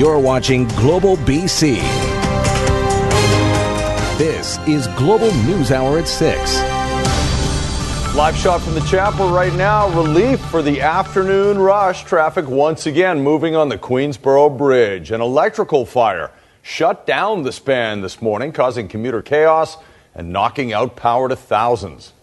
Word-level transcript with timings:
You're 0.00 0.18
watching 0.18 0.66
Global 0.68 1.18
BC. 1.18 1.76
This 4.16 4.56
is 4.66 4.86
Global 4.96 5.30
News 5.44 5.70
Hour 5.70 5.98
at 5.98 6.08
6. 6.08 6.56
Live 8.16 8.34
shot 8.34 8.62
from 8.62 8.72
the 8.72 8.80
chapel 8.88 9.28
right 9.28 9.52
now. 9.52 9.90
Relief 9.90 10.40
for 10.46 10.62
the 10.62 10.80
afternoon 10.80 11.58
rush. 11.58 12.04
Traffic 12.04 12.48
once 12.48 12.86
again 12.86 13.20
moving 13.20 13.54
on 13.54 13.68
the 13.68 13.76
Queensboro 13.76 14.56
Bridge. 14.56 15.10
An 15.10 15.20
electrical 15.20 15.84
fire 15.84 16.30
shut 16.62 17.06
down 17.06 17.42
the 17.42 17.52
span 17.52 18.00
this 18.00 18.22
morning, 18.22 18.52
causing 18.52 18.88
commuter 18.88 19.20
chaos 19.20 19.76
and 20.14 20.32
knocking 20.32 20.72
out 20.72 20.96
power 20.96 21.28
to 21.28 21.36
thousands. 21.36 22.14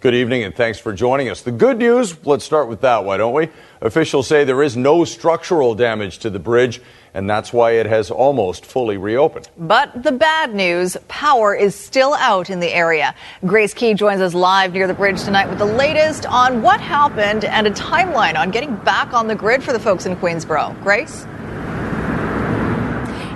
Good 0.00 0.14
evening 0.14 0.44
and 0.44 0.54
thanks 0.54 0.78
for 0.78 0.94
joining 0.94 1.28
us. 1.28 1.42
The 1.42 1.52
good 1.52 1.76
news, 1.76 2.24
let's 2.24 2.42
start 2.42 2.68
with 2.68 2.80
that, 2.80 3.04
why 3.04 3.18
don't 3.18 3.34
we? 3.34 3.50
Officials 3.82 4.26
say 4.26 4.44
there 4.44 4.62
is 4.62 4.74
no 4.74 5.04
structural 5.04 5.74
damage 5.74 6.20
to 6.20 6.30
the 6.30 6.38
bridge, 6.38 6.80
and 7.14 7.28
that's 7.28 7.52
why 7.52 7.72
it 7.72 7.86
has 7.86 8.10
almost 8.10 8.64
fully 8.64 8.96
reopened. 8.96 9.48
But 9.58 10.02
the 10.02 10.12
bad 10.12 10.54
news 10.54 10.96
power 11.08 11.54
is 11.54 11.74
still 11.74 12.14
out 12.14 12.50
in 12.50 12.60
the 12.60 12.72
area. 12.72 13.14
Grace 13.46 13.74
Key 13.74 13.94
joins 13.94 14.20
us 14.20 14.34
live 14.34 14.72
near 14.72 14.86
the 14.86 14.94
bridge 14.94 15.22
tonight 15.22 15.48
with 15.48 15.58
the 15.58 15.64
latest 15.64 16.26
on 16.26 16.62
what 16.62 16.80
happened 16.80 17.44
and 17.44 17.66
a 17.66 17.70
timeline 17.70 18.38
on 18.38 18.50
getting 18.50 18.76
back 18.76 19.12
on 19.12 19.26
the 19.26 19.34
grid 19.34 19.62
for 19.62 19.72
the 19.72 19.80
folks 19.80 20.06
in 20.06 20.16
Queensboro. 20.16 20.80
Grace? 20.82 21.26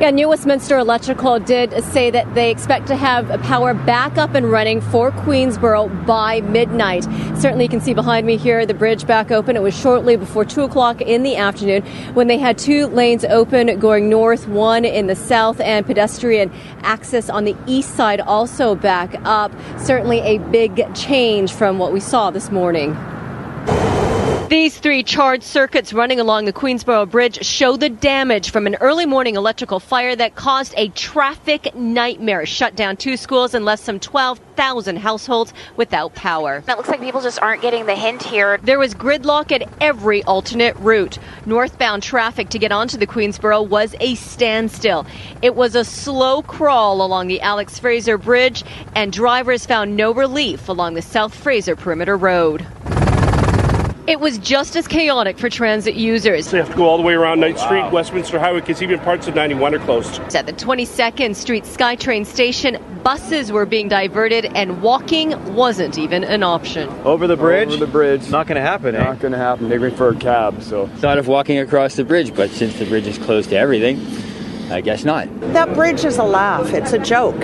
Yeah, 0.01 0.11
New 0.11 0.29
Westminster 0.29 0.77
Electrical 0.77 1.39
did 1.39 1.73
say 1.85 2.11
that 2.11 2.35
they 2.35 2.51
expect 2.51 2.89
to 2.89 2.97
have 2.97 3.29
power 3.43 3.75
back 3.75 4.19
up 4.19 4.35
and 4.35 4.51
running 4.51 4.81
for 4.81 5.13
Queensboro 5.13 6.05
by 6.05 6.41
midnight. 6.41 7.05
Certainly, 7.39 7.67
you 7.67 7.69
can 7.69 7.81
see 7.81 7.95
behind 7.95 8.27
me 8.27 8.37
here 8.37 8.67
the 8.67 8.75
bridge 8.75 9.07
back 9.07 9.31
open. 9.31 9.55
It 9.55 9.63
was 9.63 9.73
shortly 9.73 10.17
before 10.17 10.45
2 10.45 10.63
o'clock 10.63 11.01
in 11.01 11.23
the 11.23 11.37
afternoon 11.37 11.83
when 12.15 12.27
they 12.27 12.39
had 12.39 12.59
two 12.59 12.89
lanes 12.89 13.25
open 13.25 13.79
going 13.79 14.11
north, 14.11 14.49
one 14.49 14.85
in 14.85 15.07
the 15.07 15.15
south, 15.15 15.61
and 15.61 15.87
pedestrian 15.87 16.51
access 16.83 17.31
on 17.31 17.45
the 17.45 17.57
east 17.69 17.95
side 17.95 18.21
also 18.21 18.75
back 18.75 19.15
up. 19.25 19.53
Certainly 19.79 20.23
a 20.23 20.39
big 20.39 20.93
change 20.97 21.53
from 21.53 21.79
what 21.79 21.93
we 21.93 22.01
saw 22.01 22.33
this 22.33 22.51
morning. 22.51 22.97
These 24.49 24.79
three 24.79 25.03
charged 25.03 25.43
circuits 25.43 25.95
running 25.95 26.21
along 26.21 26.45
the 26.45 26.53
Queensboro 26.53 27.11
Bridge 27.11 27.45
show 27.45 27.79
the 27.79 27.89
damage 27.89 28.51
from 28.51 28.67
an 28.67 28.75
early 28.77 29.07
morning 29.07 29.37
electrical 29.37 29.81
fire 29.81 30.15
that 30.15 30.35
caused 30.35 30.75
a 30.77 30.89
traffic 30.91 31.75
nightmare. 31.75 32.45
Shut 32.45 32.77
down 32.77 32.99
two 32.99 33.17
schools 33.17 33.55
and 33.55 33.65
left 33.65 33.83
some 33.83 33.99
12,000 33.99 34.97
households 34.97 35.55
without 35.77 36.15
power. 36.15 36.63
It 36.69 36.77
looks 36.77 36.91
like 36.91 37.01
people 37.01 37.23
just 37.23 37.41
aren't 37.41 37.63
getting 37.63 37.87
the 37.87 37.95
hint 37.95 38.23
here. 38.23 38.59
There 38.63 38.79
was 38.79 38.95
gridlock 38.95 39.51
at 39.51 39.67
every 39.81 40.23
alternate 40.25 40.77
route. 40.77 41.19
Northbound 41.47 42.03
traffic 42.03 42.51
to 42.51 42.59
get 42.59 42.71
onto 42.71 42.99
the 42.99 43.07
Queensboro 43.07 43.67
was 43.67 43.97
a 43.99 44.15
standstill. 44.15 45.07
It 45.41 45.55
was 45.55 45.75
a 45.75 45.85
slow 45.85 46.43
crawl 46.43 47.05
along 47.05 47.29
the 47.29 47.41
Alex 47.41 47.79
Fraser 47.79 48.19
Bridge, 48.19 48.63
and 48.95 49.11
drivers 49.11 49.65
found 49.65 49.97
no 49.97 50.13
relief 50.13 50.69
along 50.69 50.95
the 50.95 51.03
South 51.03 51.35
Fraser 51.35 51.75
Perimeter 51.77 52.19
Road. 52.19 52.67
It 54.07 54.21
was 54.21 54.37
just 54.37 54.77
as 54.77 54.87
chaotic 54.87 55.39
for 55.39 55.49
transit 55.49 55.95
users. 55.95 56.51
They 56.51 56.59
have 56.59 56.69
to 56.69 56.77
go 56.77 56.85
all 56.85 56.99
the 56.99 57.03
way 57.03 57.15
around 57.15 57.41
Knight 57.41 57.59
Street, 57.59 57.91
Westminster 57.91 58.39
Highway, 58.39 58.61
because 58.61 58.83
even 58.83 59.01
parts 59.01 59.27
of 59.29 59.35
91 59.35 59.75
are 59.75 59.79
closed. 59.79 60.21
At 60.35 60.45
the 60.45 60.53
22nd 60.53 61.35
Street 61.35 61.65
SkyTrain 61.65 62.27
station, 62.27 62.77
buses 63.03 63.51
were 63.51 63.65
being 63.65 63.89
diverted 63.89 64.45
and 64.55 64.83
walking 64.83 65.55
wasn't 65.55 65.97
even 65.97 66.23
an 66.23 66.43
option. 66.43 66.91
Over 67.05 67.27
the 67.27 67.37
bridge? 67.37 67.69
Over 67.69 67.79
the 67.79 67.91
bridge. 67.91 68.29
Not 68.29 68.47
going 68.47 68.57
to 68.57 68.63
happen, 68.63 68.95
eh? 68.95 69.03
Not 69.03 69.21
going 69.21 69.33
to 69.33 69.39
happen. 69.39 69.71
They 69.71 69.79
prefer 69.79 70.15
cab, 70.15 70.63
so. 70.63 70.87
Thought 70.87 71.17
of 71.17 71.27
walking 71.27 71.59
across 71.59 71.97
the 71.97 72.05
bridge, 72.05 72.35
but 72.35 72.51
since 72.51 72.79
the 72.79 72.85
bridge 72.85 73.07
is 73.07 73.17
closed 73.17 73.49
to 73.51 73.57
everything, 73.57 74.07
I 74.71 74.83
guess 74.83 75.05
not. 75.05 75.29
That 75.55 75.73
bridge 75.73 76.05
is 76.05 76.19
a 76.19 76.25
laugh. 76.25 76.75
It's 76.75 76.93
a 76.93 76.99
joke. 76.99 77.43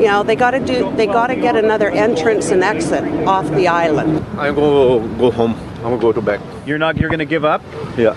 You 0.00 0.06
know, 0.06 0.22
they 0.22 0.34
got 0.34 0.52
to 0.52 0.60
do. 0.60 0.90
They 0.96 1.04
got 1.04 1.26
to 1.26 1.36
get 1.36 1.56
another 1.56 1.90
entrance 1.90 2.50
and 2.50 2.64
exit 2.64 3.04
off 3.26 3.46
the 3.50 3.68
island. 3.68 4.24
I'm 4.38 4.54
gonna 4.54 5.18
go 5.18 5.30
home. 5.30 5.54
I'm 5.76 5.82
gonna 5.82 5.98
go 5.98 6.10
to 6.10 6.22
bed. 6.22 6.40
You're 6.64 6.78
not. 6.78 6.96
You're 6.96 7.10
gonna 7.10 7.26
give 7.26 7.44
up? 7.44 7.60
Yeah. 7.98 8.16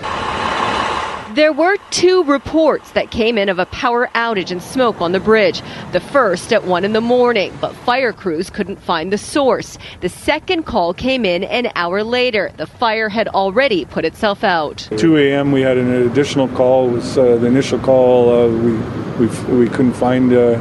There 1.34 1.52
were 1.52 1.76
two 1.90 2.24
reports 2.24 2.92
that 2.92 3.10
came 3.10 3.36
in 3.36 3.50
of 3.50 3.58
a 3.58 3.66
power 3.66 4.08
outage 4.14 4.50
and 4.50 4.62
smoke 4.62 5.02
on 5.02 5.12
the 5.12 5.20
bridge. 5.20 5.60
The 5.92 6.00
first 6.00 6.54
at 6.54 6.64
1 6.64 6.84
in 6.86 6.94
the 6.94 7.02
morning, 7.02 7.52
but 7.60 7.74
fire 7.74 8.14
crews 8.14 8.48
couldn't 8.48 8.80
find 8.80 9.12
the 9.12 9.18
source. 9.18 9.76
The 10.00 10.08
second 10.08 10.62
call 10.62 10.94
came 10.94 11.26
in 11.26 11.44
an 11.44 11.70
hour 11.74 12.02
later. 12.02 12.50
The 12.56 12.66
fire 12.66 13.10
had 13.10 13.28
already 13.28 13.84
put 13.84 14.06
itself 14.06 14.42
out. 14.42 14.88
2 14.96 15.18
a.m. 15.18 15.52
we 15.52 15.60
had 15.60 15.76
an 15.76 15.92
additional 16.08 16.48
call. 16.48 16.88
It 16.88 16.92
was 16.92 17.18
uh, 17.18 17.36
the 17.36 17.46
initial 17.46 17.78
call. 17.80 18.30
Uh, 18.30 18.48
we, 18.48 19.26
we 19.26 19.58
we 19.58 19.68
couldn't 19.68 19.94
find 19.94 20.32
uh, 20.32 20.58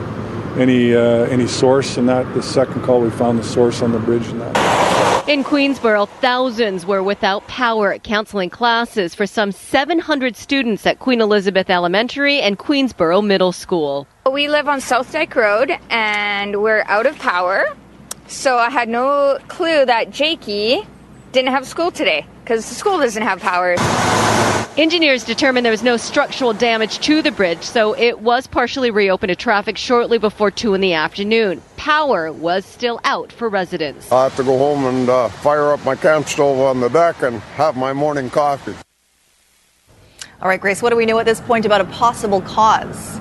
any 0.58 0.96
uh, 0.96 1.25
any 1.25 1.47
source, 1.47 1.97
and 1.97 2.08
that 2.09 2.31
the 2.34 2.44
second 2.44 2.81
call 2.84 3.02
we 3.02 3.09
found 3.09 3.40
the 3.40 3.44
source 3.44 3.81
on 3.81 3.91
the 3.91 4.00
bridge. 4.00 4.28
in 4.28 4.40
that. 4.40 5.03
In 5.25 5.44
Queensboro, 5.44 6.09
thousands 6.19 6.86
were 6.86 7.02
without 7.02 7.47
power 7.47 7.94
at 7.94 8.03
counseling 8.03 8.50
classes 8.50 9.16
for 9.16 9.25
some 9.25 9.53
700 9.53 10.36
students 10.36 10.86
at 10.86 11.00
Queen 11.00 11.22
Elizabeth 11.22 11.69
Elementary 11.69 12.42
and 12.42 12.59
Queensboro 12.59 13.25
Middle 13.25 13.53
School. 13.53 14.06
We 14.30 14.50
live 14.50 14.68
on 14.68 14.81
South 14.81 15.13
Dyke 15.13 15.34
Road 15.36 15.72
and 15.90 16.62
we're 16.62 16.84
out 16.88 17.06
of 17.06 17.18
power. 17.19 17.66
So 18.28 18.58
I 18.58 18.69
had 18.69 18.90
no 18.90 19.40
clue 19.47 19.86
that 19.86 20.09
Jakey 20.09 20.86
didn't 21.31 21.52
have 21.52 21.66
school 21.66 21.90
today 21.90 22.25
because 22.44 22.68
the 22.68 22.75
school 22.75 22.97
doesn't 22.97 23.24
have 23.24 23.40
power. 23.40 23.75
Engineers 24.75 25.23
determined 25.23 25.63
there 25.63 25.72
was 25.72 25.84
no 25.84 25.97
structural 25.97 26.51
damage 26.51 26.97
to 26.97 27.22
the 27.22 27.31
bridge, 27.31 27.61
so 27.61 27.95
it 27.95 28.22
was 28.22 28.47
partially 28.47 28.89
reopened 28.89 29.29
to 29.29 29.35
traffic 29.35 29.78
shortly 29.78 30.17
before 30.17 30.50
2 30.50 30.73
in 30.73 30.81
the 30.81 30.94
afternoon. 30.94 31.61
Power 31.78 32.31
was 32.31 32.66
still 32.66 33.00
out 33.03 33.31
for 33.31 33.50
residents. 33.50 34.12
I 34.12 34.23
have 34.23 34.35
to 34.38 34.44
go 34.44 34.57
home 34.57 34.85
and 34.85 35.07
uh, 35.07 35.29
fire 35.29 35.72
up 35.72 35.85
my 35.85 35.95
camp 35.95 36.28
stove 36.28 36.59
on 36.59 36.79
the 36.79 36.89
deck 36.89 37.22
and 37.22 37.39
have 37.56 37.78
my 37.78 37.94
morning 37.94 38.31
coffee. 38.31 38.73
All 40.41 40.50
right, 40.50 40.59
Grace, 40.59 40.81
what 40.81 40.89
do 40.89 40.95
we 40.95 41.06
know 41.06 41.19
at 41.19 41.28
this 41.28 41.39
point 41.39 41.67
about 41.67 41.81
a 41.81 41.85
possible 41.85 42.41
cause? 42.41 43.19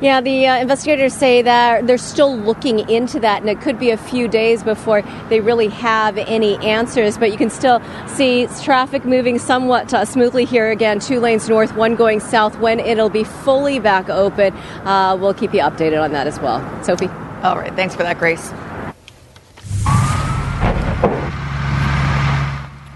Yeah, 0.00 0.20
the 0.20 0.46
uh, 0.46 0.58
investigators 0.58 1.14
say 1.14 1.42
that 1.42 1.86
they're 1.86 1.98
still 1.98 2.36
looking 2.36 2.88
into 2.90 3.20
that, 3.20 3.40
and 3.40 3.48
it 3.48 3.60
could 3.60 3.78
be 3.78 3.90
a 3.90 3.96
few 3.96 4.28
days 4.28 4.62
before 4.62 5.02
they 5.28 5.40
really 5.40 5.68
have 5.68 6.18
any 6.18 6.56
answers. 6.66 7.16
But 7.16 7.30
you 7.30 7.38
can 7.38 7.50
still 7.50 7.80
see 8.08 8.48
traffic 8.62 9.04
moving 9.04 9.38
somewhat 9.38 9.94
uh, 9.94 10.04
smoothly 10.04 10.44
here 10.44 10.70
again, 10.70 10.98
two 10.98 11.20
lanes 11.20 11.48
north, 11.48 11.74
one 11.76 11.94
going 11.94 12.20
south. 12.20 12.58
When 12.58 12.80
it'll 12.80 13.08
be 13.08 13.24
fully 13.24 13.78
back 13.78 14.08
open, 14.08 14.52
uh, 14.84 15.16
we'll 15.20 15.34
keep 15.34 15.54
you 15.54 15.60
updated 15.60 16.02
on 16.02 16.12
that 16.12 16.26
as 16.26 16.40
well. 16.40 16.60
Sophie. 16.82 17.08
All 17.42 17.56
right, 17.56 17.74
thanks 17.74 17.94
for 17.94 18.02
that, 18.02 18.18
Grace. 18.18 18.52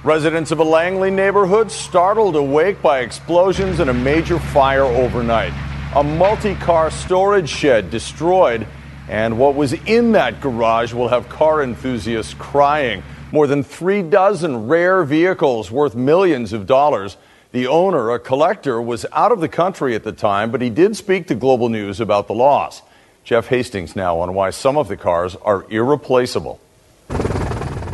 Residents 0.04 0.50
of 0.52 0.58
a 0.58 0.64
Langley 0.64 1.10
neighborhood 1.10 1.70
startled 1.70 2.34
awake 2.34 2.80
by 2.80 3.00
explosions 3.00 3.80
and 3.80 3.90
a 3.90 3.94
major 3.94 4.38
fire 4.38 4.84
overnight. 4.84 5.52
A 5.96 6.04
multi 6.04 6.54
car 6.54 6.90
storage 6.90 7.48
shed 7.48 7.90
destroyed, 7.90 8.66
and 9.08 9.38
what 9.38 9.54
was 9.54 9.72
in 9.72 10.12
that 10.12 10.42
garage 10.42 10.92
will 10.92 11.08
have 11.08 11.30
car 11.30 11.62
enthusiasts 11.62 12.34
crying. 12.34 13.02
More 13.32 13.46
than 13.46 13.62
three 13.62 14.02
dozen 14.02 14.68
rare 14.68 15.02
vehicles 15.02 15.70
worth 15.70 15.94
millions 15.94 16.52
of 16.52 16.66
dollars. 16.66 17.16
The 17.52 17.68
owner, 17.68 18.10
a 18.10 18.18
collector, 18.18 18.82
was 18.82 19.06
out 19.12 19.32
of 19.32 19.40
the 19.40 19.48
country 19.48 19.94
at 19.94 20.04
the 20.04 20.12
time, 20.12 20.50
but 20.50 20.60
he 20.60 20.68
did 20.68 20.94
speak 20.94 21.26
to 21.28 21.34
Global 21.34 21.70
News 21.70 22.00
about 22.00 22.26
the 22.26 22.34
loss. 22.34 22.82
Jeff 23.24 23.46
Hastings 23.46 23.96
now 23.96 24.18
on 24.20 24.34
why 24.34 24.50
some 24.50 24.76
of 24.76 24.88
the 24.88 24.96
cars 24.96 25.36
are 25.36 25.64
irreplaceable. 25.70 26.60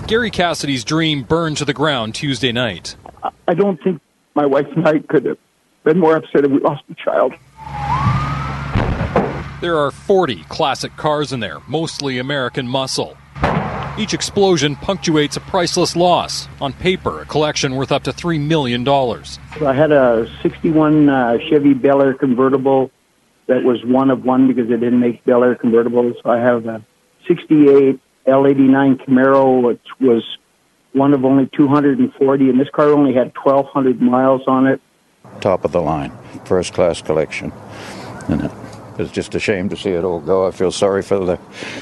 Gary 0.09 0.33
Cassidy's 0.33 0.83
dream 0.83 1.23
burned 1.23 1.59
to 1.59 1.65
the 1.65 1.73
ground 1.73 2.17
Tuesday 2.17 2.51
night. 2.51 2.97
I 3.47 3.55
don't 3.55 3.81
think 3.83 4.01
my 4.35 4.47
wife 4.47 4.67
and 4.75 4.87
I 4.87 4.99
could 4.99 5.25
have 5.27 5.39
been 5.85 6.01
more 6.01 6.17
upset 6.17 6.45
if 6.45 6.51
we 6.51 6.59
lost 6.59 6.83
a 6.91 6.95
child. 6.97 7.35
There 9.65 9.79
are 9.79 9.91
40 9.91 10.45
classic 10.51 10.95
cars 10.99 11.33
in 11.33 11.41
there, 11.41 11.59
mostly 11.67 12.19
American 12.19 12.69
muscle. 12.69 13.17
Each 13.97 14.13
explosion 14.13 14.77
punctuates 14.77 15.39
a 15.39 15.41
priceless 15.41 15.97
loss. 15.97 16.49
On 16.61 16.75
paper, 16.75 17.23
a 17.23 17.25
collection 17.25 17.75
worth 17.75 17.91
up 17.91 18.03
to 18.03 18.13
$3 18.13 18.39
million. 18.47 18.87
I 18.87 19.73
had 19.73 19.91
a 19.91 20.31
61 20.43 21.09
uh, 21.09 21.39
Chevy 21.49 21.73
Bel 21.73 22.03
Air 22.03 22.13
convertible 22.13 22.91
that 23.47 23.65
was 23.65 23.83
one 23.87 24.11
of 24.11 24.27
one 24.27 24.49
because 24.49 24.69
they 24.69 24.77
didn't 24.77 25.01
make 25.01 25.25
Bel 25.25 25.43
Air 25.43 25.55
convertibles. 25.55 26.17
I 26.27 26.37
have 26.41 26.67
a 26.67 26.85
68 27.27 27.99
L89 28.27 29.07
Camaro, 29.07 29.63
which 29.63 29.87
was 29.99 30.23
one 30.93 31.15
of 31.15 31.25
only 31.25 31.49
240, 31.57 32.51
and 32.51 32.61
this 32.61 32.69
car 32.69 32.91
only 32.91 33.15
had 33.15 33.33
1,200 33.43 34.03
miles 34.03 34.43
on 34.47 34.67
it. 34.67 34.83
Top 35.41 35.65
of 35.65 35.73
the 35.73 35.81
line, 35.81 36.13
first 36.45 36.75
class 36.75 37.01
collection. 37.01 37.51
And 38.29 38.51
It's 38.99 39.11
just 39.11 39.35
a 39.35 39.41
shame 39.41 39.69
to 39.71 39.77
see 39.77 39.91
it 39.91 40.05
all 40.05 40.21
go. 40.21 40.47
I 40.47 40.51
feel 40.53 40.71
sorry 40.71 41.03
for 41.03 41.19
the 41.19 41.39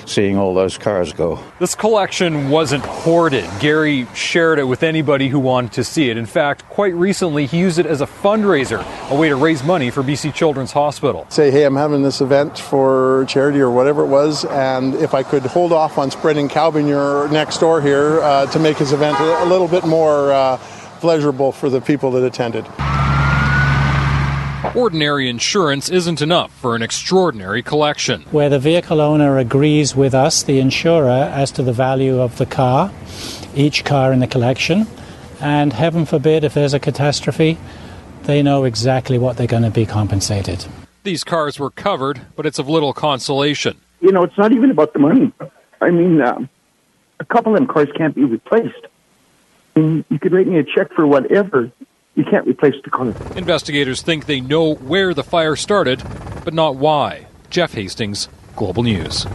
seeing 0.06 0.38
all 0.38 0.54
those 0.54 0.78
cars 0.78 1.12
go. 1.12 1.38
This 1.58 1.74
collection 1.74 2.48
wasn't 2.48 2.84
hoarded. 2.84 3.48
Gary 3.60 4.06
shared 4.14 4.58
it 4.58 4.64
with 4.64 4.82
anybody 4.82 5.28
who 5.28 5.38
wanted 5.38 5.72
to 5.72 5.84
see 5.84 6.08
it. 6.08 6.16
In 6.16 6.26
fact, 6.26 6.68
quite 6.68 6.94
recently, 6.94 7.46
he 7.46 7.58
used 7.58 7.78
it 7.78 7.86
as 7.86 8.00
a 8.00 8.06
fundraiser, 8.06 8.84
a 9.10 9.14
way 9.14 9.28
to 9.28 9.36
raise 9.36 9.62
money 9.62 9.90
for 9.90 10.02
BC 10.02 10.32
Children's 10.34 10.72
Hospital. 10.72 11.26
Say, 11.28 11.50
hey, 11.50 11.64
I'm 11.64 11.76
having 11.76 12.02
this 12.02 12.20
event 12.20 12.58
for 12.58 13.26
charity 13.28 13.60
or 13.60 13.70
whatever 13.70 14.02
it 14.02 14.08
was, 14.08 14.44
and 14.46 14.94
if 14.94 15.12
I 15.14 15.22
could 15.22 15.42
hold 15.42 15.72
off 15.72 15.98
on 15.98 16.10
spreading 16.10 16.48
cow 16.48 16.70
manure 16.70 17.28
next 17.28 17.58
door 17.58 17.82
here 17.82 18.20
uh, 18.22 18.46
to 18.46 18.58
make 18.58 18.78
his 18.78 18.92
event 18.92 19.18
a 19.20 19.44
little 19.44 19.68
bit 19.68 19.84
more 19.84 20.32
uh, 20.32 20.56
pleasurable 21.00 21.52
for 21.52 21.68
the 21.68 21.80
people 21.80 22.10
that 22.12 22.24
attended. 22.24 22.66
Ordinary 24.76 25.28
insurance 25.28 25.88
isn't 25.90 26.22
enough 26.22 26.52
for 26.52 26.76
an 26.76 26.82
extraordinary 26.82 27.62
collection. 27.62 28.22
Where 28.30 28.48
the 28.48 28.60
vehicle 28.60 29.00
owner 29.00 29.36
agrees 29.36 29.96
with 29.96 30.14
us, 30.14 30.44
the 30.44 30.60
insurer, 30.60 31.10
as 31.10 31.50
to 31.52 31.64
the 31.64 31.72
value 31.72 32.20
of 32.20 32.38
the 32.38 32.46
car, 32.46 32.92
each 33.56 33.84
car 33.84 34.12
in 34.12 34.20
the 34.20 34.28
collection, 34.28 34.86
and 35.40 35.72
heaven 35.72 36.06
forbid 36.06 36.44
if 36.44 36.54
there's 36.54 36.74
a 36.74 36.78
catastrophe, 36.78 37.58
they 38.22 38.40
know 38.40 38.62
exactly 38.62 39.18
what 39.18 39.36
they're 39.36 39.48
going 39.48 39.64
to 39.64 39.70
be 39.70 39.84
compensated. 39.84 40.64
These 41.02 41.24
cars 41.24 41.58
were 41.58 41.70
covered, 41.70 42.20
but 42.36 42.46
it's 42.46 42.60
of 42.60 42.68
little 42.68 42.92
consolation. 42.92 43.78
You 44.00 44.12
know, 44.12 44.22
it's 44.22 44.38
not 44.38 44.52
even 44.52 44.70
about 44.70 44.92
the 44.92 45.00
money. 45.00 45.32
I 45.80 45.90
mean, 45.90 46.22
uh, 46.22 46.38
a 47.18 47.24
couple 47.24 47.52
of 47.52 47.58
them 47.58 47.66
cars 47.66 47.88
can't 47.96 48.14
be 48.14 48.24
replaced. 48.24 48.86
I 49.74 49.80
mean, 49.80 50.04
you 50.08 50.20
could 50.20 50.32
write 50.32 50.46
me 50.46 50.58
a 50.58 50.64
check 50.64 50.92
for 50.92 51.04
whatever. 51.04 51.72
You 52.14 52.24
can't 52.24 52.46
replace 52.46 52.74
the 52.84 52.90
car. 52.90 53.06
Investigators 53.36 54.02
think 54.02 54.26
they 54.26 54.40
know 54.40 54.74
where 54.74 55.14
the 55.14 55.24
fire 55.24 55.56
started, 55.56 56.02
but 56.44 56.52
not 56.52 56.76
why. 56.76 57.26
Jeff 57.48 57.72
Hastings, 57.72 58.28
Global 58.54 58.82
News. 58.82 59.26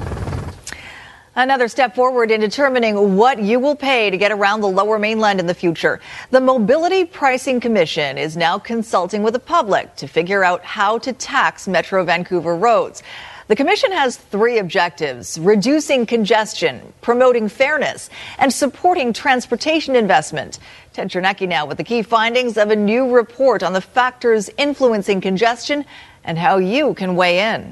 Another 1.35 1.67
step 1.67 1.93
forward 1.93 2.31
in 2.31 2.41
determining 2.41 3.15
what 3.15 3.39
you 3.39 3.59
will 3.59 3.75
pay 3.75 4.09
to 4.09 4.17
get 4.17 4.31
around 4.31 4.61
the 4.61 4.67
lower 4.67 4.97
mainland 4.97 5.39
in 5.39 5.45
the 5.45 5.53
future. 5.53 5.99
The 6.31 6.41
Mobility 6.41 7.05
Pricing 7.05 7.59
Commission 7.59 8.17
is 8.17 8.35
now 8.35 8.57
consulting 8.57 9.21
with 9.21 9.33
the 9.33 9.39
public 9.39 9.95
to 9.97 10.07
figure 10.07 10.43
out 10.43 10.63
how 10.63 10.97
to 10.97 11.13
tax 11.13 11.67
Metro 11.67 12.03
Vancouver 12.03 12.55
roads. 12.55 13.03
The 13.49 13.55
Commission 13.55 13.91
has 13.91 14.17
three 14.17 14.57
objectives 14.57 15.37
reducing 15.39 16.05
congestion, 16.05 16.81
promoting 17.01 17.47
fairness, 17.47 18.09
and 18.39 18.51
supporting 18.51 19.13
transportation 19.13 19.95
investment. 19.95 20.59
Ted 20.97 21.11
Chernecki 21.11 21.47
now 21.47 21.67
with 21.67 21.77
the 21.77 21.83
key 21.83 22.01
findings 22.01 22.57
of 22.57 22.71
a 22.71 22.75
new 22.75 23.15
report 23.15 23.61
on 23.61 23.71
the 23.71 23.81
factors 23.81 24.49
influencing 24.57 25.21
congestion 25.21 25.85
and 26.23 26.39
how 26.39 26.57
you 26.57 26.95
can 26.95 27.15
weigh 27.15 27.53
in. 27.53 27.65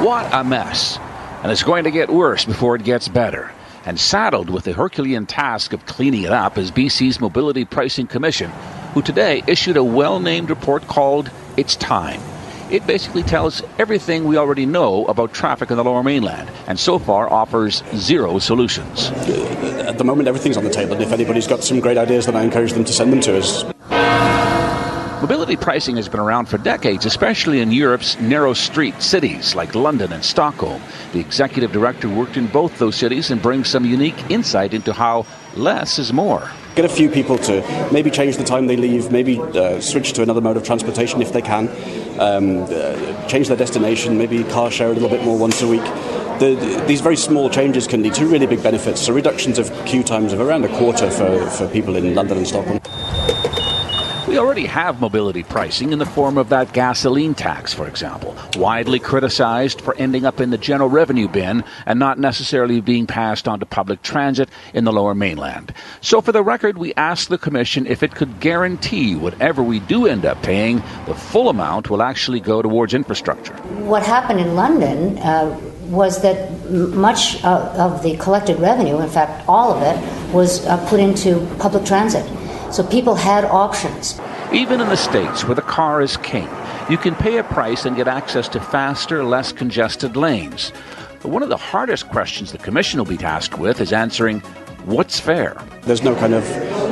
What 0.00 0.32
a 0.32 0.44
mess. 0.44 0.96
And 1.42 1.50
it's 1.50 1.64
going 1.64 1.82
to 1.82 1.90
get 1.90 2.08
worse 2.08 2.44
before 2.44 2.76
it 2.76 2.84
gets 2.84 3.08
better. 3.08 3.50
And 3.84 3.98
saddled 3.98 4.48
with 4.48 4.62
the 4.62 4.72
Herculean 4.72 5.26
task 5.26 5.72
of 5.72 5.84
cleaning 5.86 6.22
it 6.22 6.30
up 6.30 6.56
is 6.56 6.70
BC's 6.70 7.18
Mobility 7.18 7.64
Pricing 7.64 8.06
Commission, 8.06 8.52
who 8.94 9.02
today 9.02 9.42
issued 9.48 9.76
a 9.76 9.82
well 9.82 10.20
named 10.20 10.50
report 10.50 10.86
called 10.86 11.32
It's 11.56 11.74
Time. 11.74 12.20
It 12.70 12.86
basically 12.86 13.22
tells 13.22 13.62
everything 13.78 14.24
we 14.24 14.36
already 14.36 14.66
know 14.66 15.06
about 15.06 15.32
traffic 15.32 15.70
in 15.70 15.78
the 15.78 15.84
lower 15.84 16.02
mainland, 16.02 16.50
and 16.66 16.78
so 16.78 16.98
far 16.98 17.32
offers 17.32 17.82
zero 17.94 18.38
solutions. 18.38 19.08
At 19.08 19.96
the 19.96 20.04
moment, 20.04 20.28
everything's 20.28 20.58
on 20.58 20.64
the 20.64 20.70
table, 20.70 20.92
and 20.92 21.02
if 21.02 21.10
anybody's 21.10 21.46
got 21.46 21.64
some 21.64 21.80
great 21.80 21.96
ideas, 21.96 22.26
then 22.26 22.36
I 22.36 22.42
encourage 22.42 22.74
them 22.74 22.84
to 22.84 22.92
send 22.92 23.10
them 23.10 23.20
to 23.22 23.38
us. 23.38 23.64
Mobility 25.22 25.56
pricing 25.56 25.96
has 25.96 26.10
been 26.10 26.20
around 26.20 26.46
for 26.46 26.58
decades, 26.58 27.06
especially 27.06 27.60
in 27.60 27.72
Europe's 27.72 28.20
narrow 28.20 28.52
street 28.52 29.00
cities 29.00 29.54
like 29.54 29.74
London 29.74 30.12
and 30.12 30.22
Stockholm. 30.22 30.82
The 31.12 31.20
executive 31.20 31.72
director 31.72 32.08
worked 32.08 32.36
in 32.36 32.48
both 32.48 32.78
those 32.78 32.96
cities 32.96 33.30
and 33.30 33.40
brings 33.40 33.68
some 33.68 33.86
unique 33.86 34.30
insight 34.30 34.74
into 34.74 34.92
how 34.92 35.24
less 35.56 35.98
is 35.98 36.12
more. 36.12 36.50
Get 36.78 36.84
a 36.84 36.88
few 36.88 37.10
people 37.10 37.38
to 37.38 37.88
maybe 37.92 38.08
change 38.08 38.36
the 38.36 38.44
time 38.44 38.68
they 38.68 38.76
leave, 38.76 39.10
maybe 39.10 39.40
uh, 39.40 39.80
switch 39.80 40.12
to 40.12 40.22
another 40.22 40.40
mode 40.40 40.56
of 40.56 40.62
transportation 40.62 41.20
if 41.20 41.32
they 41.32 41.42
can, 41.42 41.68
um, 42.20 42.62
uh, 42.70 43.26
change 43.26 43.48
their 43.48 43.56
destination, 43.56 44.16
maybe 44.16 44.44
car 44.44 44.70
share 44.70 44.88
a 44.88 44.92
little 44.92 45.08
bit 45.08 45.24
more 45.24 45.36
once 45.36 45.60
a 45.60 45.66
week. 45.66 45.82
The, 46.38 46.84
these 46.86 47.00
very 47.00 47.16
small 47.16 47.50
changes 47.50 47.88
can 47.88 48.04
lead 48.04 48.14
to 48.14 48.26
really 48.26 48.46
big 48.46 48.62
benefits. 48.62 49.00
So 49.00 49.12
reductions 49.12 49.58
of 49.58 49.72
queue 49.86 50.04
times 50.04 50.32
of 50.32 50.38
around 50.38 50.66
a 50.66 50.68
quarter 50.78 51.10
for, 51.10 51.50
for 51.50 51.66
people 51.66 51.96
in 51.96 52.14
London 52.14 52.38
and 52.38 52.46
Stockholm. 52.46 52.78
We 54.28 54.36
already 54.36 54.66
have 54.66 55.00
mobility 55.00 55.42
pricing 55.42 55.90
in 55.90 55.98
the 55.98 56.04
form 56.04 56.36
of 56.36 56.50
that 56.50 56.74
gasoline 56.74 57.34
tax, 57.34 57.72
for 57.72 57.88
example, 57.88 58.36
widely 58.56 58.98
criticized 58.98 59.80
for 59.80 59.94
ending 59.94 60.26
up 60.26 60.38
in 60.38 60.50
the 60.50 60.58
general 60.58 60.90
revenue 60.90 61.28
bin 61.28 61.64
and 61.86 61.98
not 61.98 62.18
necessarily 62.18 62.82
being 62.82 63.06
passed 63.06 63.48
on 63.48 63.58
to 63.60 63.64
public 63.64 64.02
transit 64.02 64.50
in 64.74 64.84
the 64.84 64.92
lower 64.92 65.14
mainland. 65.14 65.72
So, 66.02 66.20
for 66.20 66.32
the 66.32 66.42
record, 66.42 66.76
we 66.76 66.92
asked 66.92 67.30
the 67.30 67.38
Commission 67.38 67.86
if 67.86 68.02
it 68.02 68.14
could 68.14 68.38
guarantee 68.38 69.16
whatever 69.16 69.62
we 69.62 69.80
do 69.80 70.06
end 70.06 70.26
up 70.26 70.42
paying, 70.42 70.82
the 71.06 71.14
full 71.14 71.48
amount 71.48 71.88
will 71.88 72.02
actually 72.02 72.40
go 72.40 72.60
towards 72.60 72.92
infrastructure. 72.92 73.54
What 73.86 74.02
happened 74.02 74.40
in 74.40 74.54
London 74.54 75.16
uh, 75.20 75.58
was 75.84 76.20
that 76.20 76.70
much 76.70 77.42
of 77.44 78.02
the 78.02 78.14
collected 78.18 78.60
revenue, 78.60 79.00
in 79.00 79.08
fact, 79.08 79.48
all 79.48 79.72
of 79.72 79.82
it, 79.82 80.34
was 80.34 80.66
uh, 80.66 80.76
put 80.90 81.00
into 81.00 81.46
public 81.58 81.86
transit. 81.86 82.30
So 82.70 82.86
people 82.86 83.14
had 83.14 83.44
options. 83.44 84.20
Even 84.52 84.80
in 84.80 84.88
the 84.88 84.96
States, 84.96 85.44
where 85.44 85.54
the 85.54 85.62
car 85.62 86.02
is 86.02 86.16
king, 86.18 86.48
you 86.90 86.98
can 86.98 87.14
pay 87.14 87.38
a 87.38 87.44
price 87.44 87.84
and 87.84 87.96
get 87.96 88.08
access 88.08 88.48
to 88.50 88.60
faster, 88.60 89.24
less 89.24 89.52
congested 89.52 90.16
lanes. 90.16 90.72
But 91.22 91.30
one 91.30 91.42
of 91.42 91.48
the 91.48 91.56
hardest 91.56 92.08
questions 92.08 92.52
the 92.52 92.58
Commission 92.58 92.98
will 92.98 93.06
be 93.06 93.16
tasked 93.16 93.58
with 93.58 93.80
is 93.80 93.92
answering 93.92 94.40
what's 94.84 95.18
fair. 95.18 95.56
There's 95.82 96.02
no 96.02 96.14
kind 96.14 96.34
of 96.34 96.44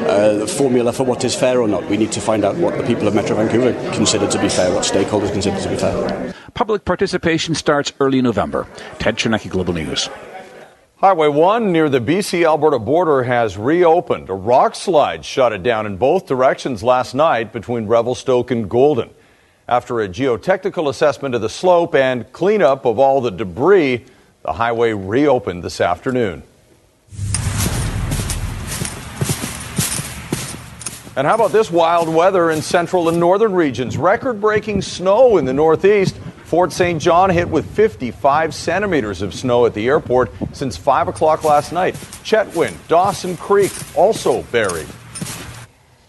uh, 0.06 0.46
formula 0.46 0.92
for 0.92 1.04
what 1.04 1.24
is 1.24 1.34
fair 1.34 1.60
or 1.60 1.68
not. 1.68 1.84
We 1.88 1.96
need 1.96 2.12
to 2.12 2.20
find 2.20 2.44
out 2.44 2.56
what 2.56 2.76
the 2.76 2.84
people 2.84 3.06
of 3.06 3.14
Metro 3.14 3.36
Vancouver 3.36 3.72
consider 3.94 4.28
to 4.28 4.40
be 4.40 4.48
fair, 4.48 4.72
what 4.74 4.84
stakeholders 4.84 5.32
consider 5.32 5.60
to 5.60 5.68
be 5.68 5.76
fair. 5.76 6.34
Public 6.54 6.84
participation 6.84 7.54
starts 7.54 7.92
early 8.00 8.22
November. 8.22 8.66
Ted 8.98 9.16
Chernecki, 9.16 9.50
Global 9.50 9.74
News. 9.74 10.08
Highway 10.98 11.28
1 11.28 11.72
near 11.72 11.90
the 11.90 12.00
BC 12.00 12.46
Alberta 12.46 12.78
border 12.78 13.24
has 13.24 13.58
reopened. 13.58 14.30
A 14.30 14.34
rock 14.34 14.74
slide 14.74 15.26
shut 15.26 15.52
it 15.52 15.62
down 15.62 15.84
in 15.84 15.98
both 15.98 16.26
directions 16.26 16.82
last 16.82 17.14
night 17.14 17.52
between 17.52 17.86
Revelstoke 17.86 18.50
and 18.50 18.66
Golden. 18.66 19.10
After 19.68 20.00
a 20.00 20.08
geotechnical 20.08 20.88
assessment 20.88 21.34
of 21.34 21.42
the 21.42 21.50
slope 21.50 21.94
and 21.94 22.32
cleanup 22.32 22.86
of 22.86 22.98
all 22.98 23.20
the 23.20 23.30
debris, 23.30 24.06
the 24.40 24.54
highway 24.54 24.94
reopened 24.94 25.62
this 25.62 25.82
afternoon. 25.82 26.42
And 31.14 31.26
how 31.26 31.34
about 31.34 31.52
this 31.52 31.70
wild 31.70 32.08
weather 32.08 32.50
in 32.50 32.62
central 32.62 33.10
and 33.10 33.20
northern 33.20 33.52
regions? 33.52 33.98
Record 33.98 34.40
breaking 34.40 34.80
snow 34.80 35.36
in 35.36 35.44
the 35.44 35.52
northeast. 35.52 36.18
Fort 36.46 36.70
St. 36.70 37.02
John 37.02 37.28
hit 37.30 37.48
with 37.48 37.68
55 37.74 38.54
centimeters 38.54 39.20
of 39.20 39.34
snow 39.34 39.66
at 39.66 39.74
the 39.74 39.88
airport 39.88 40.30
since 40.52 40.76
5 40.76 41.08
o'clock 41.08 41.42
last 41.42 41.72
night. 41.72 41.94
Chetwynd, 42.22 42.76
Dawson 42.86 43.36
Creek 43.36 43.72
also 43.96 44.44
buried. 44.44 44.86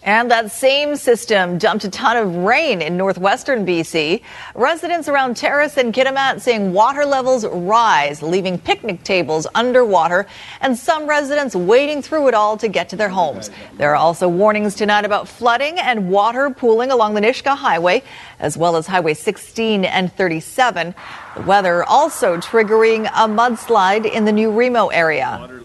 And 0.04 0.30
that 0.30 0.52
same 0.52 0.94
system 0.94 1.58
dumped 1.58 1.84
a 1.84 1.90
ton 1.90 2.16
of 2.16 2.36
rain 2.36 2.80
in 2.80 2.96
northwestern 2.96 3.66
BC. 3.66 4.22
Residents 4.54 5.08
around 5.08 5.36
Terrace 5.36 5.76
and 5.76 5.92
Kitimat 5.92 6.40
seeing 6.40 6.72
water 6.72 7.04
levels 7.04 7.44
rise, 7.44 8.22
leaving 8.22 8.58
picnic 8.58 9.02
tables 9.02 9.48
underwater, 9.56 10.26
and 10.60 10.78
some 10.78 11.06
residents 11.08 11.56
wading 11.56 12.02
through 12.02 12.28
it 12.28 12.34
all 12.34 12.56
to 12.58 12.68
get 12.68 12.88
to 12.90 12.96
their 12.96 13.08
homes. 13.08 13.50
There 13.76 13.90
are 13.90 13.96
also 13.96 14.28
warnings 14.28 14.76
tonight 14.76 15.04
about 15.04 15.26
flooding 15.26 15.80
and 15.80 16.10
water 16.10 16.48
pooling 16.48 16.92
along 16.92 17.14
the 17.14 17.20
Nisga'a 17.20 17.56
Highway, 17.56 18.04
as 18.38 18.56
well 18.56 18.76
as 18.76 18.86
Highway 18.86 19.14
16 19.14 19.84
and 19.84 20.12
37. 20.12 20.94
The 21.34 21.42
weather 21.42 21.82
also 21.82 22.36
triggering 22.36 23.06
a 23.06 23.26
mudslide 23.26 24.10
in 24.10 24.24
the 24.24 24.32
new 24.32 24.52
Remo 24.52 24.88
area. 24.88 25.60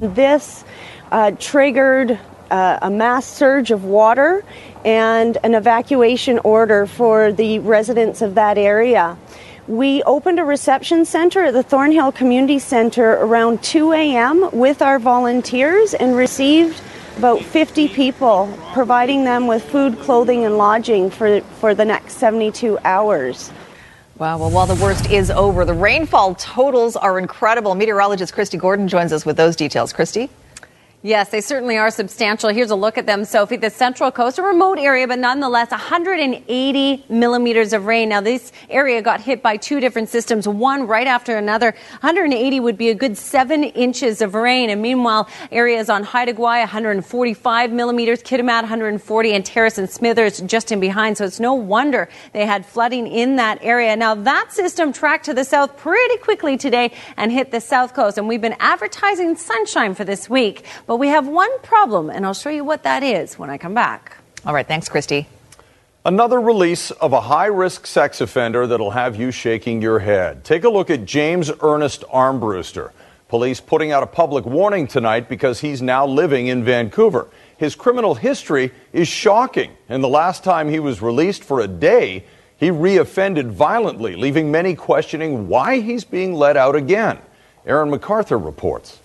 This 0.00 0.64
uh, 1.12 1.30
triggered 1.38 2.18
uh, 2.50 2.78
a 2.82 2.90
mass 2.90 3.26
surge 3.26 3.70
of 3.70 3.84
water 3.84 4.44
and 4.84 5.38
an 5.42 5.54
evacuation 5.54 6.38
order 6.40 6.86
for 6.86 7.32
the 7.32 7.58
residents 7.60 8.22
of 8.22 8.34
that 8.34 8.58
area. 8.58 9.16
We 9.66 10.02
opened 10.04 10.40
a 10.40 10.44
reception 10.44 11.04
center 11.04 11.44
at 11.44 11.52
the 11.52 11.62
Thornhill 11.62 12.12
Community 12.12 12.58
Center 12.58 13.12
around 13.12 13.62
2 13.62 13.92
a.m. 13.92 14.48
with 14.52 14.80
our 14.80 14.98
volunteers 14.98 15.92
and 15.92 16.16
received 16.16 16.80
about 17.18 17.42
50 17.42 17.88
people, 17.88 18.56
providing 18.72 19.24
them 19.24 19.46
with 19.46 19.62
food, 19.64 19.98
clothing, 19.98 20.44
and 20.44 20.56
lodging 20.56 21.10
for, 21.10 21.40
for 21.60 21.74
the 21.74 21.84
next 21.84 22.14
72 22.14 22.78
hours. 22.84 23.52
Wow, 24.18 24.38
well, 24.38 24.50
while 24.50 24.66
the 24.66 24.82
worst 24.82 25.10
is 25.10 25.30
over, 25.30 25.64
the 25.64 25.74
rainfall 25.74 26.34
totals 26.36 26.96
are 26.96 27.18
incredible. 27.18 27.74
Meteorologist 27.74 28.32
Christy 28.32 28.56
Gordon 28.56 28.88
joins 28.88 29.12
us 29.12 29.26
with 29.26 29.36
those 29.36 29.54
details. 29.54 29.92
Christy? 29.92 30.30
Yes, 31.02 31.28
they 31.28 31.40
certainly 31.40 31.76
are 31.76 31.92
substantial. 31.92 32.48
Here's 32.48 32.72
a 32.72 32.74
look 32.74 32.98
at 32.98 33.06
them, 33.06 33.24
Sophie. 33.24 33.54
The 33.54 33.70
Central 33.70 34.10
Coast, 34.10 34.40
a 34.40 34.42
remote 34.42 34.80
area, 34.80 35.06
but 35.06 35.20
nonetheless 35.20 35.70
180 35.70 37.04
millimeters 37.08 37.72
of 37.72 37.86
rain. 37.86 38.08
Now, 38.08 38.20
this 38.20 38.50
area 38.68 39.00
got 39.00 39.20
hit 39.20 39.40
by 39.40 39.58
two 39.58 39.78
different 39.78 40.08
systems, 40.08 40.48
one 40.48 40.88
right 40.88 41.06
after 41.06 41.36
another. 41.36 41.70
180 42.00 42.58
would 42.58 42.76
be 42.76 42.88
a 42.88 42.96
good 42.96 43.16
seven 43.16 43.62
inches 43.62 44.20
of 44.20 44.34
rain. 44.34 44.70
And 44.70 44.82
meanwhile, 44.82 45.28
areas 45.52 45.88
on 45.88 46.02
Haida 46.02 46.32
Gwaii, 46.32 46.62
145 46.62 47.70
millimeters, 47.70 48.20
Kitimat, 48.20 48.62
140, 48.62 49.32
and 49.32 49.46
Terrace 49.46 49.78
and 49.78 49.88
Smithers 49.88 50.40
just 50.40 50.72
in 50.72 50.80
behind. 50.80 51.16
So 51.16 51.24
it's 51.24 51.38
no 51.38 51.54
wonder 51.54 52.08
they 52.32 52.44
had 52.44 52.66
flooding 52.66 53.06
in 53.06 53.36
that 53.36 53.60
area. 53.62 53.94
Now, 53.94 54.16
that 54.16 54.52
system 54.52 54.92
tracked 54.92 55.26
to 55.26 55.34
the 55.34 55.44
south 55.44 55.76
pretty 55.76 56.16
quickly 56.16 56.56
today 56.56 56.90
and 57.16 57.30
hit 57.30 57.52
the 57.52 57.60
south 57.60 57.94
coast. 57.94 58.18
And 58.18 58.26
we've 58.26 58.42
been 58.42 58.56
advertising 58.58 59.36
sunshine 59.36 59.94
for 59.94 60.02
this 60.02 60.28
week. 60.28 60.64
But 60.88 60.96
we 60.96 61.08
have 61.08 61.28
one 61.28 61.50
problem, 61.60 62.08
and 62.08 62.24
I'll 62.24 62.32
show 62.32 62.48
you 62.48 62.64
what 62.64 62.82
that 62.84 63.02
is 63.02 63.38
when 63.38 63.50
I 63.50 63.58
come 63.58 63.74
back. 63.74 64.16
All 64.46 64.54
right, 64.54 64.66
thanks, 64.66 64.88
Christy. 64.88 65.28
Another 66.06 66.40
release 66.40 66.90
of 66.92 67.12
a 67.12 67.20
high 67.20 67.46
risk 67.46 67.86
sex 67.86 68.22
offender 68.22 68.66
that'll 68.66 68.92
have 68.92 69.14
you 69.14 69.30
shaking 69.30 69.82
your 69.82 69.98
head. 69.98 70.44
Take 70.44 70.64
a 70.64 70.68
look 70.70 70.88
at 70.88 71.04
James 71.04 71.50
Ernest 71.60 72.04
Armbruster. 72.10 72.92
Police 73.28 73.60
putting 73.60 73.92
out 73.92 74.02
a 74.02 74.06
public 74.06 74.46
warning 74.46 74.86
tonight 74.86 75.28
because 75.28 75.60
he's 75.60 75.82
now 75.82 76.06
living 76.06 76.46
in 76.46 76.64
Vancouver. 76.64 77.28
His 77.58 77.74
criminal 77.74 78.14
history 78.14 78.72
is 78.94 79.08
shocking, 79.08 79.72
and 79.90 80.02
the 80.02 80.08
last 80.08 80.42
time 80.42 80.70
he 80.70 80.78
was 80.78 81.02
released 81.02 81.44
for 81.44 81.60
a 81.60 81.68
day, 81.68 82.24
he 82.56 82.70
reoffended 82.70 83.50
violently, 83.50 84.16
leaving 84.16 84.50
many 84.50 84.74
questioning 84.74 85.48
why 85.48 85.80
he's 85.80 86.04
being 86.04 86.32
let 86.32 86.56
out 86.56 86.76
again. 86.76 87.18
Aaron 87.66 87.90
MacArthur 87.90 88.38
reports. 88.38 89.00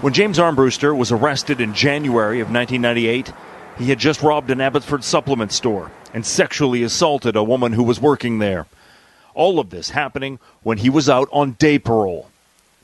When 0.00 0.12
James 0.12 0.38
Armbruster 0.38 0.96
was 0.96 1.10
arrested 1.10 1.60
in 1.60 1.74
January 1.74 2.38
of 2.38 2.52
1998, 2.52 3.32
he 3.78 3.86
had 3.86 3.98
just 3.98 4.22
robbed 4.22 4.48
an 4.48 4.60
Abbotsford 4.60 5.02
supplement 5.02 5.50
store 5.50 5.90
and 6.14 6.24
sexually 6.24 6.84
assaulted 6.84 7.34
a 7.34 7.42
woman 7.42 7.72
who 7.72 7.82
was 7.82 8.00
working 8.00 8.38
there. 8.38 8.68
All 9.34 9.58
of 9.58 9.70
this 9.70 9.90
happening 9.90 10.38
when 10.62 10.78
he 10.78 10.88
was 10.88 11.08
out 11.08 11.28
on 11.32 11.56
day 11.58 11.80
parole. 11.80 12.30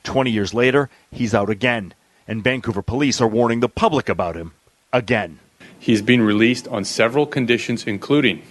20 0.03 0.29
years 0.29 0.53
later, 0.53 0.91
he's 1.13 1.35
out 1.35 1.51
again, 1.51 1.95
and 2.27 2.43
Vancouver 2.43 2.83
police 2.83 3.21
are 3.21 3.29
warning 3.29 3.61
the 3.61 3.69
public 3.69 4.09
about 4.09 4.35
him 4.35 4.53
again. 4.93 5.39
He's 5.79 6.03
been 6.03 6.23
released 6.23 6.67
on 6.67 6.85
several 6.85 7.27
conditions, 7.27 7.87
including 7.87 8.43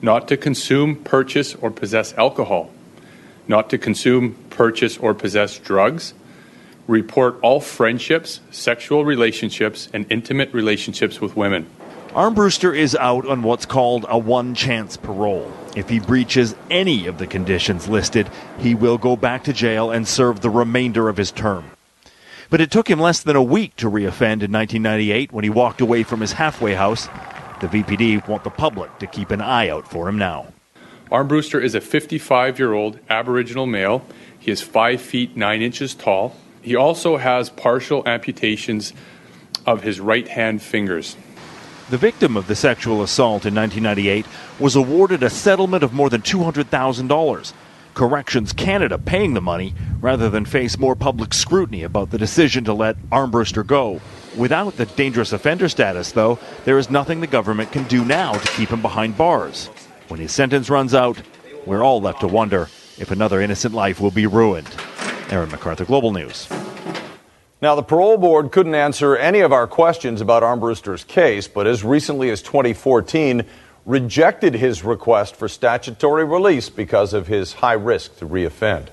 not 0.00 0.28
to 0.28 0.36
consume, 0.36 0.94
purchase, 0.94 1.56
or 1.56 1.72
possess 1.72 2.14
alcohol, 2.14 2.70
not 3.48 3.68
to 3.70 3.78
consume, 3.78 4.36
purchase, 4.48 4.96
or 4.96 5.12
possess 5.12 5.58
drugs, 5.58 6.14
report 6.86 7.38
all 7.42 7.60
friendships, 7.60 8.40
sexual 8.50 9.04
relationships, 9.04 9.88
and 9.92 10.06
intimate 10.10 10.52
relationships 10.52 11.20
with 11.20 11.36
women. 11.36 11.66
Armbruster 12.10 12.76
is 12.76 12.94
out 12.96 13.26
on 13.26 13.42
what's 13.42 13.64
called 13.64 14.04
a 14.08 14.18
one 14.18 14.54
chance 14.54 14.98
parole. 14.98 15.50
If 15.74 15.88
he 15.88 15.98
breaches 15.98 16.54
any 16.70 17.06
of 17.06 17.16
the 17.16 17.26
conditions 17.26 17.88
listed, 17.88 18.28
he 18.58 18.74
will 18.74 18.98
go 18.98 19.16
back 19.16 19.44
to 19.44 19.52
jail 19.54 19.90
and 19.90 20.06
serve 20.06 20.40
the 20.40 20.50
remainder 20.50 21.08
of 21.08 21.16
his 21.16 21.30
term. 21.30 21.70
But 22.50 22.60
it 22.60 22.70
took 22.70 22.90
him 22.90 23.00
less 23.00 23.22
than 23.22 23.34
a 23.34 23.42
week 23.42 23.76
to 23.76 23.90
reoffend 23.90 24.42
in 24.42 24.52
1998 24.52 25.32
when 25.32 25.42
he 25.42 25.48
walked 25.48 25.80
away 25.80 26.02
from 26.02 26.20
his 26.20 26.32
halfway 26.32 26.74
house. 26.74 27.06
The 27.62 27.68
VPD 27.68 28.28
want 28.28 28.44
the 28.44 28.50
public 28.50 28.98
to 28.98 29.06
keep 29.06 29.30
an 29.30 29.40
eye 29.40 29.70
out 29.70 29.88
for 29.88 30.06
him 30.06 30.18
now. 30.18 30.48
Armbruster 31.10 31.62
is 31.62 31.74
a 31.74 31.80
55 31.80 32.58
year 32.58 32.74
old 32.74 32.98
Aboriginal 33.08 33.66
male. 33.66 34.04
He 34.38 34.50
is 34.50 34.60
5 34.60 35.00
feet 35.00 35.34
9 35.34 35.62
inches 35.62 35.94
tall. 35.94 36.36
He 36.62 36.76
also 36.76 37.16
has 37.16 37.50
partial 37.50 38.06
amputations 38.06 38.92
of 39.66 39.82
his 39.82 40.00
right 40.00 40.26
hand 40.26 40.62
fingers. 40.62 41.16
The 41.90 41.98
victim 41.98 42.36
of 42.36 42.46
the 42.46 42.54
sexual 42.54 43.02
assault 43.02 43.44
in 43.44 43.54
1998 43.54 44.24
was 44.58 44.76
awarded 44.76 45.22
a 45.22 45.30
settlement 45.30 45.82
of 45.82 45.92
more 45.92 46.08
than 46.08 46.22
$200,000. 46.22 47.52
Corrections 47.94 48.52
Canada 48.54 48.96
paying 48.96 49.34
the 49.34 49.42
money 49.42 49.74
rather 50.00 50.30
than 50.30 50.46
face 50.46 50.78
more 50.78 50.96
public 50.96 51.34
scrutiny 51.34 51.82
about 51.82 52.10
the 52.10 52.16
decision 52.16 52.64
to 52.64 52.72
let 52.72 52.96
Armbruster 53.10 53.66
go. 53.66 54.00
Without 54.36 54.76
the 54.76 54.86
dangerous 54.86 55.32
offender 55.32 55.68
status, 55.68 56.12
though, 56.12 56.38
there 56.64 56.78
is 56.78 56.88
nothing 56.88 57.20
the 57.20 57.26
government 57.26 57.70
can 57.72 57.84
do 57.84 58.04
now 58.04 58.32
to 58.32 58.52
keep 58.52 58.70
him 58.70 58.80
behind 58.80 59.18
bars. 59.18 59.66
When 60.08 60.20
his 60.20 60.32
sentence 60.32 60.70
runs 60.70 60.94
out, 60.94 61.20
we're 61.66 61.84
all 61.84 62.00
left 62.00 62.20
to 62.20 62.28
wonder 62.28 62.68
if 62.98 63.10
another 63.10 63.40
innocent 63.40 63.74
life 63.74 64.00
will 64.00 64.10
be 64.10 64.26
ruined. 64.26 64.68
Aaron 65.32 65.50
MacArthur, 65.50 65.86
Global 65.86 66.12
News. 66.12 66.46
Now, 67.62 67.74
the 67.74 67.82
parole 67.82 68.18
board 68.18 68.52
couldn't 68.52 68.74
answer 68.74 69.16
any 69.16 69.40
of 69.40 69.50
our 69.50 69.66
questions 69.66 70.20
about 70.20 70.42
Armbruster's 70.42 71.04
case, 71.04 71.48
but 71.48 71.66
as 71.66 71.82
recently 71.82 72.28
as 72.28 72.42
2014, 72.42 73.42
rejected 73.86 74.54
his 74.54 74.84
request 74.84 75.34
for 75.34 75.48
statutory 75.48 76.24
release 76.24 76.68
because 76.68 77.14
of 77.14 77.28
his 77.28 77.54
high 77.54 77.72
risk 77.72 78.18
to 78.18 78.28
reoffend. 78.28 78.88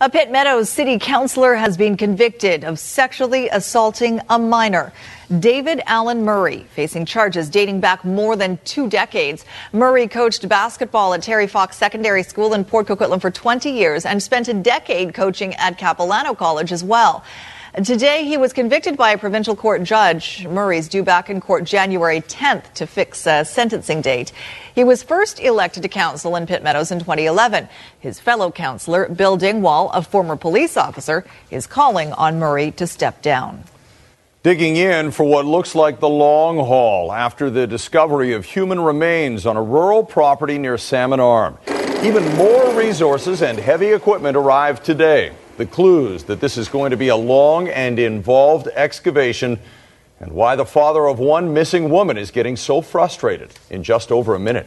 A 0.00 0.10
Pitt 0.10 0.28
Meadows 0.28 0.70
city 0.70 0.98
councilor 0.98 1.54
has 1.54 1.76
been 1.76 1.96
convicted 1.96 2.64
of 2.64 2.80
sexually 2.80 3.48
assaulting 3.48 4.20
a 4.28 4.40
minor. 4.40 4.92
David 5.38 5.80
Allen 5.86 6.24
Murray, 6.24 6.66
facing 6.74 7.06
charges 7.06 7.48
dating 7.48 7.78
back 7.78 8.04
more 8.04 8.34
than 8.34 8.58
two 8.64 8.88
decades. 8.88 9.44
Murray 9.72 10.08
coached 10.08 10.48
basketball 10.48 11.14
at 11.14 11.22
Terry 11.22 11.46
Fox 11.46 11.76
Secondary 11.76 12.24
School 12.24 12.54
in 12.54 12.64
Port 12.64 12.88
Coquitlam 12.88 13.20
for 13.20 13.30
20 13.30 13.70
years 13.70 14.04
and 14.04 14.20
spent 14.20 14.48
a 14.48 14.54
decade 14.54 15.14
coaching 15.14 15.54
at 15.54 15.78
Capilano 15.78 16.34
College 16.34 16.72
as 16.72 16.82
well. 16.82 17.22
Today, 17.84 18.24
he 18.24 18.36
was 18.36 18.52
convicted 18.52 18.96
by 18.96 19.10
a 19.10 19.18
provincial 19.18 19.56
court 19.56 19.82
judge. 19.82 20.46
Murray's 20.46 20.88
due 20.88 21.02
back 21.02 21.28
in 21.28 21.40
court 21.40 21.64
January 21.64 22.20
10th 22.20 22.72
to 22.74 22.86
fix 22.86 23.26
a 23.26 23.44
sentencing 23.44 24.00
date. 24.00 24.32
He 24.74 24.82
was 24.82 25.04
first 25.04 25.38
elected 25.38 25.84
to 25.84 25.88
council 25.88 26.34
in 26.34 26.46
Pitt 26.46 26.64
Meadows 26.64 26.90
in 26.90 26.98
2011. 26.98 27.68
His 28.00 28.18
fellow 28.18 28.50
councillor, 28.50 29.08
Bill 29.08 29.36
Dingwall, 29.36 29.90
a 29.90 30.02
former 30.02 30.34
police 30.34 30.76
officer, 30.76 31.24
is 31.48 31.68
calling 31.68 32.12
on 32.14 32.40
Murray 32.40 32.72
to 32.72 32.86
step 32.88 33.22
down. 33.22 33.62
Digging 34.42 34.74
in 34.74 35.12
for 35.12 35.22
what 35.22 35.46
looks 35.46 35.76
like 35.76 36.00
the 36.00 36.08
long 36.08 36.56
haul 36.56 37.12
after 37.12 37.50
the 37.50 37.68
discovery 37.68 38.32
of 38.32 38.44
human 38.44 38.80
remains 38.80 39.46
on 39.46 39.56
a 39.56 39.62
rural 39.62 40.02
property 40.02 40.58
near 40.58 40.76
Salmon 40.76 41.20
Arm. 41.20 41.56
Even 42.02 42.24
more 42.34 42.74
resources 42.74 43.42
and 43.42 43.56
heavy 43.58 43.92
equipment 43.92 44.36
arrived 44.36 44.84
today. 44.84 45.32
The 45.56 45.66
clues 45.66 46.24
that 46.24 46.40
this 46.40 46.58
is 46.58 46.68
going 46.68 46.90
to 46.90 46.96
be 46.96 47.08
a 47.08 47.16
long 47.16 47.68
and 47.68 47.96
involved 48.00 48.66
excavation 48.74 49.60
and 50.24 50.32
why 50.32 50.56
the 50.56 50.64
father 50.64 51.06
of 51.06 51.18
one 51.18 51.52
missing 51.52 51.90
woman 51.90 52.16
is 52.16 52.30
getting 52.30 52.56
so 52.56 52.80
frustrated 52.80 53.50
in 53.68 53.82
just 53.82 54.10
over 54.10 54.34
a 54.34 54.40
minute. 54.40 54.66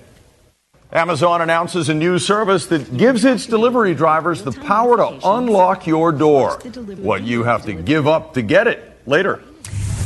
Amazon 0.93 1.41
announces 1.41 1.89
a 1.89 1.95
new 1.95 2.19
service 2.19 2.67
that 2.67 2.95
gives 2.95 3.25
its 3.25 3.47
delivery 3.47 3.95
drivers 3.95 4.43
the 4.43 4.51
power 4.51 4.97
to 4.97 5.19
unlock 5.27 5.87
your 5.87 6.11
door. 6.11 6.59
What 6.97 7.23
you 7.23 7.43
have 7.43 7.65
to 7.65 7.73
give 7.73 8.07
up 8.07 8.35
to 8.35 8.43
get 8.43 8.67
it 8.67 8.99
later. 9.07 9.41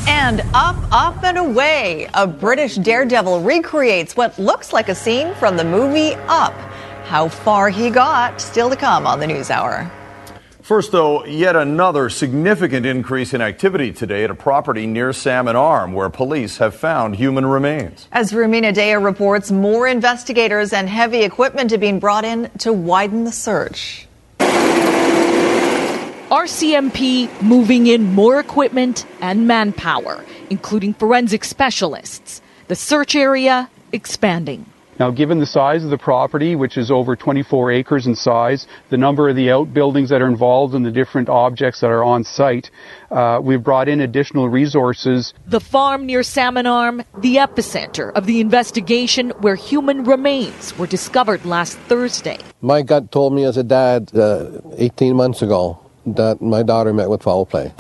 And 0.07 0.41
up, 0.53 0.77
up, 0.89 1.21
and 1.23 1.37
away, 1.37 2.07
a 2.13 2.25
British 2.25 2.75
daredevil 2.77 3.41
recreates 3.41 4.15
what 4.15 4.39
looks 4.39 4.71
like 4.71 4.87
a 4.87 4.95
scene 4.95 5.35
from 5.35 5.57
the 5.57 5.65
movie 5.65 6.15
Up. 6.29 6.53
How 7.05 7.27
far 7.27 7.69
he 7.69 7.89
got, 7.89 8.39
still 8.39 8.69
to 8.69 8.77
come 8.77 9.05
on 9.05 9.19
the 9.19 9.27
News 9.27 9.51
Hour. 9.51 9.91
First, 10.61 10.91
though, 10.91 11.25
yet 11.25 11.55
another 11.55 12.09
significant 12.09 12.85
increase 12.85 13.33
in 13.33 13.41
activity 13.41 13.91
today 13.91 14.23
at 14.23 14.29
a 14.29 14.35
property 14.35 14.85
near 14.85 15.11
Salmon 15.11 15.55
Arm, 15.55 15.91
where 15.93 16.09
police 16.09 16.57
have 16.57 16.75
found 16.75 17.15
human 17.15 17.47
remains. 17.47 18.07
As 18.11 18.31
Rumina 18.31 18.71
Daya 18.71 19.03
reports, 19.03 19.51
more 19.51 19.87
investigators 19.87 20.71
and 20.71 20.87
heavy 20.87 21.23
equipment 21.23 21.73
are 21.73 21.79
being 21.79 21.99
brought 21.99 22.25
in 22.25 22.51
to 22.59 22.71
widen 22.71 23.23
the 23.23 23.31
search. 23.31 24.07
RCMP 26.29 27.41
moving 27.41 27.87
in 27.87 28.13
more 28.13 28.39
equipment 28.39 29.05
and 29.19 29.47
manpower, 29.47 30.23
including 30.49 30.93
forensic 30.93 31.43
specialists. 31.43 32.41
The 32.67 32.75
search 32.75 33.15
area 33.15 33.69
expanding. 33.91 34.70
Now, 35.01 35.09
given 35.09 35.39
the 35.39 35.47
size 35.47 35.83
of 35.83 35.89
the 35.89 35.97
property, 35.97 36.55
which 36.55 36.77
is 36.77 36.91
over 36.91 37.15
24 37.15 37.71
acres 37.71 38.05
in 38.05 38.13
size, 38.15 38.67
the 38.91 38.97
number 38.97 39.29
of 39.29 39.35
the 39.35 39.49
outbuildings 39.49 40.09
that 40.09 40.21
are 40.21 40.27
involved 40.27 40.75
and 40.75 40.85
the 40.85 40.91
different 40.91 41.27
objects 41.27 41.79
that 41.79 41.89
are 41.89 42.03
on 42.03 42.23
site, 42.23 42.69
uh, 43.09 43.39
we've 43.41 43.63
brought 43.63 43.89
in 43.89 44.01
additional 44.01 44.47
resources. 44.47 45.33
The 45.47 45.59
farm 45.59 46.05
near 46.05 46.21
Salmon 46.21 46.67
Arm, 46.67 47.01
the 47.17 47.37
epicenter 47.37 48.11
of 48.13 48.27
the 48.27 48.41
investigation 48.41 49.31
where 49.39 49.55
human 49.55 50.03
remains 50.03 50.77
were 50.77 50.85
discovered 50.85 51.45
last 51.45 51.79
Thursday. 51.89 52.37
My 52.61 52.83
gut 52.83 53.11
told 53.11 53.33
me 53.33 53.43
as 53.43 53.57
a 53.57 53.63
dad 53.63 54.15
uh, 54.15 54.61
18 54.77 55.15
months 55.15 55.41
ago 55.41 55.79
that 56.05 56.43
my 56.43 56.61
daughter 56.61 56.93
met 56.93 57.09
with 57.09 57.23
foul 57.23 57.47
play. 57.47 57.73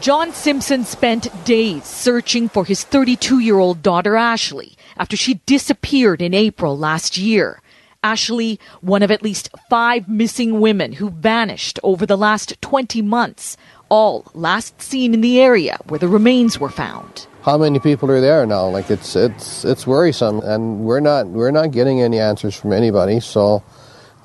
John 0.00 0.32
Simpson 0.32 0.84
spent 0.86 1.28
days 1.44 1.84
searching 1.84 2.48
for 2.48 2.64
his 2.64 2.84
32 2.84 3.40
year 3.40 3.58
old 3.58 3.82
daughter 3.82 4.16
Ashley 4.16 4.78
after 5.00 5.16
she 5.16 5.40
disappeared 5.46 6.20
in 6.20 6.34
April 6.34 6.76
last 6.76 7.16
year. 7.16 7.60
Ashley, 8.02 8.60
one 8.82 9.02
of 9.02 9.10
at 9.10 9.22
least 9.22 9.48
five 9.68 10.08
missing 10.08 10.60
women 10.60 10.92
who 10.92 11.10
vanished 11.10 11.80
over 11.82 12.06
the 12.06 12.16
last 12.16 12.54
20 12.60 13.02
months. 13.02 13.56
all 13.88 14.24
last 14.34 14.80
seen 14.80 15.12
in 15.14 15.20
the 15.20 15.40
area 15.40 15.76
where 15.88 15.98
the 15.98 16.06
remains 16.06 16.60
were 16.60 16.68
found. 16.68 17.26
How 17.42 17.58
many 17.58 17.80
people 17.80 18.08
are 18.10 18.20
there 18.20 18.46
now? 18.46 18.68
Like 18.68 18.88
it's 18.88 19.16
it's 19.16 19.64
it's 19.64 19.84
worrisome, 19.86 20.38
and 20.44 20.84
we're 20.84 21.00
not 21.00 21.26
we're 21.26 21.50
not 21.50 21.72
getting 21.72 22.00
any 22.00 22.20
answers 22.20 22.54
from 22.54 22.72
anybody. 22.72 23.18
So, 23.18 23.64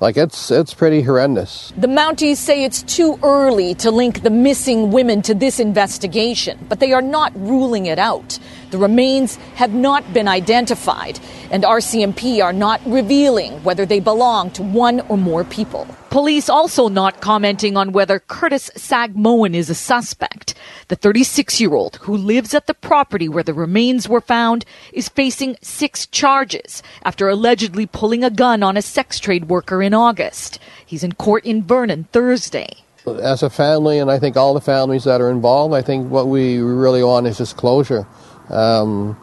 like 0.00 0.16
it's 0.16 0.50
it's 0.52 0.72
pretty 0.72 1.02
horrendous. 1.02 1.72
The 1.76 1.88
Mounties 1.88 2.36
say 2.36 2.62
it's 2.62 2.82
too 2.82 3.18
early 3.24 3.74
to 3.76 3.90
link 3.90 4.22
the 4.22 4.30
missing 4.30 4.92
women 4.92 5.20
to 5.22 5.34
this 5.34 5.58
investigation, 5.58 6.64
but 6.68 6.78
they 6.78 6.92
are 6.92 7.02
not 7.02 7.32
ruling 7.34 7.86
it 7.86 7.98
out. 7.98 8.38
The 8.70 8.78
remains 8.78 9.36
have 9.54 9.72
not 9.72 10.12
been 10.12 10.26
identified, 10.26 11.20
and 11.52 11.62
RCMP 11.62 12.42
are 12.42 12.52
not 12.52 12.80
revealing 12.84 13.62
whether 13.62 13.86
they 13.86 14.00
belong 14.00 14.50
to 14.52 14.62
one 14.62 15.00
or 15.02 15.16
more 15.16 15.44
people. 15.44 15.86
Police 16.10 16.48
also 16.48 16.88
not 16.88 17.20
commenting 17.20 17.76
on 17.76 17.92
whether 17.92 18.18
Curtis 18.18 18.70
Sagmoen 18.74 19.54
is 19.54 19.70
a 19.70 19.74
suspect. 19.74 20.54
The 20.88 20.96
36 20.96 21.60
year 21.60 21.74
old 21.74 21.96
who 22.02 22.16
lives 22.16 22.54
at 22.54 22.66
the 22.66 22.74
property 22.74 23.28
where 23.28 23.44
the 23.44 23.54
remains 23.54 24.08
were 24.08 24.20
found 24.20 24.64
is 24.92 25.08
facing 25.08 25.56
six 25.62 26.06
charges 26.06 26.82
after 27.04 27.28
allegedly 27.28 27.86
pulling 27.86 28.24
a 28.24 28.30
gun 28.30 28.62
on 28.62 28.76
a 28.76 28.82
sex 28.82 29.20
trade 29.20 29.48
worker 29.48 29.82
in 29.82 29.94
August. 29.94 30.58
He's 30.84 31.04
in 31.04 31.12
court 31.12 31.44
in 31.44 31.62
Vernon 31.62 32.08
Thursday. 32.12 32.78
As 33.06 33.44
a 33.44 33.50
family, 33.50 34.00
and 34.00 34.10
I 34.10 34.18
think 34.18 34.36
all 34.36 34.54
the 34.54 34.60
families 34.60 35.04
that 35.04 35.20
are 35.20 35.30
involved, 35.30 35.74
I 35.74 35.82
think 35.82 36.10
what 36.10 36.26
we 36.26 36.58
really 36.58 37.04
want 37.04 37.28
is 37.28 37.38
just 37.38 37.56
closure. 37.56 38.06
Um, 38.50 39.16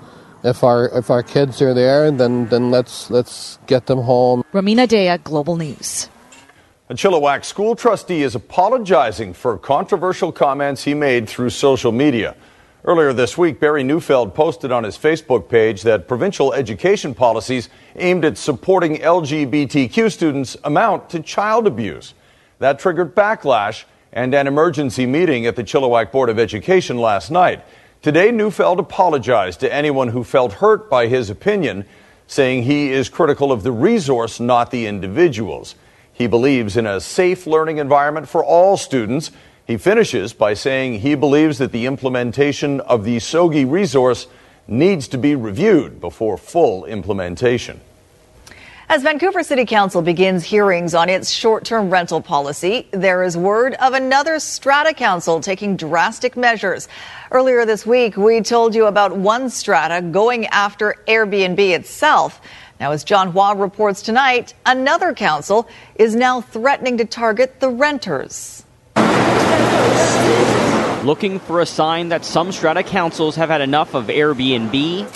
if 0.43 0.63
our 0.63 0.89
if 0.97 1.09
our 1.09 1.23
kids 1.23 1.61
are 1.61 1.73
there, 1.73 2.11
then 2.11 2.47
then 2.47 2.69
let's 2.71 3.09
let's 3.09 3.59
get 3.67 3.85
them 3.85 3.99
home. 3.99 4.43
Rumina 4.53 4.87
Daya, 4.87 5.23
Global 5.23 5.55
News. 5.55 6.09
A 6.89 6.95
Chilliwack 6.95 7.45
school 7.45 7.75
trustee 7.75 8.23
is 8.23 8.35
apologizing 8.35 9.33
for 9.33 9.57
controversial 9.57 10.33
comments 10.33 10.83
he 10.83 10.93
made 10.93 11.29
through 11.29 11.49
social 11.49 11.93
media. 11.93 12.35
Earlier 12.85 13.13
this 13.13 13.37
week, 13.37 13.61
Barry 13.61 13.81
Neufeld 13.83 14.35
posted 14.35 14.69
on 14.73 14.83
his 14.83 14.97
Facebook 14.97 15.47
page 15.47 15.83
that 15.83 16.09
provincial 16.09 16.51
education 16.51 17.15
policies 17.15 17.69
aimed 17.95 18.25
at 18.25 18.37
supporting 18.37 18.97
LGBTQ 18.97 20.11
students 20.11 20.57
amount 20.65 21.09
to 21.11 21.21
child 21.21 21.65
abuse. 21.65 22.13
That 22.59 22.79
triggered 22.79 23.15
backlash 23.15 23.85
and 24.11 24.33
an 24.33 24.47
emergency 24.47 25.05
meeting 25.05 25.45
at 25.45 25.55
the 25.55 25.63
Chilliwack 25.63 26.11
Board 26.11 26.27
of 26.29 26.37
Education 26.37 26.97
last 26.97 27.31
night. 27.31 27.63
Today, 28.03 28.31
Neufeld 28.31 28.81
apologized 28.81 29.61
to 29.61 29.73
anyone 29.73 30.09
who 30.09 30.25
felt 30.25 30.51
hurt 30.55 30.89
by 30.89 31.07
his 31.07 31.29
opinion, 31.29 31.85
saying 32.27 32.63
he 32.63 32.91
is 32.91 33.07
critical 33.07 33.49
of 33.49 33.63
the 33.63 33.71
resource, 33.71 34.41
not 34.41 34.71
the 34.71 34.87
individuals. 34.87 35.75
He 36.11 36.27
believes 36.27 36.75
in 36.75 36.85
a 36.85 36.99
safe 36.99 37.47
learning 37.47 37.77
environment 37.77 38.27
for 38.27 38.43
all 38.43 38.75
students. 38.75 39.31
He 39.65 39.77
finishes 39.77 40.33
by 40.33 40.53
saying 40.53 40.99
he 40.99 41.15
believes 41.15 41.59
that 41.59 41.71
the 41.71 41.85
implementation 41.85 42.81
of 42.81 43.05
the 43.05 43.15
SOGI 43.21 43.71
resource 43.71 44.27
needs 44.67 45.07
to 45.07 45.17
be 45.17 45.33
reviewed 45.33 46.01
before 46.01 46.37
full 46.37 46.83
implementation. 46.83 47.79
As 48.89 49.01
Vancouver 49.01 49.43
City 49.43 49.65
Council 49.65 50.01
begins 50.01 50.43
hearings 50.43 50.93
on 50.93 51.07
its 51.07 51.29
short 51.29 51.63
term 51.63 51.89
rental 51.89 52.21
policy, 52.21 52.85
there 52.91 53.23
is 53.23 53.37
word 53.37 53.75
of 53.75 53.93
another 53.93 54.39
strata 54.39 54.93
council 54.93 55.39
taking 55.39 55.77
drastic 55.77 56.35
measures. 56.35 56.89
Earlier 57.31 57.65
this 57.65 57.85
week, 57.85 58.17
we 58.17 58.41
told 58.41 58.75
you 58.75 58.85
about 58.85 59.15
one 59.15 59.49
strata 59.49 60.01
going 60.01 60.47
after 60.47 60.97
Airbnb 61.07 61.59
itself. 61.59 62.41
Now, 62.79 62.91
as 62.91 63.05
John 63.05 63.31
Hua 63.31 63.53
reports 63.53 64.01
tonight, 64.01 64.53
another 64.65 65.13
council 65.13 65.67
is 65.95 66.13
now 66.13 66.41
threatening 66.41 66.97
to 66.97 67.05
target 67.05 67.61
the 67.61 67.69
renters. 67.69 68.65
Looking 71.05 71.39
for 71.39 71.61
a 71.61 71.65
sign 71.65 72.09
that 72.09 72.25
some 72.25 72.51
strata 72.51 72.83
councils 72.83 73.37
have 73.37 73.47
had 73.47 73.61
enough 73.61 73.93
of 73.93 74.07
Airbnb? 74.07 75.09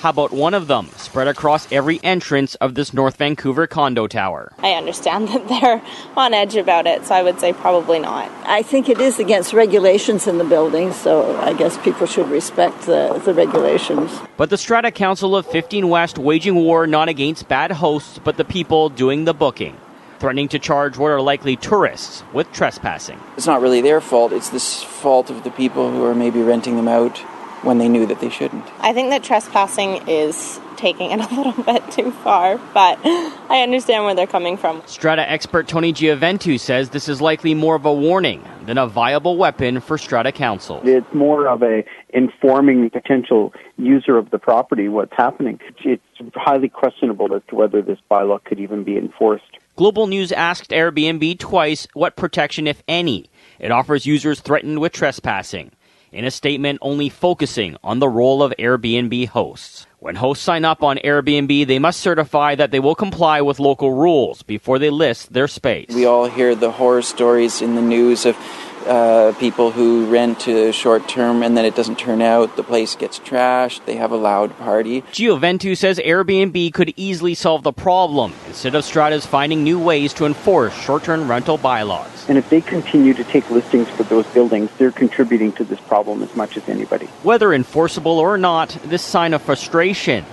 How 0.00 0.10
about 0.10 0.32
one 0.32 0.54
of 0.54 0.66
them 0.66 0.88
spread 1.10 1.26
across 1.26 1.66
every 1.72 1.98
entrance 2.04 2.54
of 2.56 2.76
this 2.76 2.94
North 2.94 3.16
Vancouver 3.16 3.66
condo 3.66 4.06
tower? 4.06 4.52
I 4.60 4.74
understand 4.74 5.26
that 5.30 5.48
they're 5.48 5.82
on 6.16 6.32
edge 6.32 6.54
about 6.54 6.86
it, 6.86 7.04
so 7.04 7.16
I 7.16 7.24
would 7.24 7.40
say 7.40 7.52
probably 7.52 7.98
not. 7.98 8.30
I 8.44 8.62
think 8.62 8.88
it 8.88 9.00
is 9.00 9.18
against 9.18 9.52
regulations 9.52 10.28
in 10.28 10.38
the 10.38 10.44
building, 10.44 10.92
so 10.92 11.36
I 11.40 11.52
guess 11.52 11.76
people 11.78 12.06
should 12.06 12.28
respect 12.28 12.82
the, 12.82 13.20
the 13.24 13.34
regulations. 13.34 14.16
But 14.36 14.50
the 14.50 14.56
Strata 14.56 14.92
Council 14.92 15.34
of 15.34 15.46
15 15.46 15.88
West 15.88 16.16
waging 16.16 16.54
war 16.54 16.86
not 16.86 17.08
against 17.08 17.48
bad 17.48 17.72
hosts, 17.72 18.20
but 18.22 18.36
the 18.36 18.44
people 18.44 18.88
doing 18.88 19.24
the 19.24 19.34
booking, 19.34 19.76
threatening 20.20 20.46
to 20.50 20.60
charge 20.60 20.96
what 20.96 21.08
are 21.08 21.20
likely 21.20 21.56
tourists 21.56 22.22
with 22.32 22.52
trespassing. 22.52 23.18
It's 23.36 23.48
not 23.48 23.60
really 23.60 23.80
their 23.80 24.00
fault, 24.00 24.30
it's 24.30 24.50
the 24.50 24.60
fault 24.60 25.28
of 25.28 25.42
the 25.42 25.50
people 25.50 25.90
who 25.90 26.04
are 26.04 26.14
maybe 26.14 26.40
renting 26.40 26.76
them 26.76 26.86
out 26.86 27.20
when 27.62 27.78
they 27.78 27.88
knew 27.88 28.06
that 28.06 28.20
they 28.20 28.30
shouldn't. 28.30 28.64
I 28.80 28.92
think 28.92 29.10
that 29.10 29.22
trespassing 29.22 30.08
is 30.08 30.60
taking 30.80 31.10
it 31.10 31.20
a 31.20 31.34
little 31.42 31.62
bit 31.62 31.90
too 31.90 32.10
far, 32.10 32.58
but 32.72 32.98
I 33.04 33.62
understand 33.62 34.04
where 34.04 34.14
they're 34.14 34.26
coming 34.26 34.56
from. 34.56 34.82
Strata 34.86 35.30
expert 35.30 35.68
Tony 35.68 35.92
Gioventu 35.92 36.58
says 36.58 36.90
this 36.90 37.08
is 37.08 37.20
likely 37.20 37.54
more 37.54 37.74
of 37.74 37.84
a 37.84 37.92
warning 37.92 38.42
than 38.64 38.78
a 38.78 38.86
viable 38.86 39.36
weapon 39.36 39.80
for 39.80 39.98
Strata 39.98 40.32
Council. 40.32 40.80
It's 40.84 41.12
more 41.12 41.46
of 41.46 41.62
a 41.62 41.84
informing 42.10 42.90
potential 42.90 43.52
user 43.76 44.16
of 44.16 44.30
the 44.30 44.38
property 44.38 44.88
what's 44.88 45.12
happening. 45.16 45.60
It's 45.84 46.02
highly 46.34 46.68
questionable 46.68 47.34
as 47.34 47.42
to 47.48 47.54
whether 47.54 47.82
this 47.82 47.98
bylaw 48.10 48.42
could 48.42 48.58
even 48.58 48.84
be 48.84 48.96
enforced. 48.96 49.44
Global 49.76 50.06
News 50.06 50.32
asked 50.32 50.70
Airbnb 50.70 51.38
twice 51.38 51.86
what 51.94 52.16
protection, 52.16 52.66
if 52.66 52.82
any, 52.88 53.30
it 53.58 53.70
offers 53.70 54.06
users 54.06 54.40
threatened 54.40 54.80
with 54.80 54.92
trespassing 54.92 55.70
in 56.12 56.24
a 56.24 56.30
statement 56.30 56.78
only 56.82 57.08
focusing 57.08 57.76
on 57.82 57.98
the 57.98 58.08
role 58.08 58.42
of 58.42 58.52
Airbnb 58.58 59.28
hosts. 59.28 59.86
When 59.98 60.16
hosts 60.16 60.44
sign 60.44 60.64
up 60.64 60.82
on 60.82 60.96
Airbnb, 60.98 61.66
they 61.66 61.78
must 61.78 62.00
certify 62.00 62.54
that 62.54 62.70
they 62.70 62.80
will 62.80 62.94
comply 62.94 63.40
with 63.42 63.60
local 63.60 63.92
rules 63.92 64.42
before 64.42 64.78
they 64.78 64.90
list 64.90 65.32
their 65.32 65.48
space. 65.48 65.90
We 65.90 66.06
all 66.06 66.26
hear 66.26 66.54
the 66.54 66.70
horror 66.70 67.02
stories 67.02 67.60
in 67.60 67.74
the 67.74 67.82
news 67.82 68.24
of 68.24 68.36
uh, 68.86 69.32
people 69.38 69.70
who 69.70 70.10
rent 70.10 70.40
to 70.40 70.72
short 70.72 71.08
term 71.08 71.42
and 71.42 71.56
then 71.56 71.64
it 71.64 71.74
doesn't 71.74 71.98
turn 71.98 72.22
out, 72.22 72.56
the 72.56 72.62
place 72.62 72.96
gets 72.96 73.18
trashed, 73.18 73.84
they 73.84 73.96
have 73.96 74.12
a 74.12 74.16
loud 74.16 74.56
party. 74.58 75.02
Gioventu 75.02 75.76
says 75.76 75.98
Airbnb 75.98 76.72
could 76.72 76.92
easily 76.96 77.34
solve 77.34 77.62
the 77.62 77.72
problem 77.72 78.32
instead 78.46 78.74
of 78.74 78.84
Stratas 78.84 79.26
finding 79.26 79.64
new 79.64 79.78
ways 79.78 80.12
to 80.14 80.26
enforce 80.26 80.74
short 80.74 81.04
term 81.04 81.30
rental 81.30 81.58
bylaws. 81.58 82.28
And 82.28 82.38
if 82.38 82.48
they 82.48 82.60
continue 82.60 83.14
to 83.14 83.24
take 83.24 83.50
listings 83.50 83.88
for 83.90 84.04
those 84.04 84.26
buildings, 84.28 84.70
they're 84.78 84.92
contributing 84.92 85.52
to 85.52 85.64
this 85.64 85.80
problem 85.80 86.22
as 86.22 86.34
much 86.36 86.56
as 86.56 86.68
anybody. 86.68 87.06
Whether 87.22 87.52
enforceable 87.52 88.18
or 88.18 88.38
not, 88.38 88.70
this 88.84 89.02
sign 89.02 89.34
of 89.34 89.42
frustration 89.42 90.24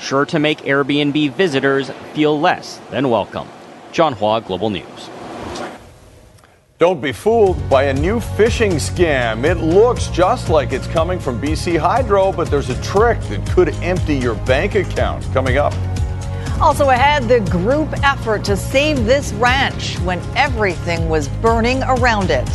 sure 0.00 0.24
to 0.26 0.38
make 0.38 0.58
Airbnb 0.60 1.32
visitors 1.34 1.90
feel 2.14 2.38
less 2.38 2.78
than 2.90 3.10
welcome. 3.10 3.48
John 3.92 4.14
Hua, 4.14 4.40
Global 4.40 4.70
News. 4.70 5.10
Don't 6.80 7.02
be 7.02 7.12
fooled 7.12 7.68
by 7.68 7.88
a 7.88 7.92
new 7.92 8.20
phishing 8.20 8.72
scam. 8.76 9.44
It 9.44 9.58
looks 9.58 10.06
just 10.06 10.48
like 10.48 10.72
it's 10.72 10.86
coming 10.86 11.18
from 11.18 11.38
BC 11.38 11.78
Hydro, 11.78 12.32
but 12.32 12.50
there's 12.50 12.70
a 12.70 12.82
trick 12.82 13.20
that 13.24 13.46
could 13.50 13.68
empty 13.82 14.16
your 14.16 14.34
bank 14.46 14.76
account. 14.76 15.22
Coming 15.34 15.58
up. 15.58 15.74
Also 16.58 16.88
ahead, 16.88 17.28
the 17.28 17.40
group 17.50 17.90
effort 18.02 18.44
to 18.44 18.56
save 18.56 19.04
this 19.04 19.34
ranch 19.34 19.98
when 19.98 20.20
everything 20.38 21.06
was 21.10 21.28
burning 21.42 21.82
around 21.82 22.30
it. 22.30 22.48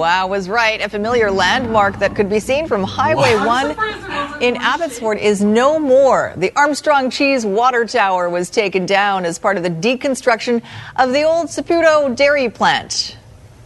Wow 0.00 0.28
was 0.28 0.48
right. 0.48 0.80
A 0.80 0.88
familiar 0.88 1.30
landmark 1.30 1.98
that 1.98 2.16
could 2.16 2.30
be 2.30 2.40
seen 2.40 2.66
from 2.66 2.84
Highway 2.84 3.36
1 3.36 4.42
in 4.42 4.56
Abbotsford 4.56 5.18
is 5.18 5.42
no 5.42 5.78
more. 5.78 6.32
The 6.38 6.50
Armstrong 6.56 7.10
Cheese 7.10 7.44
Water 7.44 7.84
Tower 7.84 8.30
was 8.30 8.48
taken 8.48 8.86
down 8.86 9.26
as 9.26 9.38
part 9.38 9.58
of 9.58 9.62
the 9.62 9.68
deconstruction 9.68 10.62
of 10.96 11.12
the 11.12 11.24
old 11.24 11.48
Saputo 11.48 12.16
dairy 12.16 12.48
plant. 12.48 13.18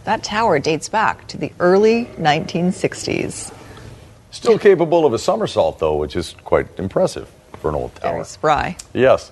That 0.03 0.25
tower 0.25 0.59
dates 0.59 0.89
back 0.89 1.25
to 1.29 1.37
the 1.37 1.53
early 1.57 2.03
1960s. 2.19 3.53
Still 4.31 4.59
capable 4.59 5.05
of 5.05 5.13
a 5.13 5.19
somersault, 5.19 5.79
though, 5.79 5.95
which 5.95 6.17
is 6.17 6.35
quite 6.43 6.67
impressive 6.77 7.29
for 7.61 7.69
an 7.69 7.75
old 7.75 7.95
tower. 7.95 8.11
Very 8.11 8.25
spry. 8.25 8.75
Yes. 8.93 9.31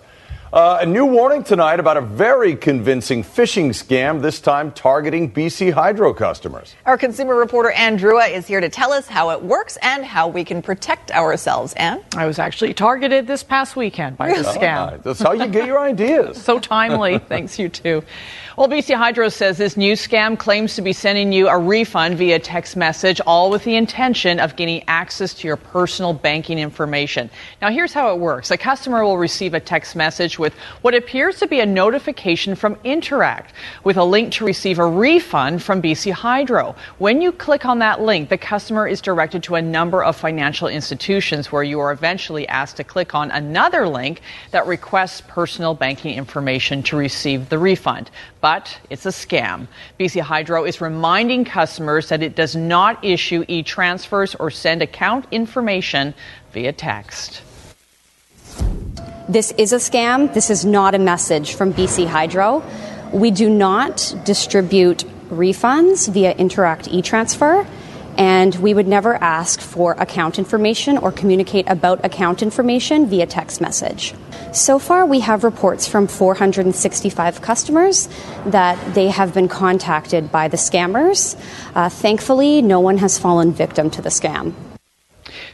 Uh, 0.54 0.78
a 0.82 0.86
new 0.86 1.04
warning 1.04 1.42
tonight 1.44 1.80
about 1.80 1.98
a 1.98 2.02
very 2.02 2.56
convincing 2.56 3.24
phishing 3.24 3.70
scam, 3.70 4.22
this 4.22 4.40
time 4.40 4.72
targeting 4.74 5.32
BC 5.32 5.74
Hydro 5.74 6.14
customers. 6.14 6.76
Our 6.86 6.96
consumer 6.96 7.34
reporter 7.34 7.72
Ann 7.72 7.98
Drewa 7.98 8.32
is 8.32 8.46
here 8.46 8.62
to 8.62 8.70
tell 8.70 8.94
us 8.94 9.08
how 9.08 9.32
it 9.32 9.42
works 9.42 9.80
and 9.82 10.06
how 10.06 10.28
we 10.28 10.44
can 10.44 10.62
protect 10.62 11.10
ourselves. 11.10 11.74
Ann? 11.74 12.04
I 12.16 12.28
was 12.28 12.38
actually 12.38 12.76
targeted 12.76 13.26
this 13.26 13.42
past 13.42 13.76
weekend 13.76 14.16
by 14.16 14.28
the 14.28 14.44
scam. 14.44 15.02
That's 15.02 15.22
how 15.22 15.32
you 15.32 15.48
get 15.48 15.66
your 15.66 15.80
ideas. 15.90 16.40
so 16.40 16.60
timely. 16.60 17.18
Thanks, 17.18 17.58
you 17.58 17.68
too. 17.68 18.04
Well, 18.56 18.68
BC 18.68 18.96
Hydro 18.96 19.30
says 19.30 19.58
this 19.58 19.76
new 19.76 19.94
scam 19.94 20.38
claims 20.38 20.76
to 20.76 20.84
be 20.84 20.94
sending 20.94 21.34
you 21.34 21.48
a 21.48 21.58
refund 21.58 22.20
via 22.20 22.38
text 22.38 22.76
message, 22.78 23.20
all 23.26 23.50
with 23.50 23.64
the 23.64 23.76
intention 23.76 24.40
of 24.40 24.56
gaining 24.56 24.84
access 24.88 25.34
to 25.34 25.48
your 25.48 25.58
personal 25.58 26.14
banking 26.14 26.60
information. 26.60 27.32
Now, 27.64 27.72
here's 27.72 27.94
how 27.94 28.14
it 28.14 28.20
works 28.20 28.52
a 28.52 28.58
customer 28.58 29.04
will 29.04 29.18
receive 29.18 29.56
a 29.56 29.60
text 29.60 29.96
message 29.96 30.38
with 30.38 30.54
what 30.84 30.94
appears 30.94 31.40
to 31.40 31.48
be 31.48 31.62
a 31.62 31.66
notification 31.66 32.54
from 32.54 32.76
Interac 32.86 33.46
with 33.86 33.98
a 33.98 34.04
link 34.04 34.32
to 34.34 34.46
receive 34.46 34.78
a 34.78 34.86
refund 34.86 35.64
from 35.64 35.82
BC 35.82 36.12
Hydro. 36.12 36.76
When 37.00 37.24
you 37.24 37.32
click 37.32 37.66
on 37.66 37.80
that 37.80 38.02
link, 38.02 38.30
the 38.30 38.38
customer 38.38 38.88
is 38.88 39.02
directed 39.02 39.42
to 39.44 39.56
a 39.56 39.64
number 39.64 40.04
of 40.04 40.16
financial 40.16 40.68
institutions 40.68 41.52
where 41.52 41.64
you 41.64 41.80
are 41.80 41.92
eventually 41.92 42.48
asked 42.50 42.78
to 42.78 42.84
click 42.84 43.16
on 43.16 43.32
another 43.32 43.88
link 43.88 44.22
that 44.52 44.68
requests 44.68 45.22
personal 45.22 45.74
banking 45.74 46.14
information 46.14 46.84
to 46.84 46.96
receive 46.96 47.50
the 47.50 47.58
refund 47.58 48.12
but 48.44 48.78
it's 48.90 49.06
a 49.06 49.10
scam. 49.10 49.68
BC 49.98 50.20
Hydro 50.20 50.66
is 50.66 50.82
reminding 50.82 51.46
customers 51.46 52.10
that 52.10 52.22
it 52.22 52.36
does 52.36 52.58
not 52.58 53.02
issue 53.02 53.46
e 53.48 53.64
transfers 53.64 54.36
or 54.36 54.52
send 54.52 54.82
account 54.82 55.26
information 55.32 56.14
via 56.52 56.74
text. 56.74 57.42
This 59.30 59.54
is 59.58 59.72
a 59.72 59.78
scam. 59.78 60.34
This 60.34 60.50
is 60.50 60.66
not 60.66 60.94
a 60.94 61.00
message 61.00 61.54
from 61.54 61.74
BC 61.74 62.06
Hydro. 62.06 62.62
We 63.14 63.32
do 63.32 63.50
not 63.50 64.14
distribute 64.26 65.06
refunds 65.30 66.12
via 66.12 66.36
Interac 66.36 66.90
e 66.92 67.02
transfer 67.02 67.66
and 68.18 68.56
we 68.56 68.74
would 68.74 68.88
never 68.88 69.16
ask 69.16 69.60
for 69.60 69.94
account 69.94 70.38
information 70.38 70.98
or 70.98 71.12
communicate 71.12 71.68
about 71.68 72.04
account 72.06 72.42
information 72.42 73.08
via 73.08 73.26
text 73.26 73.62
message. 73.62 74.14
So 74.54 74.78
far, 74.80 75.06
we 75.06 75.22
have 75.22 75.44
reports 75.44 75.88
from 75.88 76.08
465 76.08 77.42
customers 77.42 78.08
that 78.46 78.78
they 78.94 79.10
have 79.10 79.34
been 79.34 79.48
contacted 79.48 80.32
by 80.32 80.48
the 80.48 80.58
scammers. 80.58 81.36
Uh, 81.76 81.90
thankfully, 81.90 82.62
no 82.62 82.80
one 82.80 82.98
has 83.00 83.18
fallen 83.18 83.52
victim 83.52 83.90
to 83.92 84.02
the 84.02 84.10
scam. 84.10 84.54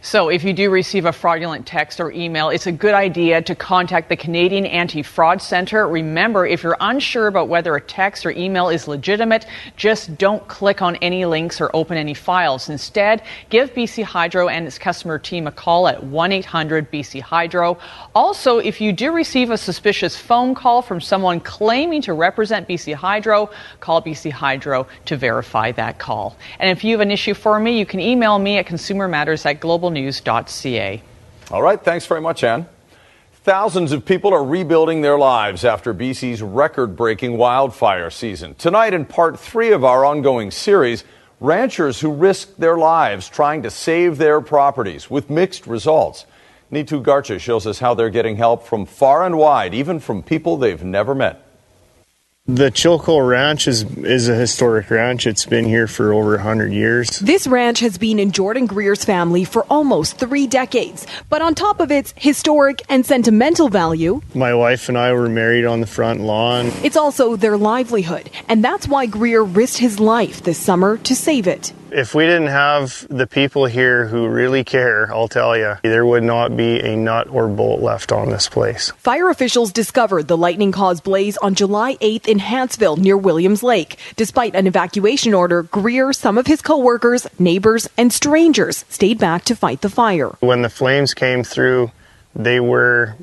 So, 0.01 0.29
if 0.29 0.45
you 0.45 0.53
do 0.53 0.69
receive 0.69 1.05
a 1.05 1.11
fraudulent 1.11 1.65
text 1.65 1.99
or 1.99 2.09
email, 2.11 2.49
it's 2.49 2.67
a 2.67 2.71
good 2.71 2.93
idea 2.93 3.41
to 3.41 3.53
contact 3.53 4.07
the 4.07 4.15
Canadian 4.15 4.65
Anti 4.65 5.03
Fraud 5.03 5.41
Centre. 5.41 5.87
Remember, 5.89 6.45
if 6.45 6.63
you're 6.63 6.77
unsure 6.79 7.27
about 7.27 7.49
whether 7.49 7.75
a 7.75 7.81
text 7.81 8.25
or 8.25 8.31
email 8.31 8.69
is 8.69 8.87
legitimate, 8.87 9.45
just 9.75 10.17
don't 10.17 10.47
click 10.47 10.81
on 10.81 10.95
any 10.97 11.25
links 11.25 11.59
or 11.59 11.69
open 11.75 11.97
any 11.97 12.13
files. 12.13 12.69
Instead, 12.69 13.23
give 13.49 13.73
BC 13.73 14.03
Hydro 14.03 14.47
and 14.47 14.65
its 14.65 14.79
customer 14.79 15.19
team 15.19 15.47
a 15.47 15.51
call 15.51 15.89
at 15.89 16.01
1 16.01 16.31
800 16.31 16.89
BC 16.89 17.19
Hydro. 17.19 17.77
Also, 18.15 18.59
if 18.59 18.79
you 18.79 18.93
do 18.93 19.11
receive 19.11 19.51
a 19.51 19.57
suspicious 19.57 20.15
phone 20.15 20.55
call 20.55 20.81
from 20.81 21.01
someone 21.01 21.41
claiming 21.41 22.01
to 22.03 22.13
represent 22.13 22.69
BC 22.69 22.93
Hydro, 22.93 23.49
call 23.81 24.01
BC 24.01 24.31
Hydro 24.31 24.87
to 25.05 25.17
verify 25.17 25.73
that 25.73 25.99
call. 25.99 26.37
And 26.57 26.69
if 26.69 26.85
you 26.85 26.93
have 26.93 27.01
an 27.01 27.11
issue 27.11 27.33
for 27.33 27.59
me, 27.59 27.77
you 27.77 27.85
can 27.85 27.99
email 27.99 28.39
me 28.39 28.57
at 28.57 28.65
consumermatters 28.65 29.45
at 29.45 29.59
global 29.59 29.88
globalnews.ca. 29.89 31.01
All 31.51 31.61
right, 31.61 31.81
thanks 31.83 32.05
very 32.05 32.21
much, 32.21 32.43
Ann. 32.43 32.67
Thousands 33.43 33.91
of 33.91 34.05
people 34.05 34.33
are 34.33 34.43
rebuilding 34.43 35.01
their 35.01 35.17
lives 35.17 35.65
after 35.65 35.93
BC's 35.93 36.41
record 36.41 36.95
breaking 36.95 37.37
wildfire 37.37 38.09
season. 38.09 38.53
Tonight, 38.55 38.93
in 38.93 39.05
part 39.05 39.39
three 39.39 39.71
of 39.71 39.83
our 39.83 40.05
ongoing 40.05 40.51
series, 40.51 41.03
ranchers 41.39 41.99
who 41.99 42.11
risked 42.11 42.59
their 42.59 42.77
lives 42.77 43.29
trying 43.29 43.63
to 43.63 43.71
save 43.71 44.17
their 44.17 44.41
properties 44.41 45.09
with 45.09 45.29
mixed 45.29 45.65
results. 45.65 46.25
Neetu 46.71 47.03
Garcha 47.03 47.39
shows 47.39 47.65
us 47.65 47.79
how 47.79 47.95
they're 47.95 48.11
getting 48.11 48.35
help 48.35 48.67
from 48.67 48.85
far 48.85 49.25
and 49.25 49.37
wide, 49.37 49.73
even 49.73 49.99
from 49.99 50.21
people 50.21 50.57
they've 50.57 50.83
never 50.83 51.15
met. 51.15 51.48
The 52.51 52.71
Chilco 52.71 53.25
Ranch 53.25 53.67
is, 53.67 53.83
is 53.97 54.27
a 54.27 54.33
historic 54.33 54.89
ranch. 54.89 55.27
It's 55.27 55.45
been 55.45 55.65
here 55.65 55.85
for 55.85 56.11
over 56.11 56.31
100 56.31 56.73
years. 56.73 57.19
This 57.19 57.45
ranch 57.45 57.79
has 57.81 57.99
been 57.99 58.17
in 58.17 58.31
Jordan 58.31 58.65
Greer's 58.65 59.05
family 59.05 59.43
for 59.43 59.65
almost 59.69 60.17
three 60.17 60.47
decades. 60.47 61.05
But 61.29 61.43
on 61.43 61.53
top 61.53 61.79
of 61.79 61.91
its 61.91 62.11
historic 62.17 62.81
and 62.89 63.05
sentimental 63.05 63.69
value, 63.69 64.21
my 64.33 64.55
wife 64.55 64.89
and 64.89 64.97
I 64.97 65.13
were 65.13 65.29
married 65.29 65.65
on 65.65 65.79
the 65.79 65.85
front 65.85 66.21
lawn. 66.21 66.71
It's 66.83 66.97
also 66.97 67.35
their 67.35 67.55
livelihood. 67.55 68.31
And 68.47 68.63
that's 68.63 68.87
why 68.87 69.05
Greer 69.05 69.43
risked 69.43 69.77
his 69.77 69.99
life 69.99 70.41
this 70.41 70.57
summer 70.57 70.97
to 70.97 71.15
save 71.15 71.45
it. 71.45 71.71
If 71.91 72.13
we 72.13 72.25
didn't 72.25 72.47
have 72.47 73.07
the 73.09 73.25
people 73.25 73.65
here 73.65 74.05
who 74.07 74.27
really 74.27 74.63
care, 74.63 75.11
I'll 75.13 75.27
tell 75.27 75.57
you, 75.57 75.77
there 75.83 76.05
would 76.05 76.23
not 76.23 76.55
be 76.55 76.79
a 76.79 76.95
nut 76.95 77.27
or 77.29 77.47
bolt 77.47 77.81
left 77.81 78.11
on 78.11 78.29
this 78.29 78.47
place. 78.47 78.91
Fire 78.97 79.29
officials 79.29 79.71
discovered 79.71 80.27
the 80.27 80.37
lightning 80.37 80.71
caused 80.71 81.03
blaze 81.03 81.37
on 81.37 81.55
July 81.55 81.95
8th 81.95 82.27
in 82.27 82.39
Hanceville 82.39 82.97
near 82.97 83.17
Williams 83.17 83.63
Lake. 83.63 83.97
Despite 84.15 84.55
an 84.55 84.67
evacuation 84.67 85.33
order, 85.33 85.63
Greer, 85.63 86.13
some 86.13 86.37
of 86.37 86.47
his 86.47 86.61
coworkers, 86.61 87.27
neighbors, 87.39 87.89
and 87.97 88.13
strangers 88.13 88.85
stayed 88.89 89.17
back 89.17 89.45
to 89.45 89.55
fight 89.55 89.81
the 89.81 89.89
fire. 89.89 90.29
When 90.39 90.61
the 90.61 90.69
flames 90.69 91.13
came 91.13 91.43
through, 91.43 91.91
they 92.35 92.59
were 92.59 93.15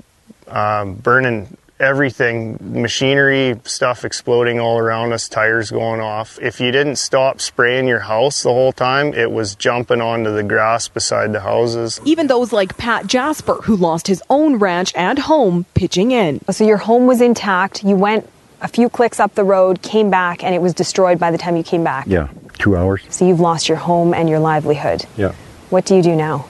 um, 0.48 0.94
burning 0.94 1.57
everything 1.79 2.59
machinery 2.61 3.61
stuff 3.65 4.05
exploding 4.05 4.59
all 4.61 4.79
around 4.79 5.12
us 5.12 5.29
tires 5.29 5.71
going 5.71 6.01
off. 6.01 6.39
If 6.41 6.61
you 6.61 6.73
didn't 6.73 6.97
stop 6.97 7.41
spraying 7.41 7.87
your 7.87 8.01
house 8.01 8.43
the 8.43 8.53
whole 8.53 8.73
time 8.73 9.12
it 9.15 9.31
was 9.31 9.55
jumping 9.55 10.01
onto 10.01 10.35
the 10.35 10.43
grass 10.43 10.89
beside 10.89 11.33
the 11.33 11.41
houses. 11.41 12.01
Even 12.05 12.27
those 12.27 12.53
like 12.53 12.77
pat 12.77 13.07
jasper 13.07 13.57
who 13.62 13.77
lost 13.77 14.07
his 14.07 14.23
own 14.31 14.57
ranch 14.57 14.93
and 14.97 15.19
home 15.19 15.67
pitching 15.75 16.11
in. 16.11 16.41
So 16.51 16.65
your 16.65 16.79
home 16.79 17.07
was 17.07 17.21
intact. 17.21 17.85
You 17.85 17.97
went 17.97 18.29
a 18.62 18.69
few 18.69 18.89
clicks 18.89 19.21
up 19.21 19.35
the 19.35 19.45
road 19.45 19.83
came 19.83 20.11
back 20.11 20.43
and 20.43 20.55
it 20.55 20.62
was 20.62 20.73
destroyed 20.73 21.19
by 21.19 21.31
the 21.31 21.39
time 21.39 21.57
you 21.57 21.62
came 21.62 21.85
back. 21.85 22.07
Yeah 22.07 22.29
two 22.59 22.77
hours. 22.77 23.03
So 23.11 23.27
you've 23.27 23.41
lost 23.41 23.69
your 23.69 23.79
home 23.79 24.15
and 24.15 24.29
your 24.29 24.39
livelihood. 24.39 25.05
Yeah. 25.17 25.33
What 25.71 25.85
do 25.85 25.97
you 25.97 26.03
do 26.03 26.17
now? 26.17 26.47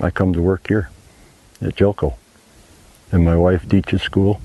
I 0.00 0.10
come 0.10 0.32
to 0.32 0.40
work 0.40 0.68
here 0.68 0.90
at 1.60 1.74
Chilco 1.74 2.14
and 3.12 3.24
my 3.24 3.36
wife 3.36 3.68
teaches 3.68 4.02
school. 4.02 4.40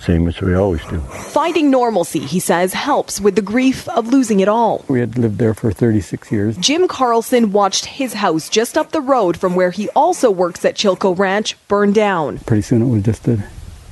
Same 0.00 0.28
as 0.28 0.40
we 0.40 0.54
always 0.54 0.84
do. 0.86 1.00
Finding 1.00 1.70
normalcy, 1.70 2.20
he 2.20 2.38
says, 2.38 2.72
helps 2.72 3.20
with 3.20 3.34
the 3.34 3.42
grief 3.42 3.88
of 3.88 4.08
losing 4.08 4.38
it 4.40 4.48
all. 4.48 4.84
We 4.88 5.00
had 5.00 5.18
lived 5.18 5.38
there 5.38 5.54
for 5.54 5.72
36 5.72 6.30
years. 6.30 6.56
Jim 6.56 6.86
Carlson 6.86 7.50
watched 7.50 7.84
his 7.84 8.14
house 8.14 8.48
just 8.48 8.78
up 8.78 8.92
the 8.92 9.00
road 9.00 9.36
from 9.36 9.56
where 9.56 9.72
he 9.72 9.88
also 9.90 10.30
works 10.30 10.64
at 10.64 10.76
Chilco 10.76 11.18
Ranch 11.18 11.56
burn 11.66 11.92
down. 11.92 12.38
Pretty 12.38 12.62
soon 12.62 12.82
it 12.82 12.86
was 12.86 13.02
just 13.02 13.26
a 13.26 13.42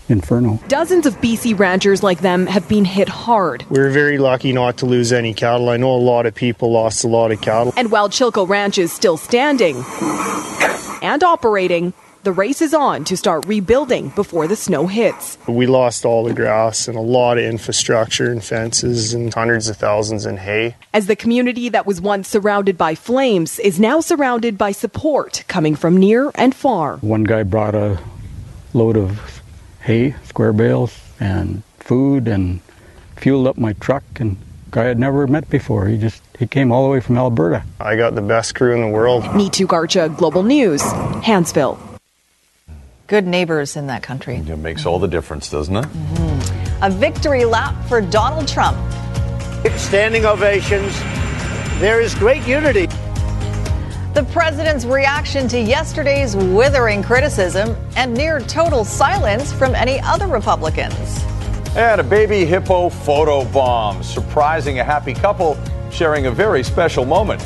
inferno. 0.09 0.61
Dozens 0.69 1.07
of 1.07 1.17
BC 1.17 1.59
ranchers 1.59 2.03
like 2.03 2.21
them 2.21 2.47
have 2.47 2.69
been 2.69 2.85
hit 2.85 3.09
hard. 3.09 3.67
We're 3.69 3.91
very 3.91 4.19
lucky 4.19 4.53
not 4.53 4.77
to 4.79 4.87
lose 4.87 5.13
any 5.13 5.35
cattle. 5.35 5.69
I 5.69 5.77
know 5.77 5.95
a 5.95 5.99
lot 5.99 6.27
of 6.27 6.35
people 6.35 6.71
lost 6.71 7.03
a 7.05 7.09
lot 7.09 7.33
of 7.33 7.41
cattle. 7.41 7.73
And 7.77 7.91
while 7.91 8.09
Chilco 8.09 8.49
Ranch 8.49 8.79
is 8.79 8.93
still 8.93 9.17
standing 9.17 9.85
and 11.03 11.23
operating, 11.25 11.93
the 12.27 12.33
race 12.33 12.61
is 12.61 12.75
on 12.75 13.05
to 13.05 13.17
start 13.17 13.47
rebuilding 13.47 14.09
before 14.09 14.49
the 14.49 14.57
snow 14.57 14.89
hits. 14.89 15.39
We 15.47 15.69
lost 15.69 16.05
all 16.05 16.25
the 16.25 16.35
grass 16.35 16.89
and 16.89 16.99
a 16.99 17.01
lot 17.01 17.39
of 17.39 17.45
infrastructure 17.45 18.33
and 18.33 18.43
fences 18.43 19.15
and 19.15 19.33
hundreds 19.33 19.69
of 19.69 19.77
thousands 19.77 20.27
in 20.27 20.39
hay. 20.39 20.75
As 20.93 21.07
the 21.07 21.15
community 21.15 21.69
that 21.69 21.87
was 21.87 22.01
once 22.01 22.27
surrounded 22.27 22.77
by 22.77 22.97
flames 22.97 23.61
is 23.61 23.79
now 23.79 24.01
surrounded 24.01 24.59
by 24.59 24.73
support 24.73 25.45
coming 25.47 25.77
from 25.77 25.97
near 25.97 26.33
and 26.35 26.53
far. 26.53 26.97
One 26.97 27.23
guy 27.23 27.45
brought 27.45 27.77
a 27.77 28.01
load 28.75 28.97
of 28.97 29.41
hay, 29.83 30.17
square 30.25 30.53
bales, 30.53 30.99
and 31.21 31.63
food 31.79 32.27
and 32.27 32.59
fueled 33.15 33.47
up 33.47 33.57
my 33.57 33.75
truck 33.75 34.03
and 34.19 34.37
guy 34.73 34.91
I'd 34.91 34.99
never 34.99 35.29
met 35.29 35.49
before. 35.49 35.87
He 35.87 35.97
just 35.97 36.25
he 36.41 36.49
came 36.49 36.73
all 36.73 36.83
the 36.83 36.91
way 36.91 36.99
from 36.99 37.19
Alberta. 37.19 37.63
I 37.79 37.95
got 37.95 38.17
the 38.17 38.21
best 38.21 38.57
crew 38.57 38.75
in 38.75 38.81
the 38.81 38.89
world. 38.89 39.23
Neetu 39.23 39.65
Garcha, 39.65 40.15
Global 40.17 40.43
News, 40.43 40.83
Hanceville 41.23 41.86
good 43.07 43.27
neighbors 43.27 43.77
in 43.77 43.87
that 43.87 44.03
country. 44.03 44.37
It 44.37 44.59
makes 44.59 44.87
all 44.87 44.99
the 44.99 45.09
difference, 45.09 45.51
doesn't 45.51 45.77
it? 45.77 45.85
Mm-hmm. 45.85 46.85
A 46.85 46.91
victory 46.91 47.45
lap 47.45 47.75
for 47.89 48.01
Donald 48.01 48.49
Trump. 48.49 48.77
Standing 49.77 50.25
ovations. 50.27 50.99
There 51.81 52.01
is 52.01 52.15
great 52.15 52.47
unity. 52.47 52.87
The 54.15 54.27
president's 54.33 54.85
reaction 54.85 55.47
to 55.49 55.61
yesterday's 55.61 56.35
withering 56.35 57.03
criticism 57.03 57.77
and 57.97 58.15
near 58.15 58.41
total 58.41 58.85
silence 58.85 59.53
from 59.53 59.75
any 59.75 60.01
other 60.01 60.27
Republicans. 60.27 61.23
And 61.77 62.01
a 62.01 62.05
baby 62.05 62.47
hippo 62.47 62.89
photo 62.89 63.45
bomb, 63.51 64.03
surprising 64.03 64.79
a 64.79 64.85
happy 64.85 65.13
couple 65.13 65.59
sharing 65.91 66.27
a 66.27 66.31
very 66.31 66.63
special 66.63 67.05
moment. 67.05 67.43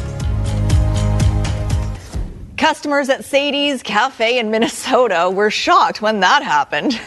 Customers 2.61 3.09
at 3.09 3.25
Sadie's 3.25 3.83
Cafe 3.83 4.38
in 4.38 4.51
Minnesota 4.51 5.31
were 5.33 5.51
shocked 5.51 6.03
when 6.03 6.20
that 6.20 6.42
happened. 6.42 7.01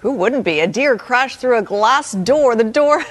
Who 0.00 0.14
wouldn't 0.14 0.44
be? 0.44 0.58
A 0.58 0.66
deer 0.66 0.98
crashed 0.98 1.38
through 1.38 1.58
a 1.58 1.62
glass 1.62 2.10
door. 2.10 2.56
The 2.56 2.64
door, 2.64 3.04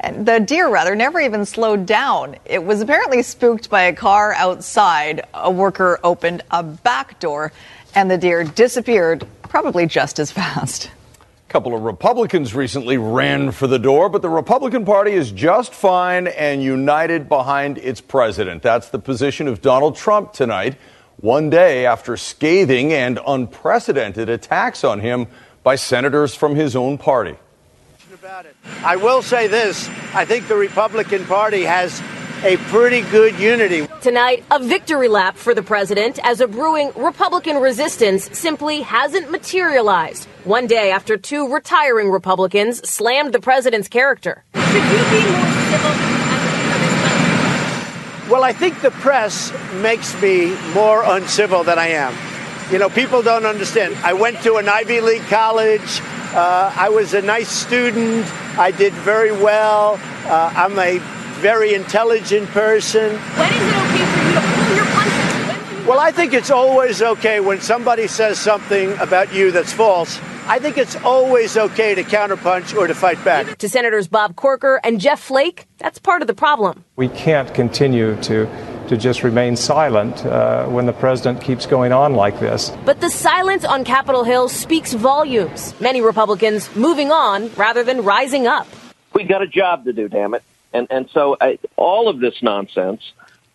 and 0.00 0.26
the 0.26 0.38
deer 0.38 0.68
rather, 0.68 0.94
never 0.94 1.18
even 1.18 1.46
slowed 1.46 1.86
down. 1.86 2.36
It 2.44 2.62
was 2.62 2.82
apparently 2.82 3.22
spooked 3.22 3.70
by 3.70 3.84
a 3.84 3.94
car 3.94 4.34
outside. 4.34 5.26
A 5.32 5.50
worker 5.50 5.98
opened 6.04 6.42
a 6.50 6.62
back 6.62 7.18
door, 7.20 7.52
and 7.94 8.10
the 8.10 8.18
deer 8.18 8.44
disappeared, 8.44 9.26
probably 9.44 9.86
just 9.86 10.18
as 10.18 10.30
fast. 10.30 10.90
A 11.48 11.52
couple 11.54 11.74
of 11.74 11.84
Republicans 11.84 12.54
recently 12.54 12.98
ran 12.98 13.50
for 13.50 13.66
the 13.66 13.78
door, 13.78 14.10
but 14.10 14.20
the 14.20 14.28
Republican 14.28 14.84
Party 14.84 15.12
is 15.12 15.32
just 15.32 15.72
fine 15.72 16.26
and 16.26 16.62
united 16.62 17.30
behind 17.30 17.78
its 17.78 18.02
president. 18.02 18.62
That's 18.62 18.90
the 18.90 18.98
position 18.98 19.48
of 19.48 19.62
Donald 19.62 19.96
Trump 19.96 20.34
tonight, 20.34 20.76
one 21.18 21.50
day 21.50 21.86
after 21.86 22.16
scathing 22.16 22.92
and 22.92 23.18
unprecedented 23.26 24.28
attacks 24.28 24.84
on 24.84 25.00
him 25.00 25.26
by 25.62 25.76
senators 25.76 26.34
from 26.34 26.54
his 26.54 26.76
own 26.76 26.98
party. 26.98 27.36
I 28.82 28.96
will 28.96 29.22
say 29.22 29.46
this 29.46 29.88
I 30.14 30.24
think 30.24 30.48
the 30.48 30.56
Republican 30.56 31.24
Party 31.24 31.62
has 31.62 32.02
a 32.42 32.56
pretty 32.68 33.00
good 33.10 33.38
unity. 33.38 33.86
Tonight, 34.02 34.44
a 34.50 34.58
victory 34.58 35.08
lap 35.08 35.36
for 35.36 35.54
the 35.54 35.62
president 35.62 36.18
as 36.22 36.40
a 36.40 36.46
brewing 36.46 36.92
Republican 36.94 37.56
resistance 37.56 38.28
simply 38.38 38.82
hasn't 38.82 39.30
materialized. 39.30 40.26
One 40.44 40.66
day 40.66 40.90
after 40.90 41.16
two 41.16 41.52
retiring 41.52 42.10
Republicans 42.10 42.86
slammed 42.88 43.32
the 43.32 43.40
president's 43.40 43.88
character. 43.88 44.44
Should 44.54 44.74
you 44.74 45.04
be 45.10 45.30
more 45.30 45.50
civil? 45.70 46.23
Well, 48.34 48.42
I 48.42 48.52
think 48.52 48.80
the 48.80 48.90
press 48.90 49.52
makes 49.74 50.20
me 50.20 50.56
more 50.74 51.04
uncivil 51.04 51.62
than 51.62 51.78
I 51.78 51.90
am. 51.90 52.12
You 52.68 52.80
know, 52.80 52.90
people 52.90 53.22
don't 53.22 53.46
understand. 53.46 53.94
I 54.02 54.14
went 54.14 54.42
to 54.42 54.56
an 54.56 54.68
Ivy 54.68 55.00
League 55.00 55.22
college. 55.26 56.00
Uh, 56.34 56.74
I 56.74 56.88
was 56.88 57.14
a 57.14 57.22
nice 57.22 57.48
student. 57.48 58.26
I 58.58 58.72
did 58.72 58.92
very 58.92 59.30
well. 59.30 60.00
Uh, 60.26 60.52
I'm 60.56 60.76
a 60.80 60.98
very 61.38 61.74
intelligent 61.74 62.48
person. 62.48 63.14
When 63.14 63.52
is 63.52 63.62
it 63.62 63.76
okay 63.76 64.04
for 64.04 64.26
you 64.26 64.34
to 64.34 64.40
pull 64.40 64.74
your 64.74 64.86
punches? 64.86 65.86
Well, 65.86 66.00
I 66.00 66.10
think 66.10 66.32
it's 66.32 66.50
always 66.50 67.02
okay 67.02 67.38
when 67.38 67.60
somebody 67.60 68.08
says 68.08 68.40
something 68.40 68.98
about 68.98 69.32
you 69.32 69.52
that's 69.52 69.72
false. 69.72 70.18
I 70.46 70.58
think 70.58 70.76
it's 70.76 70.94
always 70.96 71.56
okay 71.56 71.94
to 71.94 72.02
counterpunch 72.02 72.76
or 72.76 72.86
to 72.86 72.94
fight 72.94 73.22
back. 73.24 73.56
To 73.58 73.68
Senators 73.68 74.08
Bob 74.08 74.36
Corker 74.36 74.78
and 74.84 75.00
Jeff 75.00 75.18
Flake, 75.18 75.66
that's 75.78 75.98
part 75.98 76.20
of 76.20 76.28
the 76.28 76.34
problem. 76.34 76.84
We 76.96 77.08
can't 77.08 77.52
continue 77.54 78.20
to 78.22 78.46
to 78.88 78.98
just 78.98 79.22
remain 79.22 79.56
silent 79.56 80.26
uh, 80.26 80.66
when 80.66 80.84
the 80.84 80.92
president 80.92 81.40
keeps 81.40 81.64
going 81.64 81.90
on 81.90 82.12
like 82.12 82.38
this. 82.38 82.70
But 82.84 83.00
the 83.00 83.08
silence 83.08 83.64
on 83.64 83.82
Capitol 83.82 84.24
Hill 84.24 84.50
speaks 84.50 84.92
volumes. 84.92 85.74
Many 85.80 86.02
Republicans 86.02 86.68
moving 86.76 87.10
on 87.10 87.50
rather 87.54 87.82
than 87.82 88.04
rising 88.04 88.46
up. 88.46 88.68
We 89.14 89.24
got 89.24 89.40
a 89.40 89.46
job 89.46 89.86
to 89.86 89.94
do, 89.94 90.10
damn 90.10 90.34
it. 90.34 90.42
And 90.74 90.86
and 90.90 91.08
so 91.14 91.38
I, 91.40 91.58
all 91.76 92.08
of 92.08 92.20
this 92.20 92.42
nonsense, 92.42 93.00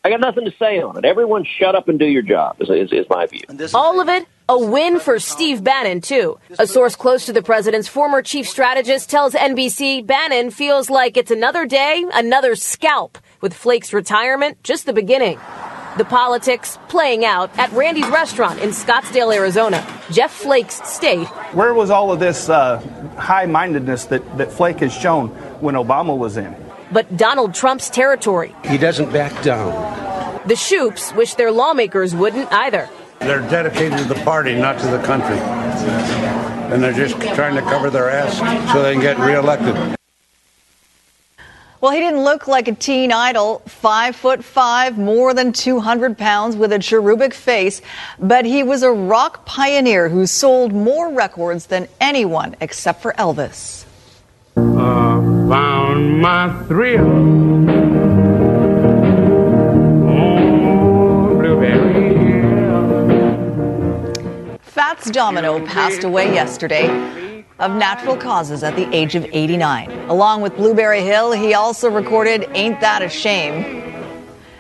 I 0.04 0.10
got 0.10 0.22
nothing 0.22 0.46
to 0.46 0.54
say 0.58 0.82
on 0.82 0.98
it. 0.98 1.06
Everyone, 1.06 1.44
shut 1.44 1.76
up 1.76 1.90
and 1.90 2.00
do 2.00 2.06
your 2.06 2.22
job. 2.22 2.62
Is, 2.62 2.70
is, 2.70 2.92
is 2.94 3.06
my 3.10 3.26
view. 3.26 3.42
All 3.74 4.00
of 4.00 4.08
it 4.08 4.28
a 4.50 4.58
win 4.58 5.00
for 5.00 5.20
Steve 5.20 5.64
Bannon, 5.64 6.02
too. 6.02 6.40
A 6.58 6.66
source 6.66 6.96
close 6.96 7.28
to 7.28 7.34
the 7.34 7.44
president's 7.44 7.88
former 7.88 8.24
chief 8.24 8.50
strategist 8.50 9.08
tells 9.08 9.34
NBC 9.34 10.04
Bannon 10.04 10.50
feels 10.50 10.90
like 10.90 11.18
it's 11.18 11.30
another 11.30 11.68
day, 11.68 12.04
another 12.14 12.56
scalp, 12.56 13.20
with 13.42 13.54
Flake's 13.54 13.94
retirement 13.94 14.62
just 14.64 14.88
the 14.88 14.94
beginning. 14.94 15.38
The 15.98 16.06
politics 16.06 16.80
playing 16.88 17.26
out 17.26 17.56
at 17.60 17.72
Randy's 17.74 18.08
restaurant 18.08 18.60
in 18.60 18.70
Scottsdale, 18.70 19.36
Arizona, 19.36 19.86
Jeff 20.12 20.34
Flake's 20.34 20.82
state. 20.90 21.28
Where 21.54 21.76
was 21.76 21.92
all 21.92 22.12
of 22.12 22.20
this 22.20 22.50
uh, 22.50 22.80
high 23.18 23.46
mindedness 23.46 24.06
that, 24.06 24.38
that 24.40 24.52
Flake 24.52 24.80
has 24.80 24.94
shown 24.94 25.28
when 25.62 25.76
Obama 25.76 26.18
was 26.18 26.38
in? 26.38 26.56
But 26.92 27.18
Donald 27.18 27.54
Trump's 27.54 27.90
territory. 27.90 28.56
He 28.66 28.78
doesn't 28.78 29.12
back 29.12 29.44
down. 29.44 29.72
The 30.48 30.56
Shoops 30.56 31.16
wish 31.16 31.36
their 31.36 31.52
lawmakers 31.52 32.16
wouldn't 32.16 32.52
either. 32.52 32.90
They're 33.20 33.42
dedicated 33.42 33.98
to 34.00 34.06
the 34.06 34.16
party, 34.24 34.56
not 34.56 34.80
to 34.80 34.88
the 34.88 35.02
country. 35.04 35.38
And 35.38 36.82
they're 36.82 36.94
just 36.94 37.20
trying 37.36 37.56
to 37.56 37.62
cover 37.62 37.90
their 37.90 38.10
ass 38.10 38.38
so 38.72 38.82
they 38.82 38.94
can 38.94 39.02
get 39.02 39.20
reelected. 39.20 39.98
Well, 41.82 41.94
he 41.94 42.00
didn't 42.00 42.24
look 42.26 42.48
like 42.48 42.68
a 42.68 42.74
teen 42.74 43.12
idol, 43.14 43.60
five 43.60 44.16
foot 44.16 44.44
five, 44.44 44.98
more 44.98 45.34
than 45.34 45.54
200 45.54 46.18
pounds 46.18 46.58
with 46.58 46.74
a 46.74 46.80
cherubic 46.80 47.34
face, 47.34 47.82
but 48.20 48.44
he 48.44 48.64
was 48.64 48.84
a 48.84 48.92
rock 48.92 49.46
pioneer 49.46 50.10
who 50.10 50.26
sold 50.26 50.74
more 50.74 51.10
records 51.14 51.68
than 51.68 51.88
anyone 52.02 52.56
except 52.60 53.02
for 53.02 53.14
Elvis. 53.14 53.79
Found 55.50 56.22
my 56.22 56.54
thrill. 56.68 57.08
Oh, 60.08 61.34
Fats 64.62 65.10
Domino 65.10 65.66
passed 65.66 66.04
away 66.04 66.32
yesterday 66.32 67.44
of 67.58 67.72
natural 67.72 68.16
causes 68.16 68.62
at 68.62 68.76
the 68.76 68.88
age 68.96 69.16
of 69.16 69.26
89. 69.26 69.90
Along 70.08 70.42
with 70.42 70.56
Blueberry 70.56 71.02
Hill, 71.02 71.32
he 71.32 71.56
also 71.56 71.90
recorded 71.90 72.48
Ain't 72.54 72.80
That 72.82 73.02
a 73.02 73.10
Shame 73.10 73.64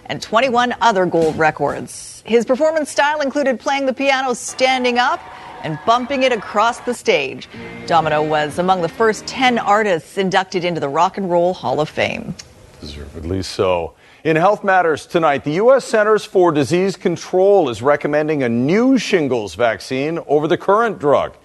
and 0.08 0.20
21 0.20 0.74
other 0.82 1.06
gold 1.06 1.38
records. 1.38 2.24
His 2.26 2.46
performance 2.46 2.90
style 2.90 3.22
included 3.22 3.60
playing 3.60 3.86
the 3.86 3.94
piano 3.94 4.34
standing 4.34 4.98
up 4.98 5.22
and 5.64 5.80
bumping 5.86 6.24
it 6.24 6.32
across 6.32 6.80
the 6.80 6.94
stage. 6.94 7.48
Domino 7.86 8.24
was 8.24 8.60
among 8.60 8.82
the 8.82 8.90
first 8.90 9.26
10 9.28 9.60
artists 9.60 10.18
inducted 10.18 10.64
into 10.64 10.80
the 10.80 10.90
Rock 10.90 11.18
and 11.18 11.30
Roll 11.30 11.54
Hall 11.54 11.80
of 11.80 11.90
Fame. 11.90 12.36
Deservedly 12.82 13.44
so. 13.44 13.94
In 14.24 14.36
Health 14.36 14.64
Matters 14.64 15.06
tonight, 15.06 15.44
the 15.46 15.54
U.S. 15.54 15.86
Centers 15.86 16.26
for 16.26 16.52
Disease 16.52 16.98
Control 16.98 17.70
is 17.70 17.82
recommending 17.82 18.44
a 18.44 18.50
new 18.50 18.98
shingles 18.98 19.56
vaccine 19.56 20.20
over 20.28 20.48
the 20.48 20.58
current 20.58 21.00
drug. 21.00 21.36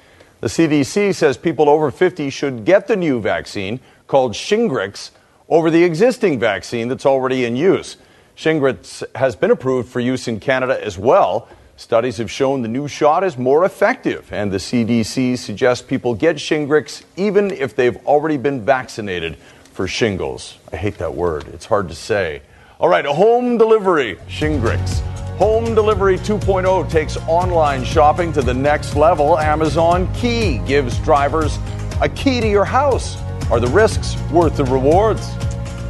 The 0.41 0.49
CDC 0.49 1.15
says 1.15 1.37
people 1.37 1.69
over 1.69 1.91
50 1.91 2.31
should 2.31 2.65
get 2.65 2.87
the 2.87 2.97
new 2.97 3.21
vaccine, 3.21 3.81
called 4.07 4.33
Shingrix, 4.33 5.13
over 5.49 5.71
the 5.71 5.85
existing 5.85 6.39
vaccine 6.41 6.89
that's 6.89 7.07
already 7.07 7.45
in 7.45 7.57
use. 7.57 7.97
Shingrix 8.37 9.05
has 9.15 9.37
been 9.37 9.51
approved 9.51 9.89
for 9.89 10.01
use 10.01 10.27
in 10.27 10.41
Canada 10.41 10.85
as 10.85 10.99
well. 10.99 11.49
Studies 11.77 12.19
have 12.19 12.31
shown 12.31 12.63
the 12.63 12.69
new 12.69 12.87
shot 12.87 13.25
is 13.25 13.37
more 13.37 13.65
effective, 13.65 14.33
and 14.33 14.53
the 14.53 14.59
CDC 14.59 15.37
suggests 15.37 15.85
people 15.85 16.15
get 16.15 16.37
Shingrix 16.37 17.03
even 17.17 17.51
if 17.51 17.75
they've 17.75 17.97
already 18.07 18.37
been 18.37 18.65
vaccinated 18.65 19.37
for 19.73 19.89
shingles. 19.89 20.57
I 20.73 20.77
hate 20.77 20.99
that 20.99 21.15
word, 21.15 21.49
it's 21.49 21.67
hard 21.67 21.89
to 21.89 21.95
say. 21.97 22.43
All 22.79 22.89
right, 22.89 23.05
home 23.05 23.59
delivery, 23.59 24.17
Shingrix. 24.29 25.01
Home 25.39 25.75
Delivery 25.75 26.17
2.0 26.17 26.89
takes 26.89 27.17
online 27.27 27.83
shopping 27.83 28.33
to 28.35 28.41
the 28.41 28.55
next 28.55 28.95
level. 28.95 29.37
Amazon 29.37 30.13
Key 30.15 30.59
gives 30.59 30.97
drivers 31.01 31.59
a 32.01 32.09
key 32.09 32.41
to 32.41 32.49
your 32.49 32.65
house. 32.65 33.17
Are 33.51 33.59
the 33.59 33.67
risks 33.67 34.17
worth 34.31 34.57
the 34.57 34.65
rewards? 34.67 35.29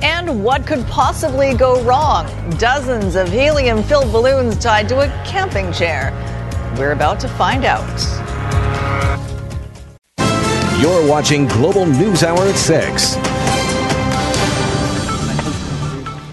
And 0.03 0.45
what 0.45 0.67
could 0.67 0.85
possibly 0.87 1.55
go 1.55 1.83
wrong? 1.83 2.27
Dozens 2.59 3.17
of 3.17 3.29
helium 3.29 3.83
filled 3.83 4.13
balloons 4.13 4.59
tied 4.59 4.89
to 4.91 5.01
a 5.01 5.09
camping 5.25 5.73
chair. 5.73 6.13
We're 6.79 6.93
about 6.93 7.21
to 7.21 7.29
find 7.29 7.65
out. 7.65 7.85
You're 10.81 11.09
watching 11.09 11.47
Global 11.47 11.87
News 11.87 12.23
Hour 12.23 12.41
at 12.41 12.57
6. 12.57 13.17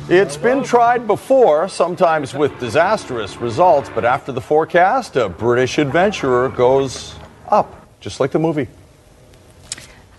It's 0.10 0.36
been 0.36 0.62
tried 0.62 1.08
before, 1.08 1.70
sometimes 1.70 2.34
with 2.34 2.60
disastrous 2.60 3.38
results, 3.38 3.90
but 3.96 4.04
after 4.04 4.34
the 4.34 4.42
forecast, 4.42 5.16
a 5.16 5.30
British 5.30 5.78
adventurer 5.78 6.50
goes 6.50 7.16
up, 7.48 7.88
just 8.02 8.20
like 8.20 8.32
the 8.32 8.40
movie. 8.40 8.68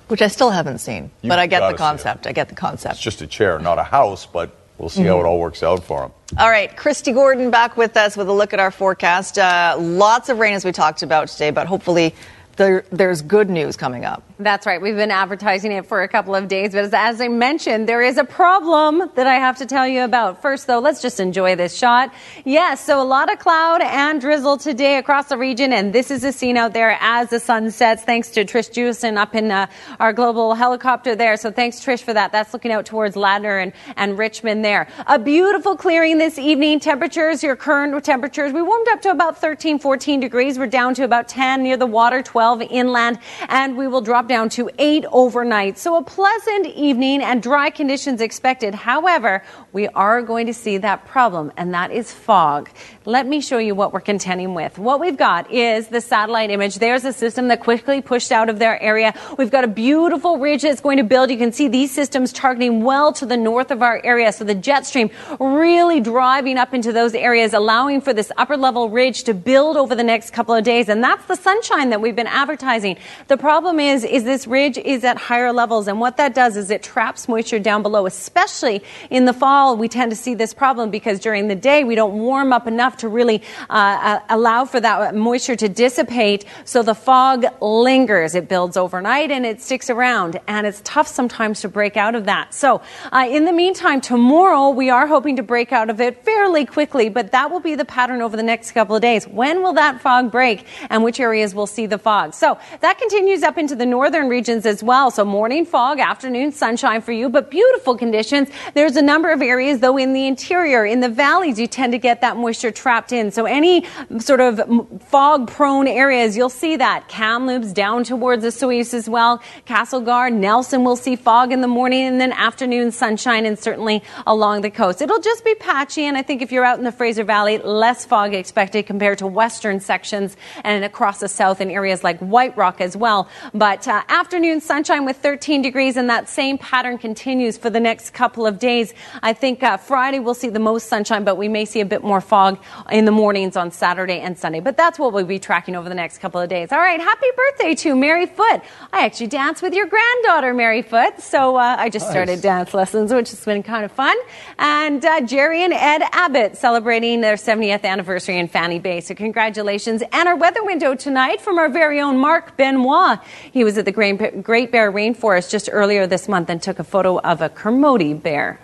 Which 0.08 0.22
I 0.22 0.28
still 0.28 0.50
haven't 0.50 0.78
seen, 0.78 1.10
You've 1.22 1.30
but 1.30 1.38
I 1.38 1.46
get 1.46 1.68
the 1.70 1.76
concept. 1.76 2.26
I 2.26 2.32
get 2.32 2.48
the 2.48 2.54
concept. 2.54 2.94
It's 2.94 3.02
just 3.02 3.22
a 3.22 3.26
chair, 3.26 3.58
not 3.58 3.78
a 3.78 3.82
house, 3.82 4.26
but 4.26 4.50
we'll 4.78 4.88
see 4.90 5.04
how 5.04 5.16
Mhm. 5.16 5.20
it 5.20 5.26
all 5.26 5.38
works 5.38 5.62
out 5.62 5.82
for 5.84 6.04
him. 6.04 6.12
All 6.38 6.50
right, 6.50 6.74
Christy 6.76 7.12
Gordon 7.12 7.50
back 7.50 7.76
with 7.76 7.96
us 7.96 8.16
with 8.16 8.28
a 8.28 8.32
look 8.32 8.52
at 8.52 8.60
our 8.60 8.70
forecast. 8.70 9.38
Uh, 9.38 9.76
lots 9.78 10.28
of 10.28 10.38
rain 10.38 10.54
as 10.54 10.64
we 10.64 10.72
talked 10.72 11.02
about 11.02 11.28
today, 11.28 11.50
but 11.50 11.66
hopefully 11.66 12.14
there, 12.56 12.84
there's 12.90 13.22
good 13.22 13.48
news 13.48 13.76
coming 13.76 14.04
up. 14.04 14.22
That's 14.38 14.66
right. 14.66 14.80
We've 14.80 14.96
been 14.96 15.10
advertising 15.10 15.72
it 15.72 15.86
for 15.86 16.02
a 16.02 16.08
couple 16.08 16.34
of 16.34 16.48
days, 16.48 16.72
but 16.72 16.84
as, 16.84 16.92
as 16.92 17.20
I 17.20 17.28
mentioned, 17.28 17.88
there 17.88 18.02
is 18.02 18.18
a 18.18 18.24
problem 18.24 19.10
that 19.14 19.26
I 19.26 19.34
have 19.36 19.56
to 19.58 19.66
tell 19.66 19.86
you 19.86 20.02
about. 20.02 20.42
First, 20.42 20.66
though, 20.66 20.80
let's 20.80 21.00
just 21.00 21.20
enjoy 21.20 21.56
this 21.56 21.76
shot. 21.76 22.12
Yes, 22.44 22.84
so 22.84 23.00
a 23.00 23.04
lot 23.04 23.32
of 23.32 23.38
cloud 23.38 23.80
and 23.82 24.20
drizzle 24.20 24.58
today 24.58 24.98
across 24.98 25.28
the 25.28 25.38
region, 25.38 25.72
and 25.72 25.92
this 25.92 26.10
is 26.10 26.24
a 26.24 26.32
scene 26.32 26.56
out 26.56 26.72
there 26.72 26.98
as 27.00 27.30
the 27.30 27.40
sun 27.40 27.70
sets. 27.70 28.02
Thanks 28.02 28.30
to 28.30 28.44
Trish 28.44 28.70
Jewison 28.70 29.16
up 29.16 29.34
in 29.34 29.50
uh, 29.50 29.66
our 30.00 30.12
global 30.12 30.54
helicopter 30.54 31.14
there. 31.14 31.36
So 31.36 31.50
thanks, 31.50 31.80
Trish, 31.80 32.02
for 32.02 32.12
that. 32.12 32.32
That's 32.32 32.52
looking 32.52 32.72
out 32.72 32.84
towards 32.84 33.16
Ladner 33.16 33.62
and, 33.62 33.72
and 33.96 34.18
Richmond 34.18 34.64
there. 34.64 34.88
A 35.06 35.18
beautiful 35.18 35.76
clearing 35.76 36.18
this 36.18 36.38
evening. 36.38 36.80
Temperatures, 36.80 37.42
your 37.42 37.56
current 37.56 38.04
temperatures, 38.04 38.52
we 38.52 38.62
warmed 38.62 38.88
up 38.88 39.00
to 39.02 39.10
about 39.10 39.38
13, 39.38 39.78
14 39.78 40.20
degrees. 40.20 40.58
We're 40.58 40.66
down 40.66 40.94
to 40.94 41.04
about 41.04 41.28
10 41.28 41.62
near 41.62 41.76
the 41.76 41.86
water, 41.86 42.22
12 42.22 42.41
12 42.42 42.62
inland, 42.72 43.20
and 43.48 43.76
we 43.76 43.86
will 43.86 44.00
drop 44.00 44.26
down 44.26 44.48
to 44.48 44.68
8 44.76 45.04
overnight. 45.12 45.78
So 45.78 45.94
a 45.94 46.02
pleasant 46.02 46.66
evening 46.66 47.22
and 47.22 47.40
dry 47.40 47.70
conditions 47.70 48.20
expected. 48.20 48.74
However, 48.74 49.44
we 49.72 49.86
are 49.86 50.22
going 50.22 50.48
to 50.48 50.54
see 50.54 50.76
that 50.78 51.06
problem, 51.06 51.52
and 51.56 51.72
that 51.72 51.92
is 51.92 52.10
fog. 52.10 52.68
Let 53.04 53.26
me 53.26 53.40
show 53.40 53.58
you 53.58 53.74
what 53.74 53.92
we're 53.92 54.00
contending 54.00 54.54
with. 54.54 54.78
What 54.78 55.00
we've 55.00 55.16
got 55.16 55.50
is 55.50 55.88
the 55.88 56.00
satellite 56.00 56.50
image. 56.50 56.76
There's 56.76 57.04
a 57.04 57.12
system 57.12 57.48
that 57.48 57.58
quickly 57.58 58.00
pushed 58.00 58.30
out 58.30 58.48
of 58.48 58.60
their 58.60 58.80
area. 58.80 59.12
We've 59.36 59.50
got 59.50 59.64
a 59.64 59.68
beautiful 59.68 60.38
ridge 60.38 60.62
that's 60.62 60.80
going 60.80 60.98
to 60.98 61.02
build. 61.02 61.28
You 61.28 61.36
can 61.36 61.50
see 61.50 61.66
these 61.66 61.90
systems 61.90 62.32
targeting 62.32 62.84
well 62.84 63.12
to 63.14 63.26
the 63.26 63.36
north 63.36 63.72
of 63.72 63.82
our 63.82 64.00
area. 64.04 64.30
So 64.32 64.44
the 64.44 64.54
jet 64.54 64.86
stream 64.86 65.10
really 65.40 66.00
driving 66.00 66.58
up 66.58 66.74
into 66.74 66.92
those 66.92 67.12
areas, 67.14 67.54
allowing 67.54 68.02
for 68.02 68.14
this 68.14 68.30
upper 68.36 68.56
level 68.56 68.88
ridge 68.88 69.24
to 69.24 69.34
build 69.34 69.76
over 69.76 69.96
the 69.96 70.04
next 70.04 70.30
couple 70.30 70.54
of 70.54 70.62
days. 70.62 70.88
And 70.88 71.02
that's 71.02 71.26
the 71.26 71.34
sunshine 71.34 71.90
that 71.90 72.00
we've 72.00 72.14
been 72.14 72.28
advertising. 72.28 72.98
The 73.26 73.36
problem 73.36 73.80
is, 73.80 74.04
is 74.04 74.22
this 74.22 74.46
ridge 74.46 74.78
is 74.78 75.02
at 75.02 75.16
higher 75.18 75.52
levels. 75.52 75.88
And 75.88 75.98
what 75.98 76.18
that 76.18 76.36
does 76.36 76.56
is 76.56 76.70
it 76.70 76.84
traps 76.84 77.26
moisture 77.26 77.58
down 77.58 77.82
below, 77.82 78.06
especially 78.06 78.80
in 79.10 79.24
the 79.24 79.32
fall. 79.32 79.76
We 79.76 79.88
tend 79.88 80.12
to 80.12 80.16
see 80.16 80.34
this 80.34 80.54
problem 80.54 80.90
because 80.90 81.18
during 81.18 81.48
the 81.48 81.56
day 81.56 81.82
we 81.82 81.96
don't 81.96 82.16
warm 82.20 82.52
up 82.52 82.68
enough 82.68 82.91
to 82.98 83.08
really 83.08 83.42
uh, 83.70 83.72
uh, 83.72 84.20
allow 84.28 84.64
for 84.64 84.80
that 84.80 85.14
moisture 85.14 85.56
to 85.56 85.68
dissipate. 85.68 86.44
So 86.64 86.82
the 86.82 86.94
fog 86.94 87.44
lingers. 87.60 88.34
It 88.34 88.48
builds 88.48 88.76
overnight 88.76 89.30
and 89.30 89.44
it 89.46 89.60
sticks 89.60 89.90
around. 89.90 90.40
And 90.46 90.66
it's 90.66 90.80
tough 90.84 91.08
sometimes 91.08 91.60
to 91.62 91.68
break 91.68 91.96
out 91.96 92.14
of 92.14 92.26
that. 92.26 92.54
So 92.54 92.82
uh, 93.12 93.26
in 93.30 93.44
the 93.44 93.52
meantime, 93.52 94.00
tomorrow 94.00 94.70
we 94.70 94.90
are 94.90 95.06
hoping 95.06 95.36
to 95.36 95.42
break 95.42 95.72
out 95.72 95.90
of 95.90 96.00
it 96.00 96.24
fairly 96.24 96.64
quickly, 96.66 97.08
but 97.08 97.32
that 97.32 97.50
will 97.50 97.60
be 97.60 97.74
the 97.74 97.84
pattern 97.84 98.22
over 98.22 98.36
the 98.36 98.42
next 98.42 98.72
couple 98.72 98.96
of 98.96 99.02
days. 99.02 99.26
When 99.26 99.62
will 99.62 99.74
that 99.74 100.00
fog 100.00 100.30
break 100.30 100.66
and 100.90 101.02
which 101.04 101.20
areas 101.20 101.54
will 101.54 101.66
see 101.66 101.86
the 101.86 101.98
fog? 101.98 102.34
So 102.34 102.58
that 102.80 102.98
continues 102.98 103.42
up 103.42 103.58
into 103.58 103.74
the 103.74 103.86
northern 103.86 104.28
regions 104.28 104.66
as 104.66 104.82
well. 104.82 105.10
So 105.10 105.24
morning 105.24 105.64
fog, 105.64 105.98
afternoon 105.98 106.52
sunshine 106.52 107.00
for 107.00 107.12
you, 107.12 107.28
but 107.28 107.50
beautiful 107.50 107.96
conditions. 107.96 108.48
There's 108.74 108.96
a 108.96 109.02
number 109.02 109.30
of 109.30 109.42
areas 109.42 109.80
though 109.80 109.96
in 109.96 110.12
the 110.12 110.26
interior, 110.26 110.84
in 110.84 111.00
the 111.00 111.08
valleys, 111.08 111.58
you 111.58 111.66
tend 111.66 111.92
to 111.92 111.98
get 111.98 112.20
that 112.20 112.36
moisture 112.36 112.70
trapped 112.82 113.12
in. 113.12 113.30
So 113.30 113.44
any 113.44 113.86
sort 114.18 114.40
of 114.40 114.60
fog 115.06 115.48
prone 115.48 115.86
areas, 115.86 116.36
you'll 116.36 116.48
see 116.48 116.74
that. 116.76 117.06
Kamloops 117.08 117.72
down 117.72 118.02
towards 118.02 118.42
the 118.42 118.50
Suisse 118.50 118.92
as 118.92 119.08
well. 119.08 119.40
Castlegar, 119.66 120.32
Nelson 120.32 120.82
will 120.82 120.96
see 120.96 121.14
fog 121.14 121.52
in 121.52 121.60
the 121.60 121.68
morning 121.68 122.02
and 122.02 122.20
then 122.20 122.32
afternoon 122.32 122.90
sunshine 122.90 123.46
and 123.46 123.56
certainly 123.56 124.02
along 124.26 124.62
the 124.62 124.70
coast. 124.70 125.00
It'll 125.00 125.20
just 125.20 125.44
be 125.44 125.54
patchy 125.54 126.02
and 126.02 126.16
I 126.16 126.22
think 126.22 126.42
if 126.42 126.50
you're 126.50 126.64
out 126.64 126.78
in 126.78 126.84
the 126.84 126.90
Fraser 126.90 127.22
Valley, 127.22 127.58
less 127.58 128.04
fog 128.04 128.34
expected 128.34 128.84
compared 128.84 129.18
to 129.18 129.28
western 129.28 129.78
sections 129.78 130.36
and 130.64 130.84
across 130.84 131.20
the 131.20 131.28
south 131.28 131.60
in 131.60 131.70
areas 131.70 132.02
like 132.02 132.18
White 132.18 132.56
Rock 132.56 132.80
as 132.80 132.96
well. 132.96 133.28
But 133.54 133.86
uh, 133.86 134.02
afternoon 134.08 134.60
sunshine 134.60 135.04
with 135.04 135.18
13 135.18 135.62
degrees 135.62 135.96
and 135.96 136.10
that 136.10 136.28
same 136.28 136.58
pattern 136.58 136.98
continues 136.98 137.56
for 137.56 137.70
the 137.70 137.80
next 137.80 138.10
couple 138.10 138.44
of 138.44 138.58
days. 138.58 138.92
I 139.22 139.34
think 139.34 139.62
uh, 139.62 139.76
Friday 139.76 140.18
we'll 140.18 140.34
see 140.34 140.48
the 140.48 140.58
most 140.58 140.88
sunshine, 140.88 141.22
but 141.22 141.36
we 141.36 141.46
may 141.46 141.64
see 141.64 141.80
a 141.80 141.86
bit 141.86 142.02
more 142.02 142.20
fog 142.20 142.58
in 142.90 143.04
the 143.04 143.10
mornings 143.12 143.56
on 143.56 143.70
Saturday 143.70 144.20
and 144.20 144.38
Sunday. 144.38 144.60
But 144.60 144.76
that's 144.76 144.98
what 144.98 145.12
we'll 145.12 145.24
be 145.24 145.38
tracking 145.38 145.74
over 145.76 145.88
the 145.88 145.94
next 145.94 146.18
couple 146.18 146.40
of 146.40 146.48
days. 146.48 146.72
All 146.72 146.78
right, 146.78 147.00
happy 147.00 147.26
birthday 147.36 147.74
to 147.76 147.94
Mary 147.96 148.26
Foot. 148.26 148.62
I 148.92 149.04
actually 149.04 149.28
danced 149.28 149.62
with 149.62 149.74
your 149.74 149.86
granddaughter, 149.86 150.52
Mary 150.54 150.82
Foot. 150.82 151.20
So 151.20 151.56
uh, 151.56 151.76
I 151.78 151.88
just 151.88 152.06
Nice. 152.06 152.12
started 152.12 152.42
dance 152.42 152.74
lessons, 152.74 153.12
which 153.12 153.30
has 153.30 153.44
been 153.44 153.62
kind 153.62 153.84
of 153.84 153.92
fun. 153.92 154.16
And 154.58 155.04
uh, 155.04 155.20
Jerry 155.22 155.62
and 155.62 155.72
Ed 155.72 156.02
Abbott 156.12 156.56
celebrating 156.56 157.20
their 157.20 157.36
70th 157.36 157.84
anniversary 157.84 158.38
in 158.38 158.48
Fanny 158.48 158.78
Bay. 158.78 159.00
So 159.00 159.14
congratulations. 159.14 160.02
And 160.12 160.28
our 160.28 160.36
weather 160.36 160.62
window 160.64 160.94
tonight 160.94 161.40
from 161.40 161.58
our 161.58 161.68
very 161.68 162.00
own 162.00 162.18
Mark 162.18 162.56
Benoit. 162.56 163.18
He 163.52 163.64
was 163.64 163.78
at 163.78 163.84
the 163.84 163.92
Great 163.92 164.42
Great 164.42 164.70
Bear 164.72 164.90
Rainforest 164.92 165.50
just 165.50 165.68
earlier 165.72 166.06
this 166.06 166.28
month 166.28 166.50
and 166.50 166.60
took 166.62 166.78
a 166.78 166.84
photo 166.84 167.18
of 167.20 167.40
a 167.40 167.48
Kermode 167.48 168.22
bear. 168.22 168.58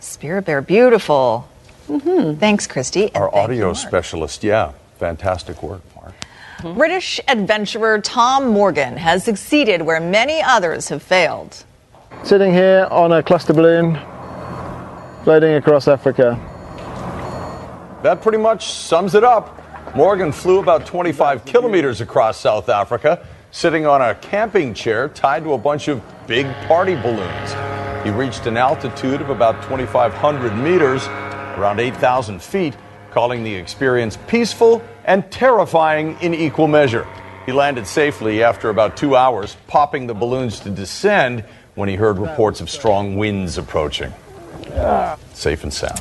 Spirit 0.00 0.44
bear, 0.44 0.60
beautiful. 0.62 1.48
Mm-hmm. 1.88 2.38
Thanks, 2.38 2.66
Christy. 2.66 3.14
Our 3.14 3.32
audio 3.34 3.72
specialist, 3.72 4.42
yeah, 4.42 4.72
fantastic 4.98 5.62
work, 5.62 5.82
Mark. 5.94 6.14
British 6.76 7.20
adventurer 7.28 8.00
Tom 8.00 8.48
Morgan 8.48 8.96
has 8.96 9.24
succeeded 9.24 9.82
where 9.82 10.00
many 10.00 10.42
others 10.42 10.88
have 10.88 11.02
failed. 11.02 11.64
Sitting 12.24 12.52
here 12.52 12.88
on 12.90 13.12
a 13.12 13.22
cluster 13.22 13.52
balloon, 13.52 13.94
floating 15.22 15.54
across 15.54 15.86
Africa. 15.86 16.34
That 18.02 18.20
pretty 18.22 18.38
much 18.38 18.72
sums 18.72 19.14
it 19.14 19.24
up. 19.24 19.62
Morgan 19.94 20.32
flew 20.32 20.58
about 20.60 20.86
25 20.86 21.44
kilometers 21.44 22.00
across 22.00 22.38
South 22.38 22.68
Africa, 22.68 23.26
sitting 23.50 23.86
on 23.86 24.02
a 24.02 24.14
camping 24.16 24.74
chair 24.74 25.08
tied 25.08 25.44
to 25.44 25.52
a 25.52 25.58
bunch 25.58 25.88
of 25.88 26.02
big 26.26 26.46
party 26.66 26.94
balloons. 26.94 27.54
He 28.04 28.10
reached 28.10 28.46
an 28.46 28.56
altitude 28.56 29.20
of 29.20 29.30
about 29.30 29.62
2,500 29.64 30.56
meters, 30.56 31.06
around 31.56 31.80
8,000 31.80 32.42
feet, 32.42 32.76
calling 33.10 33.42
the 33.42 33.54
experience 33.54 34.18
peaceful 34.26 34.82
and 35.04 35.30
terrifying 35.30 36.16
in 36.20 36.34
equal 36.34 36.68
measure. 36.68 37.06
He 37.46 37.52
landed 37.52 37.86
safely 37.86 38.42
after 38.42 38.70
about 38.70 38.96
two 38.96 39.16
hours, 39.16 39.56
popping 39.68 40.06
the 40.06 40.14
balloons 40.14 40.60
to 40.60 40.70
descend 40.70 41.44
when 41.76 41.88
he 41.88 41.94
heard 41.94 42.18
reports 42.18 42.60
of 42.60 42.68
strong 42.68 43.16
winds 43.16 43.56
approaching. 43.56 44.12
Ah. 44.74 45.16
Safe 45.32 45.62
and 45.62 45.72
sound. 45.72 46.00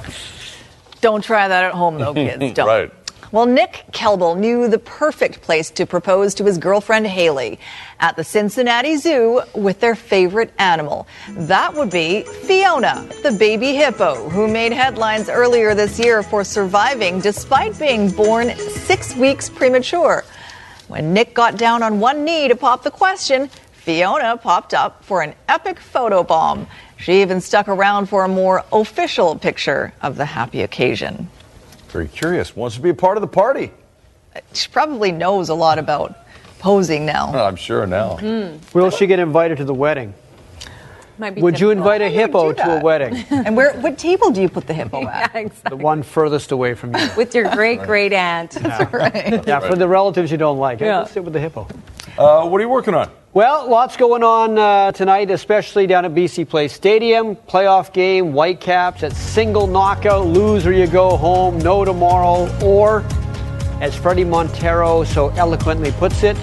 Don't 1.01 1.23
try 1.23 1.47
that 1.47 1.63
at 1.63 1.73
home, 1.73 1.99
though, 1.99 2.13
kids. 2.13 2.53
Don't. 2.55 2.67
right. 2.67 2.91
Well, 3.31 3.45
Nick 3.45 3.85
Kelbel 3.91 4.37
knew 4.37 4.67
the 4.67 4.77
perfect 4.77 5.41
place 5.41 5.71
to 5.71 5.85
propose 5.85 6.35
to 6.35 6.45
his 6.45 6.57
girlfriend 6.57 7.07
Haley 7.07 7.59
at 7.99 8.15
the 8.15 8.23
Cincinnati 8.23 8.97
Zoo 8.97 9.41
with 9.53 9.79
their 9.79 9.95
favorite 9.95 10.53
animal. 10.59 11.07
That 11.29 11.73
would 11.73 11.89
be 11.89 12.21
Fiona, 12.21 13.07
the 13.23 13.35
baby 13.39 13.73
hippo, 13.75 14.29
who 14.29 14.47
made 14.47 14.71
headlines 14.71 15.27
earlier 15.27 15.73
this 15.73 15.99
year 15.99 16.21
for 16.21 16.43
surviving 16.43 17.19
despite 17.19 17.77
being 17.79 18.11
born 18.11 18.55
six 18.57 19.15
weeks 19.15 19.49
premature. 19.49 20.23
When 20.87 21.13
Nick 21.13 21.33
got 21.33 21.57
down 21.57 21.81
on 21.81 21.99
one 21.99 22.23
knee 22.23 22.47
to 22.47 22.55
pop 22.55 22.83
the 22.83 22.91
question, 22.91 23.49
Fiona 23.71 24.37
popped 24.37 24.73
up 24.73 25.03
for 25.03 25.21
an 25.23 25.33
epic 25.47 25.79
photo 25.79 26.23
bomb. 26.23 26.67
She 26.97 27.21
even 27.21 27.41
stuck 27.41 27.67
around 27.67 28.07
for 28.07 28.23
a 28.23 28.27
more 28.27 28.63
official 28.71 29.35
picture 29.35 29.93
of 30.01 30.15
the 30.15 30.25
happy 30.25 30.61
occasion. 30.61 31.29
Very 31.89 32.07
curious. 32.07 32.55
Wants 32.55 32.75
to 32.75 32.81
be 32.81 32.89
a 32.89 32.93
part 32.93 33.17
of 33.17 33.21
the 33.21 33.27
party. 33.27 33.71
She 34.53 34.67
probably 34.69 35.11
knows 35.11 35.49
a 35.49 35.53
lot 35.53 35.79
about 35.79 36.17
posing 36.59 37.05
now. 37.05 37.31
Oh, 37.33 37.45
I'm 37.45 37.55
sure 37.55 37.85
now. 37.85 38.17
Hmm. 38.17 38.57
Will 38.73 38.89
she 38.89 39.07
get 39.07 39.19
invited 39.19 39.57
to 39.57 39.65
the 39.65 39.73
wedding? 39.73 40.13
Might 41.17 41.35
be 41.35 41.41
Would 41.41 41.59
you 41.59 41.69
invite 41.71 42.01
a 42.01 42.05
How 42.05 42.09
do 42.09 42.15
you 42.15 42.19
hippo 42.21 42.53
to 42.53 42.77
a 42.79 42.81
wedding? 42.81 43.15
and 43.29 43.55
where? 43.55 43.73
What 43.79 43.97
table 43.97 44.31
do 44.31 44.41
you 44.41 44.49
put 44.49 44.67
the 44.67 44.73
hippo 44.73 45.07
at? 45.07 45.51
The 45.69 45.75
one 45.77 46.03
furthest 46.03 46.51
away 46.51 46.73
from 46.73 46.95
you. 46.95 47.07
With 47.15 47.33
your 47.33 47.49
great 47.51 47.81
great 47.83 48.11
aunt. 48.13 48.57
Yeah, 48.61 49.59
for 49.59 49.75
the 49.75 49.87
relatives 49.87 50.31
you 50.31 50.37
don't 50.37 50.57
like. 50.57 50.79
Yeah. 50.79 50.99
Let's 50.99 51.11
sit 51.11 51.23
with 51.23 51.33
the 51.33 51.39
hippo. 51.39 51.67
Uh, 52.17 52.47
what 52.47 52.59
are 52.59 52.63
you 52.63 52.69
working 52.69 52.93
on? 52.93 53.09
Well, 53.33 53.69
lots 53.69 53.97
going 53.97 54.23
on 54.23 54.57
uh, 54.57 54.91
tonight, 54.93 55.29
especially 55.29 55.87
down 55.87 56.05
at 56.05 56.11
BC 56.11 56.47
Place 56.47 56.71
Stadium. 56.73 57.35
Playoff 57.35 57.91
game, 57.91 58.31
Whitecaps 58.31 59.03
at 59.03 59.11
single 59.13 59.67
knockout, 59.67 60.25
lose 60.27 60.65
or 60.65 60.71
you 60.71 60.87
go 60.87 61.17
home, 61.17 61.57
no 61.59 61.83
tomorrow, 61.83 62.49
or 62.63 62.99
as 63.81 63.93
Fredy 63.95 64.25
Montero 64.25 65.03
so 65.03 65.29
eloquently 65.31 65.91
puts 65.93 66.23
it, 66.23 66.37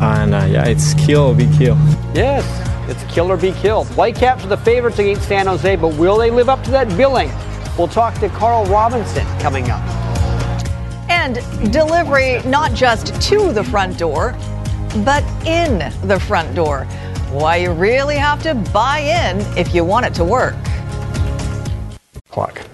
And 0.00 0.34
uh, 0.34 0.46
yeah, 0.48 0.64
it's 0.66 0.94
kill 0.94 1.26
or 1.26 1.34
be 1.34 1.46
killed. 1.58 1.76
yes, 2.14 2.44
it's 2.90 3.04
kill 3.04 3.30
or 3.30 3.36
be 3.36 3.52
killed. 3.52 3.86
Whitecaps 3.88 4.44
are 4.44 4.48
the 4.48 4.56
favorites 4.56 4.98
against 4.98 5.28
San 5.28 5.46
Jose, 5.46 5.76
but 5.76 5.94
will 5.96 6.18
they 6.18 6.30
live 6.30 6.48
up 6.48 6.62
to 6.64 6.70
that 6.72 6.88
billing? 6.96 7.30
We'll 7.78 7.88
talk 7.88 8.14
to 8.20 8.28
Carl 8.28 8.64
Robinson 8.66 9.26
coming 9.38 9.70
up. 9.70 9.80
And 11.08 11.36
delivery 11.72 12.40
not 12.44 12.72
just 12.72 13.20
to 13.28 13.52
the 13.52 13.64
front 13.64 13.98
door, 13.98 14.36
but 15.04 15.24
in 15.46 15.78
the 16.06 16.18
front 16.20 16.54
door. 16.54 16.84
Why 17.30 17.56
you 17.56 17.72
really 17.72 18.16
have 18.16 18.42
to 18.42 18.54
buy 18.54 18.98
in 19.00 19.40
if 19.56 19.74
you 19.74 19.84
want 19.84 20.06
it 20.06 20.14
to 20.14 20.24
work. 20.24 20.56
Clock. 22.30 22.69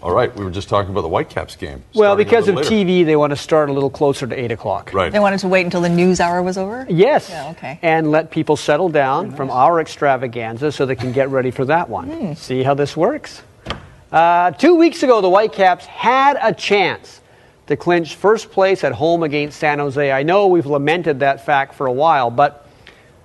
All 0.00 0.12
right, 0.12 0.34
we 0.36 0.44
were 0.44 0.50
just 0.50 0.68
talking 0.68 0.92
about 0.92 1.00
the 1.00 1.08
Whitecaps 1.08 1.56
game. 1.56 1.82
Well, 1.92 2.14
because 2.14 2.46
of 2.46 2.54
later. 2.54 2.70
TV, 2.70 3.04
they 3.04 3.16
want 3.16 3.30
to 3.30 3.36
start 3.36 3.68
a 3.68 3.72
little 3.72 3.90
closer 3.90 4.28
to 4.28 4.38
8 4.40 4.52
o'clock. 4.52 4.94
Right. 4.94 5.10
They 5.10 5.18
wanted 5.18 5.40
to 5.40 5.48
wait 5.48 5.64
until 5.64 5.80
the 5.80 5.88
news 5.88 6.20
hour 6.20 6.40
was 6.40 6.56
over? 6.56 6.86
Yes. 6.88 7.28
Yeah, 7.28 7.50
okay. 7.50 7.80
And 7.82 8.12
let 8.12 8.30
people 8.30 8.56
settle 8.56 8.88
down 8.88 9.32
from 9.34 9.50
our 9.50 9.80
extravaganza 9.80 10.70
so 10.70 10.86
they 10.86 10.94
can 10.94 11.10
get 11.10 11.30
ready 11.30 11.50
for 11.50 11.64
that 11.64 11.88
one. 11.88 12.08
Hmm. 12.08 12.34
See 12.34 12.62
how 12.62 12.74
this 12.74 12.96
works? 12.96 13.42
Uh, 14.12 14.52
two 14.52 14.76
weeks 14.76 15.02
ago, 15.02 15.20
the 15.20 15.28
Whitecaps 15.28 15.84
had 15.86 16.38
a 16.40 16.54
chance 16.54 17.20
to 17.66 17.76
clinch 17.76 18.14
first 18.14 18.52
place 18.52 18.84
at 18.84 18.92
home 18.92 19.24
against 19.24 19.58
San 19.58 19.80
Jose. 19.80 20.12
I 20.12 20.22
know 20.22 20.46
we've 20.46 20.64
lamented 20.64 21.20
that 21.20 21.44
fact 21.44 21.74
for 21.74 21.86
a 21.86 21.92
while, 21.92 22.30
but 22.30 22.66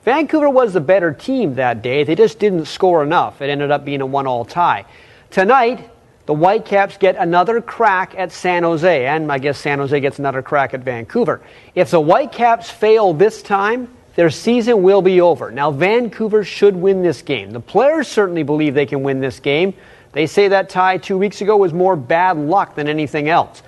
Vancouver 0.03 0.49
was 0.49 0.73
the 0.73 0.81
better 0.81 1.13
team 1.13 1.53
that 1.55 1.81
day. 1.81 2.03
They 2.03 2.15
just 2.15 2.39
didn't 2.39 2.65
score 2.65 3.03
enough. 3.03 3.41
It 3.41 3.49
ended 3.49 3.71
up 3.71 3.85
being 3.85 4.01
a 4.01 4.05
one 4.05 4.27
all 4.27 4.43
tie. 4.43 4.85
Tonight, 5.31 5.89
the 6.25 6.33
Whitecaps 6.33 6.97
get 6.97 7.17
another 7.17 7.59
crack 7.59 8.15
at 8.17 8.31
San 8.31 8.63
Jose, 8.63 9.05
and 9.05 9.31
I 9.31 9.39
guess 9.39 9.57
San 9.57 9.79
Jose 9.79 9.99
gets 9.99 10.19
another 10.19 10.41
crack 10.41 10.73
at 10.73 10.79
Vancouver. 10.79 11.41
If 11.75 11.91
the 11.91 11.99
Whitecaps 11.99 12.69
fail 12.69 13.13
this 13.13 13.41
time, 13.41 13.89
their 14.15 14.29
season 14.29 14.83
will 14.83 15.01
be 15.01 15.19
over. 15.19 15.51
Now, 15.51 15.71
Vancouver 15.71 16.43
should 16.43 16.75
win 16.75 17.01
this 17.01 17.21
game. 17.21 17.51
The 17.51 17.59
players 17.59 18.07
certainly 18.07 18.43
believe 18.43 18.73
they 18.73 18.85
can 18.85 19.03
win 19.03 19.19
this 19.19 19.39
game. 19.39 19.73
They 20.13 20.27
say 20.27 20.47
that 20.49 20.69
tie 20.69 20.97
two 20.97 21.17
weeks 21.17 21.41
ago 21.41 21.57
was 21.57 21.73
more 21.73 21.95
bad 21.95 22.37
luck 22.37 22.75
than 22.75 22.87
anything 22.87 23.27
else. 23.27 23.61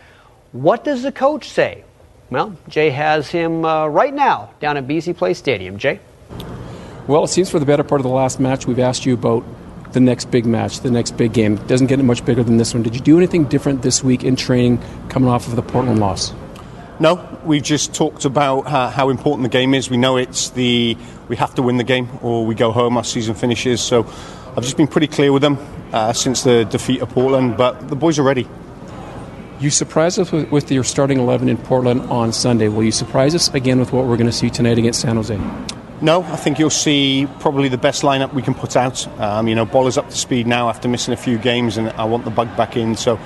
What 0.51 0.83
does 0.83 1.01
the 1.01 1.11
coach 1.11 1.49
say? 1.49 1.83
Well, 2.29 2.55
Jay 2.69 2.89
has 2.91 3.29
him 3.29 3.65
uh, 3.65 3.87
right 3.87 4.13
now 4.13 4.51
down 4.59 4.77
at 4.77 4.87
BC 4.87 5.17
Place 5.17 5.37
Stadium. 5.37 5.77
Jay? 5.77 5.99
Well, 7.07 7.23
it 7.23 7.27
seems 7.27 7.49
for 7.49 7.59
the 7.59 7.65
better 7.65 7.83
part 7.83 7.99
of 7.99 8.03
the 8.03 8.09
last 8.09 8.39
match, 8.39 8.65
we've 8.65 8.79
asked 8.79 9.05
you 9.05 9.13
about 9.13 9.43
the 9.95 9.99
next 10.01 10.29
big 10.29 10.45
match, 10.45 10.81
the 10.81 10.91
next 10.91 11.17
big 11.17 11.33
game. 11.33 11.55
Doesn't 11.67 11.87
get 11.87 11.97
much 12.03 12.23
bigger 12.23 12.43
than 12.43 12.57
this 12.57 12.73
one. 12.73 12.83
Did 12.83 12.93
you 12.93 13.01
do 13.01 13.17
anything 13.17 13.45
different 13.45 13.81
this 13.81 14.03
week 14.03 14.23
in 14.23 14.35
training 14.35 14.83
coming 15.09 15.29
off 15.29 15.47
of 15.47 15.55
the 15.55 15.61
Portland 15.63 15.99
loss? 15.99 16.33
No, 16.99 17.39
we've 17.43 17.63
just 17.63 17.93
talked 17.95 18.25
about 18.25 18.67
how, 18.67 18.89
how, 18.89 19.09
important 19.09 19.43
the 19.43 19.49
game 19.49 19.73
is. 19.73 19.89
We 19.89 19.97
know 19.97 20.17
it's 20.17 20.49
the 20.49 20.97
we 21.27 21.35
have 21.37 21.55
to 21.55 21.61
win 21.61 21.77
the 21.77 21.83
game 21.83 22.09
or 22.21 22.45
we 22.45 22.55
go 22.55 22.71
home. 22.71 22.97
Our 22.97 23.03
season 23.03 23.35
finishes. 23.35 23.81
So 23.81 24.05
I've 24.55 24.63
just 24.63 24.77
been 24.77 24.87
pretty 24.87 25.07
clear 25.07 25.31
with 25.31 25.41
them 25.41 25.57
uh, 25.91 26.13
since 26.13 26.43
the 26.43 26.65
defeat 26.65 27.01
of 27.01 27.09
Portland. 27.09 27.57
But 27.57 27.87
the 27.87 27.95
boys 27.95 28.19
are 28.19 28.23
ready. 28.23 28.47
You 29.59 29.69
surprised 29.69 30.19
us 30.19 30.31
with, 30.31 30.51
with 30.51 30.71
your 30.71 30.83
starting 30.83 31.19
11 31.19 31.47
in 31.47 31.57
Portland 31.57 32.01
on 32.03 32.33
Sunday. 32.33 32.67
Will 32.67 32.83
you 32.83 32.91
surprise 32.91 33.33
us 33.33 33.53
again 33.53 33.79
with 33.79 33.93
what 33.93 34.05
we're 34.05 34.17
going 34.17 34.29
to 34.29 34.35
see 34.35 34.49
tonight 34.49 34.77
against 34.77 35.01
San 35.01 35.15
Jose? 35.15 35.74
No, 36.01 36.23
I 36.23 36.35
think 36.35 36.59
you'll 36.59 36.69
see 36.69 37.27
probably 37.39 37.69
the 37.69 37.77
best 37.77 38.01
lineup 38.03 38.33
we 38.33 38.41
can 38.41 38.53
put 38.53 38.75
out. 38.75 39.07
Um, 39.19 39.47
you 39.47 39.55
know, 39.55 39.65
Boller's 39.65 39.97
up 39.97 40.09
to 40.09 40.15
speed 40.15 40.45
now 40.45 40.67
after 40.69 40.89
missing 40.89 41.13
a 41.13 41.17
few 41.17 41.37
games, 41.37 41.77
and 41.77 41.89
I 41.91 42.03
want 42.03 42.25
the 42.25 42.31
bug 42.31 42.55
back 42.57 42.75
in. 42.75 42.95
So 42.95 43.17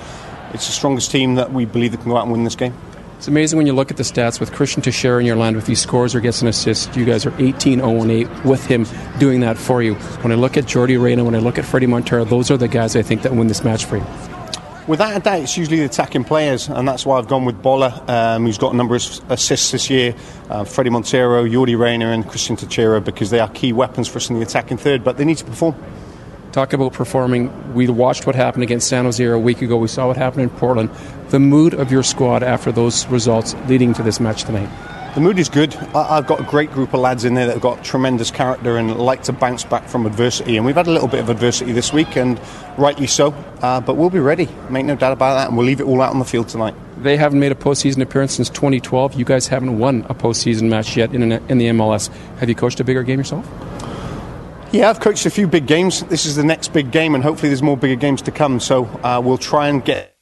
it's 0.54 0.66
the 0.66 0.72
strongest 0.72 1.10
team 1.10 1.34
that 1.34 1.52
we 1.52 1.64
believe 1.64 1.90
that 1.92 2.00
can 2.00 2.10
go 2.10 2.16
out 2.16 2.22
and 2.22 2.32
win 2.32 2.44
this 2.44 2.54
game. 2.54 2.74
It's 3.18 3.28
amazing 3.28 3.58
when 3.58 3.66
you 3.66 3.74
look 3.74 3.90
at 3.90 3.98
the 3.98 4.02
stats 4.02 4.40
with 4.40 4.52
Christian 4.52 4.82
Techera 4.82 5.20
in 5.20 5.26
your 5.26 5.36
land 5.36 5.54
with 5.54 5.66
these 5.66 5.80
scores 5.80 6.14
or 6.14 6.20
gets 6.20 6.40
an 6.40 6.48
assist. 6.48 6.96
You 6.96 7.04
guys 7.04 7.26
are 7.26 7.34
18 7.38 7.80
0 7.80 8.10
8 8.10 8.44
with 8.44 8.64
him 8.64 8.86
doing 9.18 9.40
that 9.40 9.58
for 9.58 9.82
you. 9.82 9.94
When 10.22 10.32
I 10.32 10.36
look 10.36 10.56
at 10.56 10.64
Yordy 10.64 10.98
Reyna, 10.98 11.24
when 11.24 11.34
I 11.34 11.38
look 11.38 11.58
at 11.58 11.64
Fredy 11.66 11.86
Montero, 11.86 12.24
those 12.24 12.50
are 12.50 12.56
the 12.56 12.68
guys 12.68 12.96
I 12.96 13.02
think 13.02 13.20
that 13.22 13.34
win 13.34 13.48
this 13.48 13.62
match 13.62 13.84
for 13.84 13.98
you. 13.98 14.06
Without 14.86 15.16
a 15.16 15.20
doubt, 15.20 15.40
it's 15.40 15.56
usually 15.56 15.78
the 15.78 15.84
attacking 15.84 16.24
players, 16.24 16.68
and 16.68 16.88
that's 16.88 17.06
why 17.06 17.18
I've 17.18 17.28
gone 17.28 17.44
with 17.44 17.62
Boller, 17.62 18.08
um, 18.08 18.44
who's 18.44 18.58
got 18.58 18.72
a 18.72 18.76
number 18.76 18.96
of 18.96 19.02
assists 19.30 19.70
this 19.70 19.90
year. 19.90 20.14
Uh, 20.48 20.64
Fredy 20.64 20.90
Montero, 20.90 21.44
Yordy 21.44 21.78
Reyna, 21.78 22.08
and 22.08 22.26
Christian 22.26 22.56
Techera, 22.56 23.04
because 23.04 23.30
they 23.30 23.38
are 23.40 23.48
key 23.48 23.72
weapons 23.72 24.08
for 24.08 24.16
us 24.16 24.30
in 24.30 24.36
the 24.36 24.42
attacking 24.42 24.78
third, 24.78 25.04
but 25.04 25.16
they 25.16 25.24
need 25.24 25.36
to 25.36 25.44
perform. 25.44 25.76
Talk 26.52 26.72
about 26.72 26.92
performing. 26.92 27.74
We 27.74 27.88
watched 27.88 28.26
what 28.26 28.34
happened 28.34 28.64
against 28.64 28.88
San 28.88 29.04
Jose 29.04 29.24
a 29.24 29.38
week 29.38 29.62
ago. 29.62 29.76
We 29.76 29.86
saw 29.86 30.08
what 30.08 30.16
happened 30.16 30.42
in 30.42 30.50
Portland. 30.50 30.90
The 31.28 31.38
mood 31.38 31.74
of 31.74 31.92
your 31.92 32.02
squad 32.02 32.42
after 32.42 32.72
those 32.72 33.06
results 33.06 33.54
leading 33.68 33.94
to 33.94 34.02
this 34.02 34.18
match 34.18 34.42
tonight. 34.42 34.68
The 35.14 35.20
mood 35.20 35.40
is 35.40 35.48
good. 35.48 35.74
I've 35.92 36.28
got 36.28 36.38
a 36.38 36.44
great 36.44 36.70
group 36.70 36.94
of 36.94 37.00
lads 37.00 37.24
in 37.24 37.34
there 37.34 37.46
that 37.46 37.54
have 37.54 37.62
got 37.62 37.82
tremendous 37.82 38.30
character 38.30 38.76
and 38.76 38.96
like 38.96 39.24
to 39.24 39.32
bounce 39.32 39.64
back 39.64 39.88
from 39.88 40.06
adversity. 40.06 40.56
And 40.56 40.64
we've 40.64 40.76
had 40.76 40.86
a 40.86 40.92
little 40.92 41.08
bit 41.08 41.18
of 41.18 41.28
adversity 41.28 41.72
this 41.72 41.92
week, 41.92 42.16
and 42.16 42.40
rightly 42.78 43.08
so. 43.08 43.32
Uh, 43.60 43.80
but 43.80 43.96
we'll 43.96 44.08
be 44.08 44.20
ready, 44.20 44.48
make 44.68 44.86
no 44.86 44.94
doubt 44.94 45.12
about 45.12 45.34
that, 45.34 45.48
and 45.48 45.56
we'll 45.56 45.66
leave 45.66 45.80
it 45.80 45.84
all 45.84 46.00
out 46.00 46.12
on 46.12 46.20
the 46.20 46.24
field 46.24 46.48
tonight. 46.48 46.76
They 46.98 47.16
haven't 47.16 47.40
made 47.40 47.50
a 47.50 47.56
postseason 47.56 48.02
appearance 48.02 48.34
since 48.34 48.48
2012. 48.50 49.14
You 49.14 49.24
guys 49.24 49.48
haven't 49.48 49.80
won 49.80 50.06
a 50.08 50.14
postseason 50.14 50.68
match 50.68 50.96
yet 50.96 51.12
in, 51.12 51.32
in 51.32 51.58
the 51.58 51.66
MLS. 51.70 52.06
Have 52.38 52.48
you 52.48 52.54
coached 52.54 52.78
a 52.78 52.84
bigger 52.84 53.02
game 53.02 53.18
yourself? 53.18 53.44
Yeah, 54.70 54.90
I've 54.90 55.00
coached 55.00 55.26
a 55.26 55.30
few 55.30 55.48
big 55.48 55.66
games. 55.66 56.04
This 56.04 56.24
is 56.24 56.36
the 56.36 56.44
next 56.44 56.72
big 56.72 56.92
game, 56.92 57.16
and 57.16 57.24
hopefully 57.24 57.48
there's 57.48 57.62
more 57.62 57.76
bigger 57.76 57.96
games 57.96 58.22
to 58.22 58.30
come. 58.30 58.60
So 58.60 58.84
uh, 59.02 59.20
we'll 59.24 59.38
try 59.38 59.66
and 59.66 59.84
get 59.84 60.16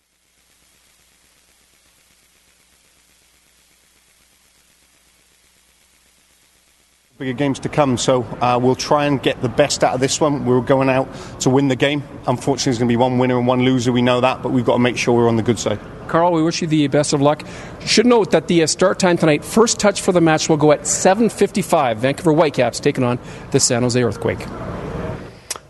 bigger 7.19 7.33
games 7.33 7.59
to 7.59 7.69
come. 7.69 7.97
So 7.97 8.23
uh, 8.41 8.61
we'll 8.63 8.77
try 8.77 9.07
and 9.07 9.21
get 9.21 9.43
the 9.43 9.49
best 9.49 9.83
out 9.83 9.93
of 9.93 9.99
this 9.99 10.21
one. 10.21 10.45
We're 10.45 10.61
going 10.61 10.89
out 10.89 11.13
to 11.41 11.51
win 11.51 11.67
the 11.67 11.75
game. 11.75 12.05
Unfortunately, 12.29 12.71
there's 12.71 12.79
going 12.79 12.87
to 12.87 12.93
be 12.93 12.97
one 12.97 13.19
winner 13.19 13.37
and 13.37 13.45
one 13.45 13.63
loser. 13.63 13.91
We 13.91 14.03
know 14.03 14.21
that, 14.21 14.41
but 14.41 14.53
we've 14.53 14.65
got 14.65 14.75
to 14.75 14.79
make 14.79 14.97
sure 14.97 15.17
we're 15.17 15.29
on 15.29 15.35
the 15.35 15.43
good 15.43 15.59
side. 15.59 15.81
Carl, 16.07 16.31
we 16.31 16.45
wish 16.45 16.63
you 16.63 16.69
the 16.69 16.87
best 16.87 17.13
of 17.13 17.21
luck. 17.21 17.45
Should 17.85 18.07
note 18.07 18.31
that 18.31 18.47
the 18.47 18.63
uh, 18.63 18.69
start 18.69 19.01
time 19.01 19.17
tonight, 19.17 19.45
first 19.45 19.81
touch 19.81 20.01
for 20.01 20.13
the 20.13 20.21
match 20.21 20.49
will 20.49 20.57
go 20.57 20.71
at 20.71 20.83
7:55. 20.83 21.97
Vancouver 21.97 22.33
Whitecaps 22.33 22.79
taking 22.79 23.03
on 23.03 23.19
the 23.51 23.59
San 23.59 23.83
Jose 23.83 24.01
Earthquake. 24.01 24.47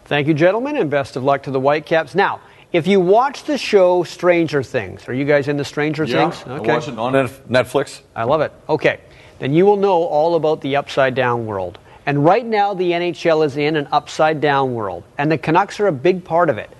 Thank 0.04 0.28
you, 0.28 0.34
gentlemen, 0.34 0.76
and 0.76 0.90
best 0.90 1.16
of 1.16 1.24
luck 1.24 1.44
to 1.44 1.50
the 1.50 1.60
Whitecaps. 1.60 2.14
Now, 2.14 2.40
if 2.74 2.86
you 2.86 3.00
watch 3.00 3.44
the 3.44 3.56
show 3.56 4.02
Stranger 4.04 4.62
Things, 4.62 5.08
are 5.08 5.14
you 5.14 5.24
guys 5.24 5.48
into 5.48 5.64
Stranger 5.64 6.04
yeah, 6.04 6.28
Things? 6.28 6.46
Okay. 6.46 6.70
I 6.70 6.74
watch 6.74 6.88
it 6.88 6.98
on 6.98 7.14
Netflix. 7.14 8.02
I 8.14 8.24
love 8.24 8.42
it. 8.42 8.52
Okay 8.68 9.00
then 9.38 9.52
you 9.52 9.64
will 9.64 9.76
know 9.76 10.02
all 10.04 10.34
about 10.34 10.60
the 10.60 10.76
upside 10.76 11.14
down 11.14 11.46
world. 11.46 11.78
And 12.06 12.24
right 12.24 12.44
now, 12.44 12.74
the 12.74 12.92
NHL 12.92 13.44
is 13.44 13.56
in 13.56 13.76
an 13.76 13.86
upside 13.92 14.40
down 14.40 14.74
world, 14.74 15.04
and 15.18 15.30
the 15.30 15.38
Canucks 15.38 15.78
are 15.78 15.88
a 15.88 15.92
big 15.92 16.24
part 16.24 16.48
of 16.48 16.58
it. 16.58 16.70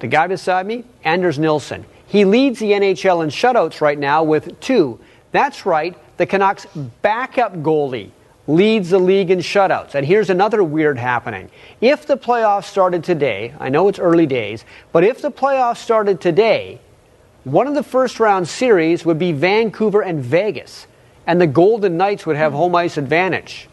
The 0.00 0.08
guy 0.08 0.26
beside 0.26 0.66
me, 0.66 0.84
Anders 1.04 1.38
Nilsson, 1.38 1.86
he 2.06 2.24
leads 2.24 2.58
the 2.58 2.72
NHL 2.72 3.22
in 3.22 3.30
shutouts 3.30 3.80
right 3.80 3.98
now 3.98 4.22
with 4.22 4.58
two. 4.60 4.98
That's 5.32 5.64
right, 5.64 5.96
the 6.16 6.26
Canucks' 6.26 6.66
backup 7.02 7.54
goalie 7.56 8.10
leads 8.46 8.90
the 8.90 8.98
league 8.98 9.30
in 9.30 9.38
shutouts. 9.38 9.94
And 9.94 10.06
here's 10.06 10.30
another 10.30 10.62
weird 10.62 10.98
happening. 10.98 11.50
If 11.80 12.06
the 12.06 12.16
playoffs 12.16 12.64
started 12.64 13.02
today, 13.02 13.54
I 13.58 13.68
know 13.68 13.88
it's 13.88 13.98
early 13.98 14.26
days, 14.26 14.64
but 14.92 15.04
if 15.04 15.20
the 15.22 15.30
playoffs 15.30 15.78
started 15.78 16.20
today, 16.20 16.80
one 17.44 17.66
of 17.66 17.74
the 17.74 17.82
first 17.82 18.20
round 18.20 18.48
series 18.48 19.04
would 19.04 19.18
be 19.18 19.32
Vancouver 19.32 20.02
and 20.02 20.20
Vegas 20.20 20.86
and 21.26 21.40
the 21.40 21.46
Golden 21.46 21.96
Knights 21.96 22.26
would 22.26 22.36
have 22.36 22.52
home 22.52 22.74
ice 22.74 22.96
advantage. 22.96 23.68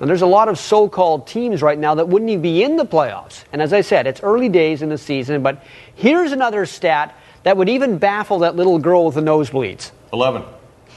And 0.00 0.08
there's 0.10 0.22
a 0.22 0.26
lot 0.26 0.48
of 0.48 0.58
so 0.58 0.88
called 0.88 1.26
teams 1.26 1.62
right 1.62 1.78
now 1.78 1.94
that 1.94 2.08
wouldn't 2.08 2.30
even 2.30 2.42
be 2.42 2.62
in 2.62 2.76
the 2.76 2.84
playoffs. 2.84 3.44
And 3.52 3.62
as 3.62 3.72
I 3.72 3.80
said, 3.80 4.06
it's 4.06 4.22
early 4.22 4.48
days 4.48 4.82
in 4.82 4.90
the 4.90 4.98
season, 4.98 5.42
but 5.42 5.62
here's 5.94 6.32
another 6.32 6.66
stat 6.66 7.14
that 7.44 7.56
would 7.56 7.68
even 7.68 7.96
baffle 7.96 8.40
that 8.40 8.56
little 8.56 8.78
girl 8.78 9.06
with 9.06 9.14
the 9.14 9.20
nosebleeds 9.22 9.92
11. 10.12 10.42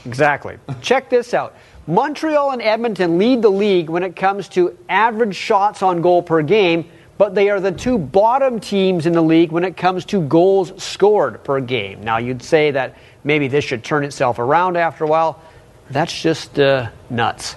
Exactly. 0.04 0.58
Check 0.82 1.08
this 1.08 1.32
out. 1.32 1.54
Montreal 1.86 2.50
and 2.50 2.62
Edmonton 2.62 3.18
lead 3.18 3.42
the 3.42 3.50
league 3.50 3.88
when 3.88 4.02
it 4.02 4.14
comes 4.14 4.48
to 4.50 4.76
average 4.88 5.34
shots 5.34 5.82
on 5.82 6.02
goal 6.02 6.22
per 6.22 6.42
game, 6.42 6.90
but 7.18 7.34
they 7.34 7.50
are 7.50 7.60
the 7.60 7.72
two 7.72 7.98
bottom 7.98 8.60
teams 8.60 9.06
in 9.06 9.12
the 9.12 9.22
league 9.22 9.50
when 9.50 9.64
it 9.64 9.76
comes 9.76 10.04
to 10.06 10.20
goals 10.22 10.72
scored 10.82 11.42
per 11.42 11.60
game. 11.60 12.02
Now, 12.02 12.18
you'd 12.18 12.42
say 12.42 12.70
that 12.70 12.96
maybe 13.24 13.48
this 13.48 13.64
should 13.64 13.82
turn 13.82 14.04
itself 14.04 14.38
around 14.38 14.76
after 14.76 15.04
a 15.04 15.06
while. 15.06 15.42
That's 15.90 16.22
just 16.22 16.58
uh, 16.58 16.90
nuts. 17.08 17.56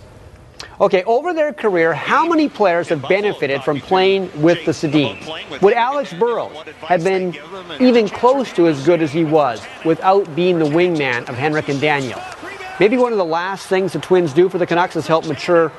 Okay, 0.82 1.04
over 1.04 1.34
their 1.34 1.54
career, 1.54 1.94
how 1.94 2.28
many 2.28 2.50
players 2.50 2.90
have 2.90 3.08
benefited 3.08 3.64
from 3.64 3.80
playing 3.80 4.30
with 4.42 4.66
the 4.66 4.72
Sedins? 4.72 5.62
Would 5.62 5.74
Alex 5.74 6.14
Burrows 6.14 6.56
have 6.80 7.04
been 7.04 7.38
even 7.80 8.10
close 8.10 8.52
to 8.54 8.68
as 8.68 8.84
good 8.84 9.02
as 9.02 9.12
he 9.12 9.24
was 9.24 9.62
without 9.86 10.36
being 10.36 10.58
the 10.58 10.66
wingman 10.66 11.30
of 11.30 11.36
Henrik 11.36 11.70
and 11.70 11.80
Daniel? 11.80 12.20
Maybe 12.80 12.98
one 12.98 13.12
of 13.12 13.20
the 13.20 13.26
last 13.26 13.68
things 13.68 13.94
the 13.94 14.00
Twins 14.00 14.34
do 14.34 14.50
for 14.50 14.58
the 14.58 14.66
Canucks 14.66 14.96
is 14.96 15.06
help 15.06 15.28
mature 15.28 15.72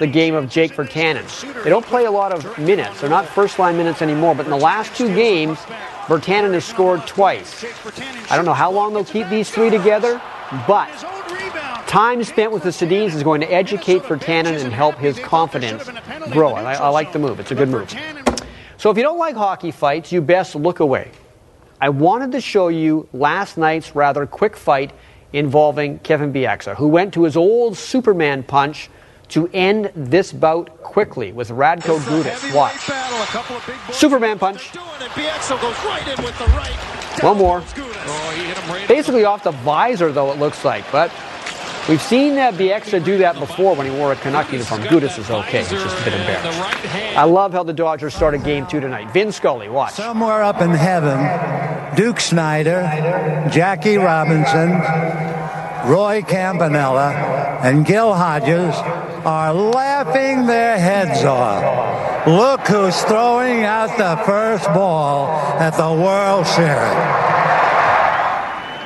the 0.00 0.06
game 0.08 0.34
of 0.34 0.48
Jake 0.50 0.72
Virtanen. 0.72 1.62
They 1.62 1.70
don't 1.70 1.86
play 1.86 2.06
a 2.06 2.10
lot 2.10 2.32
of 2.32 2.58
minutes. 2.58 3.00
They're 3.00 3.10
not 3.10 3.26
first 3.26 3.60
line 3.60 3.76
minutes 3.76 4.02
anymore, 4.02 4.34
but 4.34 4.46
in 4.46 4.50
the 4.50 4.56
last 4.56 4.96
two 4.96 5.14
games, 5.14 5.58
Virtanen 6.06 6.52
has 6.54 6.64
scored 6.64 7.06
twice. 7.06 7.64
I 8.28 8.34
don't 8.34 8.44
know 8.44 8.54
how 8.54 8.72
long 8.72 8.92
they'll 8.92 9.04
keep 9.04 9.28
these 9.28 9.50
three 9.50 9.70
together, 9.70 10.20
but 10.66 10.90
Time 11.92 12.24
spent 12.24 12.52
with 12.52 12.62
the 12.62 12.70
Sedins 12.70 13.12
is 13.12 13.22
going 13.22 13.42
to 13.42 13.52
educate 13.52 14.00
Virtanen 14.04 14.64
and 14.64 14.72
help 14.72 14.96
his 14.96 15.18
confidence 15.18 15.90
grow. 16.30 16.54
I, 16.54 16.72
I 16.72 16.88
like 16.88 17.12
the 17.12 17.18
move. 17.18 17.38
It's 17.38 17.50
a 17.50 17.54
good 17.54 17.68
move. 17.68 17.94
So 18.78 18.90
if 18.90 18.96
you 18.96 19.02
don't 19.02 19.18
like 19.18 19.36
hockey 19.36 19.70
fights, 19.70 20.10
you 20.10 20.22
best 20.22 20.54
look 20.54 20.80
away. 20.80 21.10
I 21.82 21.90
wanted 21.90 22.32
to 22.32 22.40
show 22.40 22.68
you 22.68 23.06
last 23.12 23.58
night's 23.58 23.94
rather 23.94 24.24
quick 24.24 24.56
fight 24.56 24.94
involving 25.34 25.98
Kevin 25.98 26.32
Bieksa, 26.32 26.74
who 26.76 26.88
went 26.88 27.12
to 27.12 27.24
his 27.24 27.36
old 27.36 27.76
Superman 27.76 28.42
punch 28.42 28.88
to 29.28 29.50
end 29.52 29.92
this 29.94 30.32
bout 30.32 30.82
quickly 30.82 31.32
with 31.32 31.50
Radko 31.50 31.98
Gudas. 31.98 32.54
Watch. 32.54 33.94
Superman 33.94 34.38
punch. 34.38 34.70
One 37.22 37.36
more. 37.36 37.62
Basically 38.88 39.26
off 39.26 39.44
the 39.44 39.50
visor, 39.50 40.10
though, 40.10 40.32
it 40.32 40.38
looks 40.38 40.64
like. 40.64 40.90
But 40.90 41.12
We've 41.88 42.02
seen 42.02 42.38
uh, 42.38 42.52
Bieksa 42.52 43.04
do 43.04 43.18
that 43.18 43.38
before 43.38 43.74
when 43.74 43.90
he 43.90 43.92
wore 43.92 44.12
a 44.12 44.16
Canuck 44.16 44.52
uniform. 44.52 44.82
Gudas 44.82 45.18
is 45.18 45.30
okay. 45.30 45.58
He's 45.60 45.70
just 45.70 46.00
a 46.00 46.04
bit 46.04 46.14
embarrassed. 46.14 46.60
I 47.16 47.24
love 47.24 47.52
how 47.52 47.64
the 47.64 47.72
Dodgers 47.72 48.14
started 48.14 48.44
game 48.44 48.66
two 48.66 48.80
tonight. 48.80 49.10
Vin 49.12 49.32
Scully, 49.32 49.68
watch. 49.68 49.94
Somewhere 49.94 50.42
up 50.42 50.60
in 50.60 50.70
heaven, 50.70 51.96
Duke 51.96 52.20
Snider, 52.20 52.82
Jackie 53.50 53.96
Robinson, 53.96 54.70
Roy 55.90 56.22
Campanella, 56.22 57.10
and 57.62 57.84
Gil 57.84 58.14
Hodges 58.14 58.74
are 59.24 59.52
laughing 59.52 60.46
their 60.46 60.78
heads 60.78 61.24
off 61.24 62.02
Look 62.26 62.60
who's 62.68 63.02
throwing 63.02 63.64
out 63.64 63.98
the 63.98 64.22
first 64.24 64.66
ball 64.66 65.26
at 65.58 65.70
the 65.70 65.92
World 65.92 66.46
Series. 66.46 67.31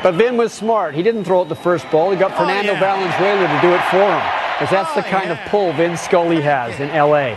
But 0.07 0.15
Vin 0.15 0.37
was 0.37 0.53
smart. 0.53 0.95
He 0.95 1.03
didn't 1.03 1.25
throw 1.25 1.41
out 1.41 1.49
the 1.49 1.57
first 1.57 1.91
ball. 1.91 2.13
He 2.13 2.17
got 2.17 2.31
oh, 2.31 2.37
Fernando 2.37 2.75
yeah. 2.75 2.79
Valenzuela 2.79 3.49
to 3.49 3.61
do 3.61 3.75
it 3.75 3.83
for 3.91 3.97
him. 3.97 4.23
Because 4.55 4.71
that's 4.71 4.95
the 4.95 5.05
oh, 5.05 5.11
kind 5.11 5.33
of 5.33 5.39
pull 5.49 5.73
Vin 5.73 5.97
Scully 5.97 6.41
has 6.41 6.79
in 6.79 6.91
L.A. 6.91 7.37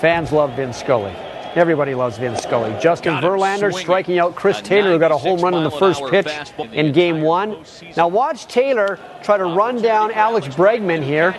Fans 0.00 0.32
love 0.32 0.56
Vin 0.56 0.72
Scully. 0.72 1.12
Everybody 1.54 1.94
loves 1.94 2.18
Vin 2.18 2.36
Scully. 2.36 2.76
Justin 2.80 3.14
Verlander 3.18 3.72
striking 3.72 4.18
out 4.18 4.34
Chris 4.34 4.60
Taylor, 4.60 4.90
who 4.90 4.98
got 4.98 5.12
a 5.12 5.16
home 5.16 5.38
run 5.38 5.54
in 5.54 5.62
the 5.62 5.70
first 5.70 6.02
pitch 6.06 6.26
in 6.72 6.90
game 6.90 7.22
one. 7.22 7.64
Now 7.96 8.08
watch 8.08 8.48
Taylor 8.48 8.98
try 9.22 9.38
to 9.38 9.44
run 9.44 9.80
down 9.80 10.10
Alex 10.10 10.48
Bregman 10.48 11.00
here. 11.00 11.30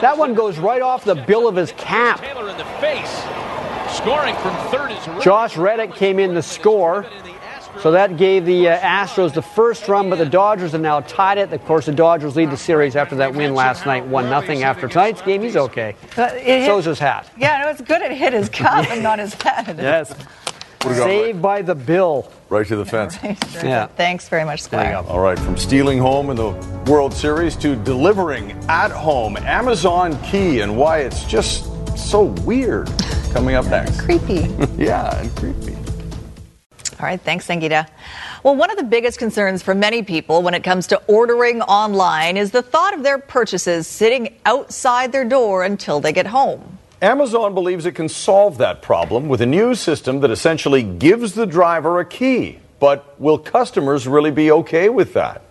That 0.00 0.16
one 0.16 0.32
goes 0.32 0.56
right 0.56 0.80
off 0.80 1.04
the 1.04 1.16
bill 1.16 1.46
of 1.46 1.54
his 1.54 1.72
cap. 1.72 2.20
Scoring 3.90 4.34
from 4.36 4.56
third 4.70 4.90
is 4.90 5.22
Josh 5.22 5.58
Reddick 5.58 5.94
came 5.94 6.18
in 6.18 6.32
to 6.32 6.40
score. 6.40 7.04
So 7.82 7.90
that 7.90 8.16
gave 8.16 8.46
the 8.46 8.68
uh, 8.68 8.78
Astros 8.78 9.34
the 9.34 9.42
first 9.42 9.88
run, 9.88 10.08
but 10.08 10.16
the 10.16 10.24
Dodgers 10.24 10.70
have 10.70 10.80
now 10.80 11.00
tied 11.00 11.38
it. 11.38 11.52
Of 11.52 11.64
course, 11.64 11.86
the 11.86 11.92
Dodgers 11.92 12.36
lead 12.36 12.50
the 12.52 12.56
series 12.56 12.94
after 12.94 13.16
that 13.16 13.34
win 13.34 13.56
last 13.56 13.86
night, 13.86 14.06
1 14.06 14.30
nothing. 14.30 14.62
After 14.62 14.86
tonight's 14.86 15.20
game, 15.20 15.42
he's 15.42 15.56
okay. 15.56 15.96
But 16.14 16.36
it 16.36 16.44
hit- 16.44 16.66
So's 16.66 16.84
his 16.84 17.00
hat. 17.00 17.28
Yeah, 17.36 17.66
it 17.68 17.72
was 17.72 17.80
good. 17.80 18.00
It 18.00 18.12
hit 18.12 18.34
his 18.34 18.48
cup 18.50 18.88
and 18.88 19.02
not 19.02 19.18
his 19.18 19.34
head. 19.34 19.76
Yes. 19.78 20.14
do 20.78 20.90
we 20.90 20.94
got, 20.94 21.06
Saved 21.06 21.42
by 21.42 21.62
the 21.62 21.74
bill. 21.74 22.30
Right 22.50 22.64
to 22.68 22.76
the 22.76 22.84
fence. 22.84 23.18
Yeah. 23.20 23.86
Thanks 23.88 24.28
very 24.28 24.44
much, 24.44 24.62
Squire. 24.62 25.02
All 25.08 25.18
right, 25.18 25.36
from 25.38 25.56
stealing 25.56 25.98
home 25.98 26.30
in 26.30 26.36
the 26.36 26.50
World 26.86 27.12
Series 27.12 27.56
to 27.56 27.74
delivering 27.74 28.52
at 28.68 28.92
home, 28.92 29.36
Amazon 29.38 30.22
Key 30.22 30.60
and 30.60 30.76
why 30.76 30.98
it's 30.98 31.24
just 31.24 31.64
so 31.98 32.26
weird. 32.44 32.88
Coming 33.32 33.56
up 33.56 33.66
next. 33.66 34.00
Creepy. 34.04 34.46
yeah, 34.76 35.18
and 35.18 35.34
creepy. 35.34 35.81
All 37.02 37.08
right, 37.08 37.20
thanks, 37.20 37.48
Sangita. 37.48 37.88
Well, 38.44 38.54
one 38.54 38.70
of 38.70 38.76
the 38.76 38.84
biggest 38.84 39.18
concerns 39.18 39.60
for 39.60 39.74
many 39.74 40.04
people 40.04 40.40
when 40.40 40.54
it 40.54 40.62
comes 40.62 40.86
to 40.88 41.02
ordering 41.08 41.60
online 41.62 42.36
is 42.36 42.52
the 42.52 42.62
thought 42.62 42.94
of 42.94 43.02
their 43.02 43.18
purchases 43.18 43.88
sitting 43.88 44.38
outside 44.46 45.10
their 45.10 45.24
door 45.24 45.64
until 45.64 45.98
they 45.98 46.12
get 46.12 46.28
home. 46.28 46.78
Amazon 47.00 47.54
believes 47.54 47.86
it 47.86 47.96
can 47.96 48.08
solve 48.08 48.58
that 48.58 48.82
problem 48.82 49.28
with 49.28 49.40
a 49.40 49.46
new 49.46 49.74
system 49.74 50.20
that 50.20 50.30
essentially 50.30 50.84
gives 50.84 51.34
the 51.34 51.44
driver 51.44 51.98
a 51.98 52.04
key. 52.04 52.60
But 52.78 53.20
will 53.20 53.38
customers 53.38 54.06
really 54.06 54.30
be 54.30 54.52
okay 54.52 54.88
with 54.88 55.12
that? 55.14 55.42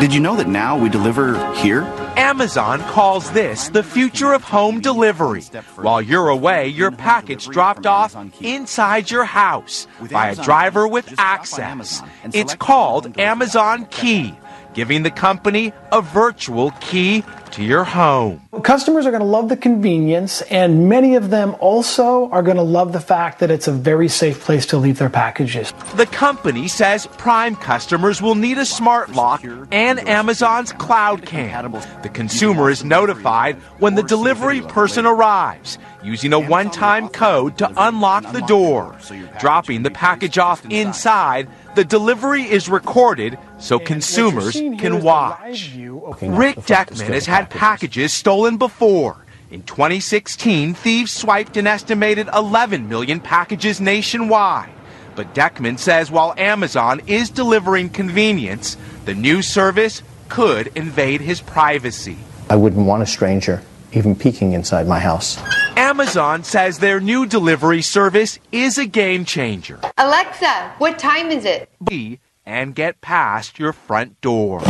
Did 0.00 0.12
you 0.12 0.18
know 0.18 0.34
that 0.34 0.48
now 0.48 0.76
we 0.76 0.88
deliver 0.88 1.54
here? 1.54 1.82
Amazon 2.16 2.80
calls 2.82 3.30
this 3.32 3.68
the 3.68 3.82
future 3.82 4.32
of 4.32 4.42
home 4.42 4.80
delivery. 4.80 5.42
While 5.76 6.02
you're 6.02 6.28
away, 6.28 6.68
your 6.68 6.90
package 6.90 7.46
dropped 7.46 7.86
off 7.86 8.16
inside 8.40 9.10
your 9.10 9.24
house 9.24 9.86
by 10.10 10.30
a 10.30 10.36
driver 10.36 10.86
with 10.86 11.14
access. 11.18 12.02
It's 12.32 12.54
called 12.54 13.18
Amazon 13.18 13.86
Key, 13.86 14.34
giving 14.74 15.02
the 15.02 15.10
company 15.10 15.72
a 15.92 16.02
virtual 16.02 16.72
key 16.80 17.24
to 17.52 17.64
your 17.64 17.84
home. 17.84 18.40
Customers 18.62 19.06
are 19.06 19.10
going 19.10 19.20
to 19.22 19.26
love 19.26 19.48
the 19.48 19.56
convenience, 19.56 20.42
and 20.42 20.88
many 20.88 21.14
of 21.14 21.30
them 21.30 21.56
also 21.60 22.28
are 22.30 22.42
going 22.42 22.56
to 22.56 22.62
love 22.62 22.92
the 22.92 23.00
fact 23.00 23.38
that 23.38 23.50
it's 23.50 23.68
a 23.68 23.72
very 23.72 24.08
safe 24.08 24.40
place 24.40 24.66
to 24.66 24.76
leave 24.76 24.98
their 24.98 25.10
packages. 25.10 25.72
The 25.94 26.06
company 26.06 26.68
says 26.68 27.06
Prime 27.18 27.56
customers 27.56 28.20
will 28.20 28.34
need 28.34 28.58
a 28.58 28.66
smart 28.66 29.12
lock 29.12 29.44
and 29.72 30.00
Amazon's 30.08 30.72
Cloud 30.72 31.24
Cam. 31.26 31.72
The 32.02 32.08
consumer 32.08 32.70
is 32.70 32.84
notified 32.84 33.56
when 33.78 33.94
the 33.94 34.02
delivery 34.02 34.60
person 34.62 35.06
arrives, 35.06 35.78
using 36.02 36.32
a 36.32 36.38
one 36.38 36.70
time 36.70 37.08
code 37.08 37.56
to 37.58 37.72
unlock 37.76 38.32
the 38.32 38.40
door. 38.42 38.98
Dropping 39.38 39.82
the 39.82 39.90
package 39.90 40.38
off 40.38 40.64
inside, 40.66 41.48
the 41.76 41.84
delivery 41.84 42.42
is 42.42 42.68
recorded 42.68 43.38
so 43.58 43.78
consumers 43.78 44.54
can 44.54 45.02
watch. 45.02 45.72
Rick 45.76 46.56
Deckman 46.66 47.12
has 47.12 47.26
had 47.26 47.39
packages 47.48 48.12
stolen 48.12 48.58
before. 48.58 49.24
In 49.50 49.62
2016, 49.62 50.74
thieves 50.74 51.12
swiped 51.12 51.56
an 51.56 51.66
estimated 51.66 52.28
11 52.34 52.88
million 52.88 53.20
packages 53.20 53.80
nationwide. 53.80 54.70
But 55.16 55.34
Deckman 55.34 55.78
says 55.78 56.10
while 56.10 56.34
Amazon 56.36 57.00
is 57.06 57.30
delivering 57.30 57.88
convenience, 57.88 58.76
the 59.06 59.14
new 59.14 59.42
service 59.42 60.02
could 60.28 60.68
invade 60.76 61.20
his 61.20 61.40
privacy. 61.40 62.18
I 62.48 62.56
wouldn't 62.56 62.86
want 62.86 63.02
a 63.02 63.06
stranger 63.06 63.62
even 63.92 64.14
peeking 64.14 64.52
inside 64.52 64.86
my 64.86 65.00
house. 65.00 65.38
Amazon 65.76 66.44
says 66.44 66.78
their 66.78 67.00
new 67.00 67.26
delivery 67.26 67.82
service 67.82 68.38
is 68.52 68.78
a 68.78 68.86
game 68.86 69.24
changer. 69.24 69.80
Alexa, 69.98 70.74
what 70.78 70.98
time 70.98 71.30
is 71.30 71.44
it? 71.44 71.68
Be 71.82 72.20
and 72.46 72.74
get 72.74 73.00
past 73.00 73.58
your 73.58 73.72
front 73.72 74.20
door. 74.20 74.60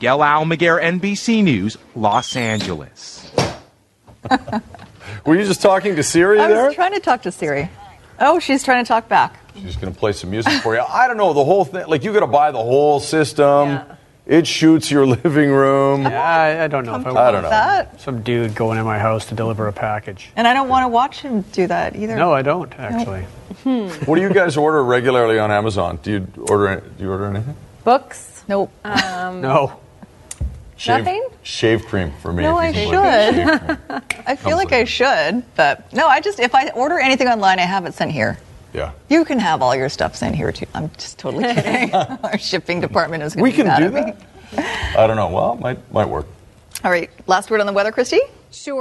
Miguel 0.00 0.20
Almaguer, 0.20 0.82
NBC 0.82 1.44
News, 1.44 1.76
Los 1.94 2.34
Angeles. 2.34 3.30
Were 5.26 5.36
you 5.36 5.44
just 5.44 5.60
talking 5.60 5.94
to 5.96 6.02
Siri 6.02 6.38
I 6.40 6.48
there? 6.48 6.64
was 6.68 6.74
trying 6.74 6.94
to 6.94 7.00
talk 7.00 7.20
to 7.24 7.30
Siri. 7.30 7.68
Oh, 8.18 8.38
she's 8.38 8.64
trying 8.64 8.82
to 8.82 8.88
talk 8.88 9.10
back. 9.10 9.36
She's 9.54 9.76
going 9.76 9.92
to 9.92 9.98
play 9.98 10.12
some 10.12 10.30
music 10.30 10.54
for 10.62 10.74
you. 10.74 10.80
I 10.80 11.06
don't 11.06 11.18
know 11.18 11.34
the 11.34 11.44
whole 11.44 11.66
thing. 11.66 11.86
Like 11.86 12.02
you 12.02 12.14
got 12.14 12.20
to 12.20 12.26
buy 12.26 12.50
the 12.50 12.56
whole 12.62 12.98
system. 12.98 13.78
It 14.24 14.46
shoots 14.46 14.90
your 14.90 15.04
living 15.22 15.50
room. 15.50 16.04
Yeah, 16.04 16.18
I, 16.22 16.64
I 16.64 16.68
don't 16.68 16.86
know 16.86 16.94
if 16.98 17.06
I, 17.06 17.10
I 17.10 17.30
don't 17.30 17.42
know. 17.42 17.50
That? 17.50 18.00
Some 18.00 18.22
dude 18.22 18.54
going 18.54 18.78
in 18.78 18.86
my 18.86 18.98
house 18.98 19.26
to 19.26 19.34
deliver 19.34 19.68
a 19.68 19.72
package. 19.74 20.30
And 20.34 20.48
I 20.48 20.54
don't 20.54 20.70
want 20.70 20.84
to 20.84 20.88
watch 20.88 21.20
him 21.20 21.42
do 21.42 21.66
that 21.66 21.94
either. 21.94 22.16
No, 22.16 22.32
I 22.32 22.40
don't 22.40 22.72
actually. 22.78 23.24
Hmm. 23.64 23.88
What 24.06 24.16
do 24.16 24.22
you 24.22 24.32
guys 24.32 24.56
order 24.56 24.82
regularly 24.82 25.38
on 25.38 25.50
Amazon? 25.50 25.98
Do 26.02 26.10
you 26.10 26.26
order? 26.48 26.82
Do 26.96 27.04
you 27.04 27.10
order 27.10 27.26
anything? 27.26 27.54
Books? 27.84 28.44
Nope. 28.48 28.72
Um, 28.82 29.40
No. 29.42 29.78
Shave, 30.80 31.04
Nothing? 31.04 31.28
Shave 31.42 31.84
cream 31.86 32.10
for 32.22 32.32
me. 32.32 32.42
No, 32.42 32.56
I 32.56 32.68
you 32.68 32.72
can 32.72 32.88
like 32.94 33.34
shave 33.34 33.34
cream. 33.34 33.78
should. 33.90 34.22
I 34.26 34.34
feel 34.36 34.56
like 34.56 34.72
I 34.72 34.84
should, 34.84 35.44
but 35.54 35.92
no, 35.92 36.06
I 36.08 36.20
just 36.22 36.40
if 36.40 36.54
I 36.54 36.70
order 36.70 36.98
anything 36.98 37.28
online, 37.28 37.58
I 37.58 37.66
have 37.66 37.84
it 37.84 37.92
sent 37.92 38.12
here. 38.12 38.38
Yeah. 38.72 38.92
You 39.10 39.26
can 39.26 39.38
have 39.40 39.60
all 39.60 39.76
your 39.76 39.90
stuff 39.90 40.16
sent 40.16 40.36
here 40.36 40.52
too. 40.52 40.64
I'm 40.74 40.88
just 40.96 41.18
totally 41.18 41.44
kidding. 41.54 41.92
Our 41.94 42.38
shipping 42.38 42.80
department 42.80 43.22
is 43.22 43.34
going 43.34 43.42
We 43.42 43.52
can 43.52 43.66
do 43.66 43.94
at 43.94 44.06
me. 44.06 44.12
that. 44.52 44.96
I 44.98 45.06
don't 45.06 45.16
know. 45.16 45.28
Well, 45.28 45.52
it 45.52 45.60
might 45.60 45.92
might 45.92 46.08
work. 46.08 46.26
All 46.82 46.90
right, 46.90 47.10
last 47.26 47.50
word 47.50 47.60
on 47.60 47.66
the 47.66 47.74
weather, 47.74 47.92
Christy. 47.92 48.20
Sure. 48.50 48.78